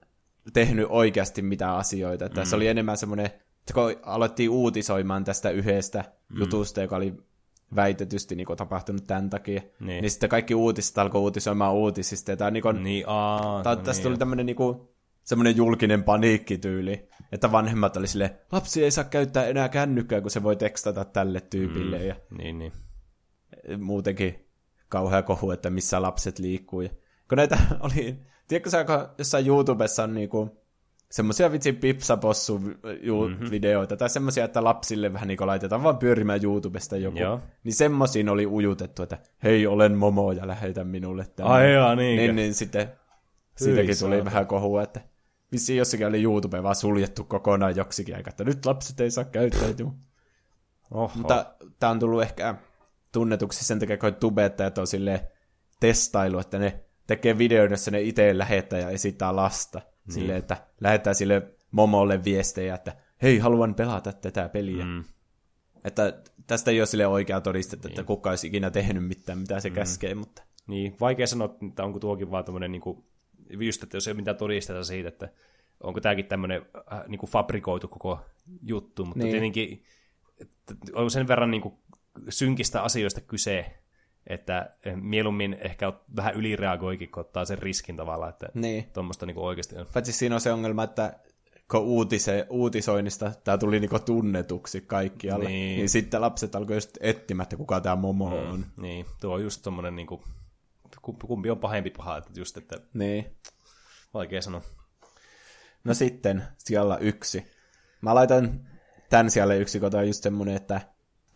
[0.53, 2.25] tehnyt oikeasti mitään asioita.
[2.25, 2.47] Että mm.
[2.47, 6.39] Se oli enemmän semmoinen, että kun aloittiin uutisoimaan tästä yhdestä mm.
[6.39, 7.15] jutusta, joka oli
[7.77, 10.03] väitetysti niin kuin, tapahtunut tämän takia, niin.
[10.03, 12.31] niin sitten kaikki uutiset alkoi uutisoimaan uutisista.
[12.31, 14.81] Ja tämä, niin kuin, niin, aa, ta- no tästä niin, tuli tämmöinen niin kuin,
[15.25, 20.43] semmoinen julkinen paniikkityyli, että vanhemmat oli sille lapsi ei saa käyttää enää kännykkää, kun se
[20.43, 21.99] voi tekstata tälle tyypille.
[21.99, 22.05] Mm.
[22.05, 22.73] Ja niin, niin.
[23.79, 24.47] Muutenkin
[24.89, 26.81] kauhea kohu, että missä lapset liikkuu.
[26.81, 26.91] Ja
[27.29, 28.87] kun näitä oli, tiedätkö sä,
[29.19, 30.67] jossain YouTubessa on niinku
[31.11, 33.51] semmoisia vitsin pipsapossu mm-hmm.
[33.51, 37.19] videoita, tai semmoisia, että lapsille vähän niinku laitetaan vaan pyörimään YouTubesta joku.
[37.19, 37.41] Joo.
[37.65, 41.53] Niin semmoisiin oli ujutettu, että hei, olen Momo ja lähetä minulle tämän.
[41.53, 42.17] Ai jaa, niin.
[42.17, 42.93] Niin, niin sitten
[43.57, 45.01] siitäkin tuli vähän kohua, että
[45.53, 49.69] vissiin jossakin oli YouTube vaan suljettu kokonaan joksikin aika, että nyt lapset ei saa käyttää.
[50.91, 51.11] Oho.
[51.15, 51.47] Mutta
[51.81, 52.55] tämä on tullut ehkä
[53.13, 55.29] tunnetuksi sen takia, kun tubettajat on sille
[55.81, 59.79] testailu, että ne tekee videoita, jossa ne itse lähettää ja esittää lasta.
[59.79, 60.15] Niin.
[60.15, 64.85] Silleen, että lähettää sille momolle viestejä, että hei, haluan pelata tätä peliä.
[64.85, 65.05] Mm.
[65.85, 67.93] Että tästä ei ole sille oikeaa todistetta, niin.
[67.93, 69.75] että kuka olisi ikinä tehnyt mitään, mitä se mm.
[69.75, 70.43] käskee, mutta...
[70.67, 73.05] Niin, vaikea sanoa, että onko tuokin vaan tämmöinen, niin kuin,
[73.51, 75.29] just, että jos ei ole mitään todisteta siitä, että
[75.83, 78.19] onko tämäkin tämmöinen äh, niin kuin fabrikoitu koko
[78.63, 79.31] juttu, mutta niin.
[79.31, 79.83] tietenkin
[80.93, 81.75] on sen verran niin kuin
[82.29, 83.77] synkistä asioista kyse,
[84.27, 88.91] että mieluummin ehkä vähän ylireagoikin, kun ottaa sen riskin tavalla, että niin.
[88.93, 89.87] tuommoista niin oikeasti on.
[89.95, 91.19] Paitsi siinä on se ongelma, että
[91.71, 95.77] kun uutise, uutisoinnista tämä tuli niinku tunnetuksi kaikkialle, niin.
[95.77, 98.67] niin sitten lapset alkoi just etsimään, että kuka tämä Momo mm, on.
[98.81, 100.25] Niin, tuo on just tommonen niinku,
[101.27, 103.37] kumpi on pahempi paha, että just, että niin.
[104.15, 104.63] vaikea sanoa.
[105.85, 107.47] No sitten siellä yksi.
[108.01, 108.69] Mä laitan
[109.11, 110.81] tämän siellä yksi, kun on just semmoinen, että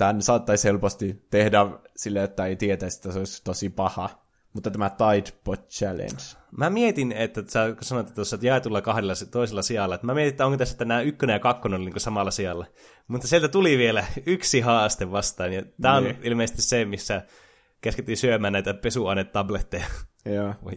[0.00, 1.58] tämän saattaisi helposti tehdä
[1.96, 4.10] sille, että ei tietäisi, että se olisi tosi paha.
[4.52, 6.22] Mutta tämä Tide Pod Challenge.
[6.56, 10.46] Mä mietin, että sä sanoit tuossa, että jaetulla kahdella toisella sijalla, että mä mietin, että
[10.46, 12.66] onko tässä, että nämä ykkönen ja kakkonen on niin samalla sijalla.
[13.08, 16.18] Mutta sieltä tuli vielä yksi haaste vastaan, ja tämä on niin.
[16.22, 17.22] ilmeisesti se, missä
[17.80, 19.86] keskittiin syömään näitä pesuainetabletteja.
[20.24, 20.54] Joo.
[20.64, 20.72] Voi.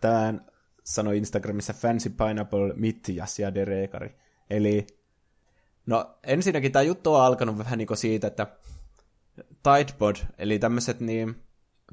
[0.00, 0.46] Tämän
[0.84, 4.16] sanoi Instagramissa Fancy Pineapple Mitjas ja Derekari.
[4.50, 4.86] Eli
[5.86, 8.46] No ensinnäkin tämä juttu on alkanut vähän niin siitä, että
[9.62, 11.42] Tidepod, eli tämmöiset niin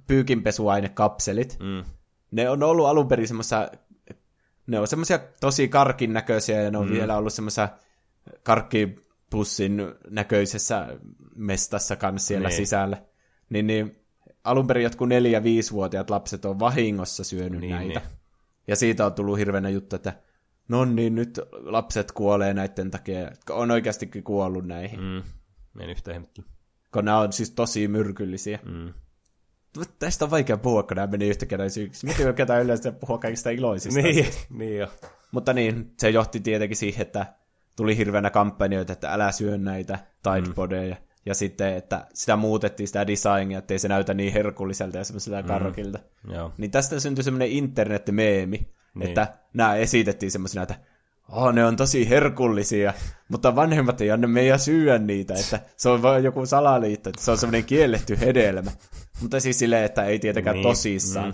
[0.07, 1.83] pyykinpesuainekapselit, mm.
[2.31, 3.69] ne on ollut alun perin semmoisia,
[4.67, 6.93] ne on semmoisia tosi karkin näköisiä ja ne on mm.
[6.93, 7.69] vielä ollut semmoisia
[8.43, 10.87] karkkipussin näköisessä
[11.35, 12.57] mestassa kanssa siellä niin.
[12.57, 13.03] sisällä.
[13.49, 13.95] Niin, niin
[14.43, 17.99] alun perin jotkut neljä 5 vuotiaat lapset on vahingossa syönyt niin, näitä.
[17.99, 18.09] Niin.
[18.67, 20.13] Ja siitä on tullut hirveänä juttu, että
[20.68, 24.99] no niin, nyt lapset kuolee näiden takia, on oikeastikin kuollut näihin.
[24.99, 25.24] Mm.
[25.80, 26.41] En yhtä ihmettä.
[26.93, 28.59] Kun nämä on siis tosi myrkyllisiä.
[28.66, 28.93] Mm.
[29.99, 32.07] Tästä on vaikea puhua, kun nämä meni yhtäkäräisyyksiksi.
[32.07, 34.28] Miten ketään yleensä puhua kaikista iloisista niin,
[34.59, 34.88] niin jo.
[35.32, 37.26] Mutta niin, se johti tietenkin siihen, että
[37.76, 40.95] tuli hirveänä kampanjoita, että älä syö näitä Tidepodeja.
[40.95, 41.01] Mm.
[41.26, 45.47] Ja sitten, että sitä muutettiin sitä designia, ettei se näytä niin herkulliselta ja semmoiselta mm.
[45.47, 45.99] karrokilta.
[46.34, 46.53] Joo.
[46.57, 49.09] Niin tästä syntyi semmoinen internet-meemi, niin.
[49.09, 50.75] Että nämä esitettiin semmoisina, että
[51.29, 52.93] oh, ne on tosi herkullisia,
[53.29, 57.31] mutta vanhemmat ei anna meidän syödä niitä, että se on vain joku salaliitto, että se
[57.31, 58.71] on semmoinen kielletty hedelmä.
[59.21, 60.63] Mutta siis silleen, että ei tietenkään niin.
[60.63, 61.29] tosissaan.
[61.29, 61.33] Mm.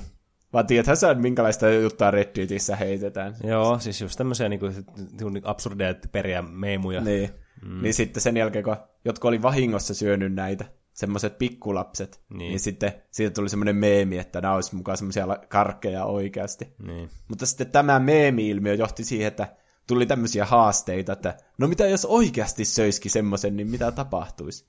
[0.54, 3.36] Vaan tiedäthän sä, minkälaista juttua Redditissä heitetään.
[3.44, 4.66] Joo, siis just tämmöisiä niinku,
[5.12, 7.02] niinku absurdeja periä meemuja.
[7.02, 7.30] Niin.
[7.66, 7.82] Mm.
[7.82, 10.66] niin sitten sen jälkeen, kun jotkut oli vahingossa syönyt näitä,
[10.98, 12.38] semmoiset pikkulapset, niin.
[12.38, 12.60] Niin.
[12.60, 16.74] sitten siitä tuli semmoinen meemi, että nämä olisi mukaan semmoisia karkkeja oikeasti.
[16.84, 17.10] Niin.
[17.28, 19.56] Mutta sitten tämä meemi-ilmiö johti siihen, että
[19.88, 24.66] tuli tämmöisiä haasteita, että no mitä jos oikeasti söiski semmoisen, niin mitä tapahtuisi?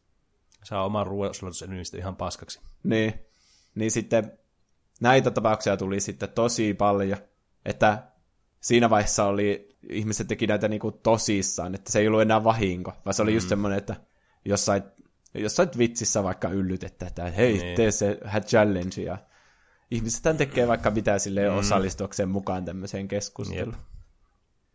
[0.64, 2.60] Saa oman ruoansulatuselimistö ihan paskaksi.
[2.82, 3.14] Niin,
[3.74, 4.38] niin sitten
[5.00, 7.18] näitä tapauksia tuli sitten tosi paljon,
[7.64, 8.02] että
[8.60, 13.14] siinä vaiheessa oli, ihmiset teki näitä niinku tosissaan, että se ei ollut enää vahinko, vaan
[13.14, 13.96] se oli just semmoinen, että
[14.44, 14.64] jos
[15.38, 17.76] sait, jos sait vitsissä vaikka yllytettä, että hei, Niin.
[17.76, 19.18] tee se hat challenge, ja
[19.90, 23.74] ihmiset tekee vaikka mitä sille osallistuakseen mukaan tämmöiseen keskusteluun.
[23.74, 23.82] Jep.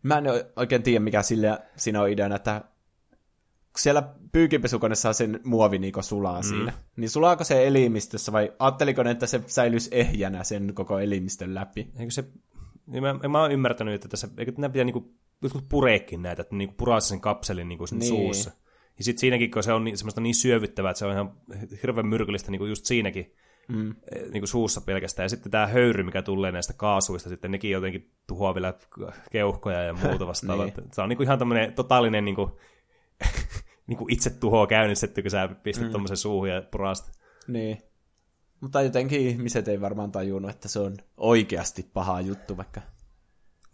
[0.04, 0.24] Mä en
[0.56, 2.62] oikein tiedä, mikä sille, siinä on ideana, että
[3.78, 6.48] siellä pyykinpesukoneessa on sen muovi niin sulaa mm.
[6.48, 11.56] siinä, niin sulaako se elimistössä vai ajatteliko ne, että se säilyisi ehjänä sen koko elimistön
[11.56, 11.92] läpi?
[12.00, 12.24] Eikö se,
[12.88, 16.56] niin mä, mä oon ymmärtänyt, että tässä, eikö nämä pitää niinku, jotkut pureekin näitä, että
[16.56, 18.08] niinku puraa sen kapselin niinku sen niin.
[18.08, 18.52] suussa.
[18.98, 21.34] Ja sitten siinäkin, kun se on niin, semmoista niin syövyttävää, että se on ihan
[21.82, 23.36] hirveän myrkyllistä niinku just siinäkin
[23.68, 23.96] mm.
[24.32, 25.26] niinku suussa pelkästään.
[25.26, 28.74] Ja sitten tämä höyry, mikä tulee näistä kaasuista, sitten nekin jotenkin tuhoaa vielä
[29.32, 30.66] keuhkoja ja muuta vastaavaa.
[30.66, 30.76] Niin.
[30.78, 30.94] niin.
[30.94, 32.60] Se on niinku ihan tämmöinen totaalinen niinku,
[33.88, 35.92] niinku itse tuhoa käynnistetty, kun sä pistät mm.
[35.92, 37.12] tuommoisen suuhun ja puraa sitä.
[37.48, 37.78] Niin.
[38.62, 42.82] Mutta jotenkin ihmiset ei varmaan tajunnut, että se on oikeasti paha juttu, vaikka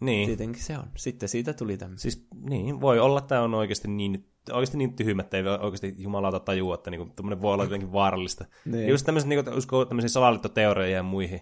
[0.00, 0.26] Niin.
[0.26, 0.84] tietenkin se on.
[0.96, 2.10] Sitten siitä tuli tämmöisiä.
[2.10, 5.94] Siis niin, voi olla, että tämä on oikeasti niin, oikeasti niin tyhmä, että ei oikeasti
[5.98, 8.44] jumalauta tajua, että niinku, tämmöinen voi olla jotenkin vaarallista.
[8.64, 8.72] Niin.
[8.72, 8.88] niin.
[8.88, 11.40] Just tämmöiset, niinku, että uskoo tämmöisiin salaliittoteorioihin ja muihin,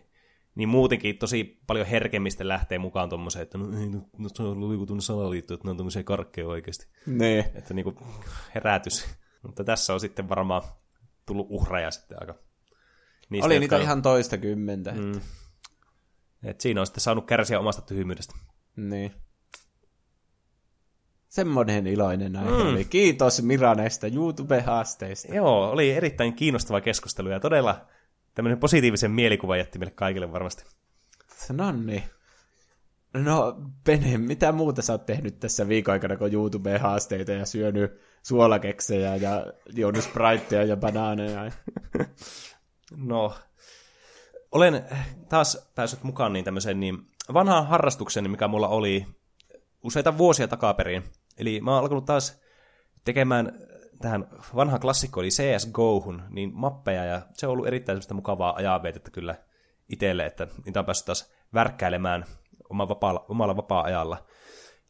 [0.55, 4.69] niin muutenkin tosi paljon herkemmistä lähtee mukaan tuommoiseen, että no, ei, no, no se on
[4.69, 6.87] liikutunut salaliitto, että ne on tämmöisiä karkkeja oikeasti.
[7.07, 7.45] Niin.
[7.55, 7.95] Että niinku
[8.55, 9.09] herätys.
[9.43, 10.63] Mutta tässä on sitten varmaan
[11.27, 12.35] tullut uhreja sitten aika.
[13.31, 14.93] Niistä, Oli niitä on- ihan toista kymmentä.
[14.93, 15.21] Mm.
[16.45, 18.35] Et siinä on sitten saanut kärsiä omasta tyhmyydestä.
[18.77, 19.13] Niin.
[21.29, 22.69] Semmoinen iloinen aihe mm.
[22.69, 22.85] oli.
[22.85, 25.35] Kiitos Mira näistä YouTube-haasteista.
[25.35, 27.87] Joo, oli erittäin kiinnostava keskustelu ja todella
[28.35, 30.65] tämmöinen positiivisen mielikuva jätti meille kaikille varmasti.
[31.53, 32.03] No niin.
[33.15, 39.17] No, Pene, mitä muuta sä oot tehnyt tässä viikon aikana, kun YouTube-haasteita ja syönyt suolakeksejä
[39.17, 41.51] ja juonut spriteja ja banaaneja?
[42.97, 43.35] No,
[44.53, 44.85] olen
[45.29, 46.99] taas päässyt mukaan niin tämmöiseen niin
[47.35, 49.07] vanhaan harrastukseen, mikä mulla oli
[49.89, 51.05] useita vuosia takaperin.
[51.39, 52.41] Eli mä oon alkanut taas
[53.05, 53.53] tekemään
[54.01, 59.11] tähän vanhaan klassikkoon, eli CSGOhun, niin mappeja, ja se on ollut erittäin semmoista mukavaa ajanvietettä
[59.11, 59.35] kyllä
[59.89, 62.25] itselle, että niitä on päässyt taas värkkäilemään
[62.71, 64.27] oma vapaalla, omalla vapaa-ajalla.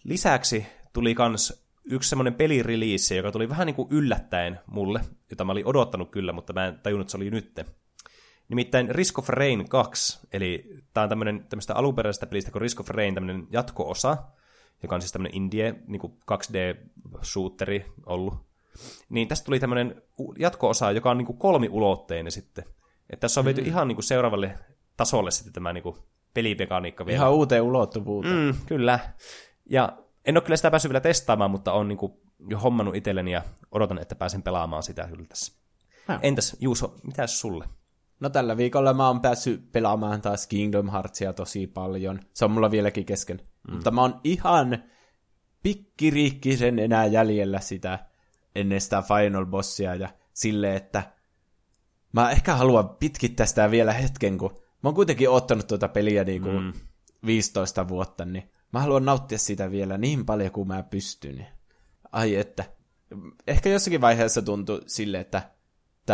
[0.05, 5.53] Lisäksi tuli kans yksi semmoinen pelirelease, joka tuli vähän niin kuin yllättäen mulle, jota mä
[5.53, 7.65] olin odottanut kyllä, mutta mä en tajunnut, että se oli nytte.
[8.49, 12.89] Nimittäin Risk of Rain 2, eli tämä on tämmöinen, tämmöistä alunperäisestä pelistä kuin Risk of
[12.89, 14.17] Rain, tämmöinen jatko-osa,
[14.83, 18.35] joka on siis tämmöinen indie niin kuin 2D-shooteri ollut.
[19.09, 20.03] Niin tästä tuli tämmöinen
[20.39, 22.65] jatko-osa, joka on niin kuin kolmiulotteinen sitten.
[23.11, 24.59] Että tässä on viety ihan niin kuin seuraavalle
[24.97, 25.97] tasolle sitten tämä niin kuin
[26.35, 27.17] pelimekaniikka vielä.
[27.17, 28.35] Ihan uuteen ulottuvuuteen.
[28.35, 28.41] Mm.
[28.41, 28.99] Mm, kyllä.
[29.71, 32.13] Ja en ole kyllä sitä päässyt vielä testaamaan, mutta on niin kuin
[32.49, 35.53] jo hommannut itselleni ja odotan, että pääsen pelaamaan sitä kyllä tässä.
[36.09, 36.19] Ah.
[36.23, 37.65] Entäs Juuso, mitäs sulle?
[38.21, 42.21] No tällä viikolla mä oon päässyt pelaamaan taas Kingdom Heartsia tosi paljon.
[42.35, 43.41] Se on mulla vieläkin kesken.
[43.69, 43.75] Mm.
[43.75, 44.85] Mutta mä oon ihan
[45.63, 48.07] pikkiriikkisen enää jäljellä sitä
[48.55, 51.13] ennen sitä Final Bossia ja sille, että
[52.13, 56.43] mä ehkä haluan pitkittää sitä vielä hetken, kun mä oon kuitenkin ottanut tuota peliä niin
[56.43, 56.73] kuin mm.
[57.27, 61.47] 15 vuotta, niin mä haluan nauttia sitä vielä niin paljon kuin mä pystyn.
[62.13, 62.65] Ai että.
[63.47, 65.51] Ehkä jossakin vaiheessa tuntui sille, että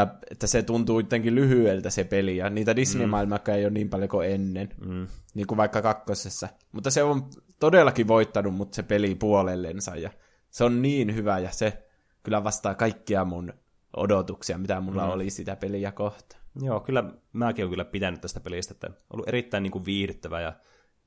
[0.03, 4.09] että, että se tuntuu jotenkin lyhyeltä se peli, ja niitä Disney-maailmakka ei ole niin paljon
[4.09, 5.07] kuin ennen, mm.
[5.35, 6.49] niin kuin vaikka kakkosessa.
[6.73, 7.31] Mutta se on
[7.61, 10.11] todellakin voittanut mut se peli puolellensa, ja
[10.51, 11.87] se on niin hyvä, ja se
[12.23, 13.53] kyllä vastaa kaikkia mun
[13.97, 15.13] odotuksia, mitä mulla mm.
[15.13, 16.37] oli sitä peliä kohta.
[16.63, 20.41] Joo, kyllä mäkin olen kyllä pitänyt tästä pelistä, että on ollut erittäin niin kuin viihdyttävä
[20.41, 20.53] ja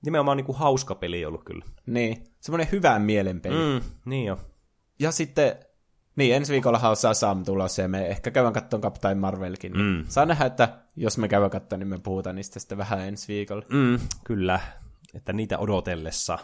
[0.06, 1.66] nimenomaan niin kuin hauska peli ollut kyllä.
[1.86, 3.56] Niin, semmoinen hyvän mielen peli.
[3.56, 3.62] Mm.
[3.62, 4.40] Mm, niin jo.
[5.00, 5.56] Ja sitten,
[6.18, 9.73] niin ensi viikolla on Sam tulossa, ja me ehkä käydään katsomaan Captain Marvelkin.
[9.73, 10.06] Niin Mm.
[10.07, 13.65] Saa nähdä, että jos me käydään katsomaan, niin me puhutaan niistä sitten vähän ensi viikolla.
[13.69, 14.60] Mm, kyllä,
[15.14, 16.39] että niitä odotellessa.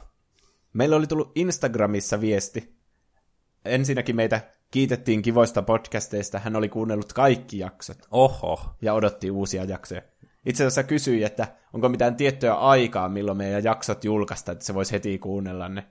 [0.74, 2.76] Meillä oli tullut Instagramissa viesti.
[3.66, 4.42] Ensinnäkin meitä
[4.72, 6.40] kiitettiin kivoista podcasteista.
[6.40, 8.76] Hän oli kuunnellut kaikki jaksot Oho.
[8.82, 10.02] ja odotti uusia jaksoja.
[10.46, 14.92] Itse asiassa kysyi, että onko mitään tiettyä aikaa, milloin meidän jaksot julkaista, että se voisi
[14.92, 15.86] heti kuunnella ne.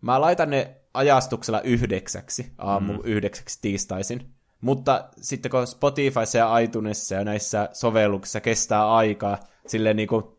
[0.00, 3.00] Mä laitan ne ajastuksella yhdeksäksi, aamu mm.
[3.04, 4.34] yhdeksäksi tiistaisin.
[4.60, 10.38] Mutta sitten kun Spotifyssa ja iTunesissa ja näissä sovelluksissa kestää aikaa, silleen niinku,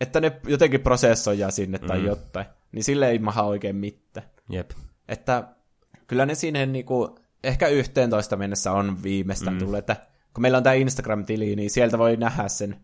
[0.00, 4.26] että ne jotenkin prosessoidaan sinne tai jotain, niin sille ei maha oikein mitään.
[4.50, 4.70] Jep.
[5.08, 5.48] Että
[6.06, 9.58] kyllä ne siihen niinku ehkä 11 mennessä on viimeistään mm.
[9.58, 9.96] tullut, että
[10.34, 12.76] kun meillä on tämä Instagram-tili, niin sieltä voi nähdä sen,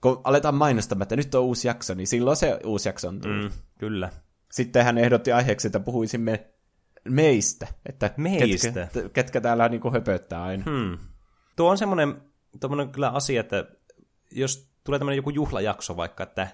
[0.00, 3.44] kun aletaan mainostamaan, että nyt on uusi jakso, niin silloin se uusi jakso on tullut.
[3.44, 4.10] Mm, kyllä.
[4.50, 6.46] Sitten hän ehdotti aiheeksi, että puhuisimme
[7.08, 8.72] meistä, että meistä.
[8.72, 10.64] Ketkä, ketkä täällä niin kuin höpöttää aina.
[10.64, 10.98] Hmm.
[11.56, 12.14] Tuo on semmoinen,
[12.92, 13.64] kyllä asia, että
[14.30, 16.48] jos tulee tämmöinen joku juhlajakso vaikka, että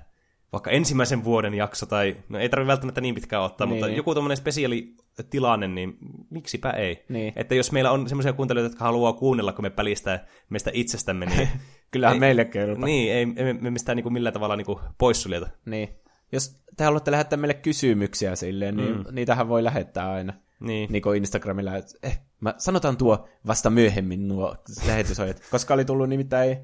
[0.53, 3.75] vaikka ensimmäisen vuoden jakso, tai no ei tarvitse välttämättä niin pitkään ottaa, niin.
[3.75, 4.95] mutta joku tämmöinen spesiaali
[5.31, 5.99] tilanne, niin
[6.31, 7.05] miksipä ei.
[7.09, 7.33] Niin.
[7.37, 11.49] Että jos meillä on semmoisia kuuntelijoita, jotka haluaa kuunnella, kun me pälistää meistä itsestämme, niin...
[11.93, 12.85] Kyllähän ei, meille kelpaa.
[12.85, 15.49] Niin, ei, ei me mistään niin kuin millään tavalla niin kuin poissuljeta.
[15.67, 16.02] Niin.
[16.33, 19.05] Jos te haluatte lähettää meille kysymyksiä silleen, niin mm.
[19.11, 20.33] niitähän voi lähettää aina.
[20.61, 20.93] Niin.
[20.93, 24.57] Niin kuin Instagramilla, että eh, mä sanotaan tuo vasta myöhemmin nuo
[24.87, 26.59] lähetysojat, koska oli tullut nimittäin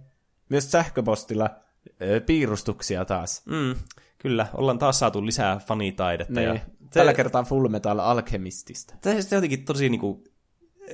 [0.49, 1.51] myös sähköpostilla
[2.27, 3.43] piirustuksia taas.
[3.47, 3.74] Mm,
[4.19, 6.40] kyllä, ollaan taas saatu lisää fanitaidetta.
[6.40, 6.49] Niin.
[6.49, 6.61] Ja
[6.93, 8.95] Tällä kertaa Full Metal Alchemistista.
[9.03, 10.24] Se on jotenkin tosi niinku,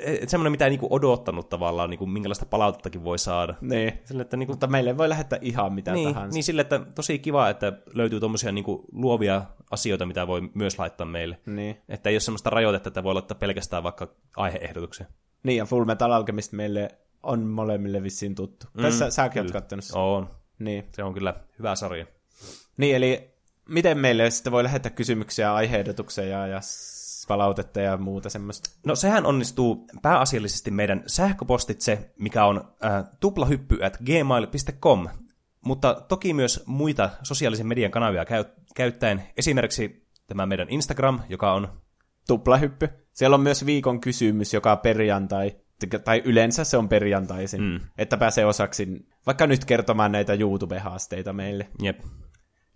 [0.05, 3.55] et semmoinen, mitä ei niinku odottanut tavallaan, niinku, minkälaista palautettakin voi saada.
[3.61, 6.35] Niin, sille, että, niinku, mutta meille voi lähettää ihan mitä niin, tahansa.
[6.35, 11.07] Niin, sille, että tosi kiva, että löytyy tuommoisia niinku, luovia asioita, mitä voi myös laittaa
[11.07, 11.39] meille.
[11.47, 11.77] Niin.
[11.89, 15.07] Että ei ole semmoista rajoitetta, että voi laittaa pelkästään vaikka aiheehdotuksia.
[15.43, 16.89] Niin, ja Full Metal Alchemist meille
[17.23, 18.67] on molemmille vissiin tuttu.
[18.75, 20.29] Mm, Tässä säkin olet katsonut On.
[20.59, 20.85] Niin.
[20.93, 22.07] Se on kyllä hyvä sarja.
[22.77, 23.31] Niin, eli
[23.69, 26.61] miten meille sitten voi lähettää kysymyksiä, aiheehdotuksia ja
[27.29, 28.71] palautetta ja muuta semmoista?
[28.87, 35.09] No sehän onnistuu pääasiallisesti meidän sähköpostitse, mikä on äh, tuplahyppy at gmail.com,
[35.65, 38.45] mutta toki myös muita sosiaalisen median kanavia käy,
[38.75, 41.69] käyttäen, esimerkiksi tämä meidän Instagram, joka on
[42.27, 42.89] tuplahyppy.
[43.13, 45.57] Siellä on myös viikon kysymys joka perjantai,
[46.05, 47.81] tai yleensä se on perjantaisin, mm.
[47.99, 51.69] että pääsee osaksi vaikka nyt kertomaan näitä YouTube-haasteita meille.
[51.83, 52.01] Jep.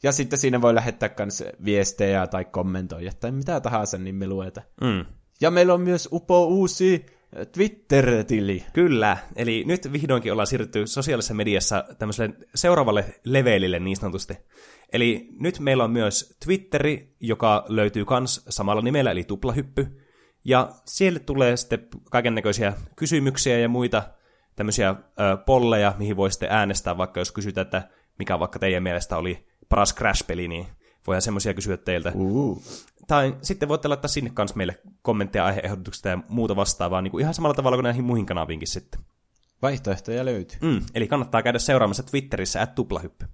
[0.03, 4.63] Ja sitten siinä voi lähettää myös viestejä tai kommentoida tai mitä tahansa, niin me lueta.
[4.81, 5.05] Mm.
[5.41, 7.07] Ja meillä on myös upo uusi
[7.53, 8.65] Twitter-tili.
[8.73, 14.35] Kyllä, eli nyt vihdoinkin ollaan siirrytty sosiaalisessa mediassa tämmöiselle seuraavalle levelille niin sanotusti.
[14.93, 19.87] Eli nyt meillä on myös Twitteri, joka löytyy kans samalla nimellä, eli tuplahyppy.
[20.45, 24.03] Ja siellä tulee sitten kaiken näköisiä kysymyksiä ja muita
[24.57, 24.97] tämmöisiä ö,
[25.47, 27.89] polleja, mihin voi sitten äänestää, vaikka jos kysytään, että
[28.19, 30.67] mikä vaikka teidän mielestä oli paras Crash-peli, niin
[31.07, 32.13] voidaan semmoisia kysyä teiltä.
[32.15, 32.63] Uh.
[33.07, 37.35] Tai sitten voitte laittaa sinne kanssa meille kommentteja, aiheehdotuksia ja muuta vastaavaa, niin kuin ihan
[37.35, 39.01] samalla tavalla kuin näihin muihin kanaviinkin sitten.
[39.63, 40.59] Vaihtoehtoja löytyy.
[40.63, 43.27] Mm, eli kannattaa käydä seuraamassa Twitterissä, at tuplahyppy.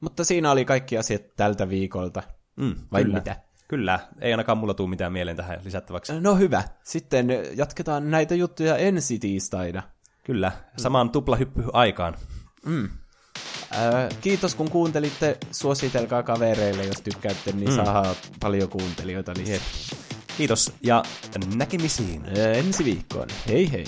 [0.00, 2.22] Mutta siinä oli kaikki asiat tältä viikolta.
[2.56, 3.18] Mm, Vai kyllä.
[3.18, 3.36] mitä?
[3.68, 6.20] Kyllä, ei ainakaan mulla tule mitään mieleen tähän lisättäväksi.
[6.20, 6.62] No hyvä.
[6.82, 9.82] Sitten jatketaan näitä juttuja ensi tiistaina.
[10.24, 12.16] Kyllä, samaan tuplahyppy aikaan.
[12.66, 12.88] Mm.
[14.20, 15.38] Kiitos kun kuuntelitte.
[15.50, 17.76] Suositelkaa kavereille, jos tykkäätte, niin mm.
[17.76, 19.58] saa paljon kuuntelijoita lisää.
[20.36, 21.02] Kiitos ja
[21.56, 22.24] näkemisiin.
[22.38, 23.28] Ensi viikkoon.
[23.48, 23.84] Hei hei.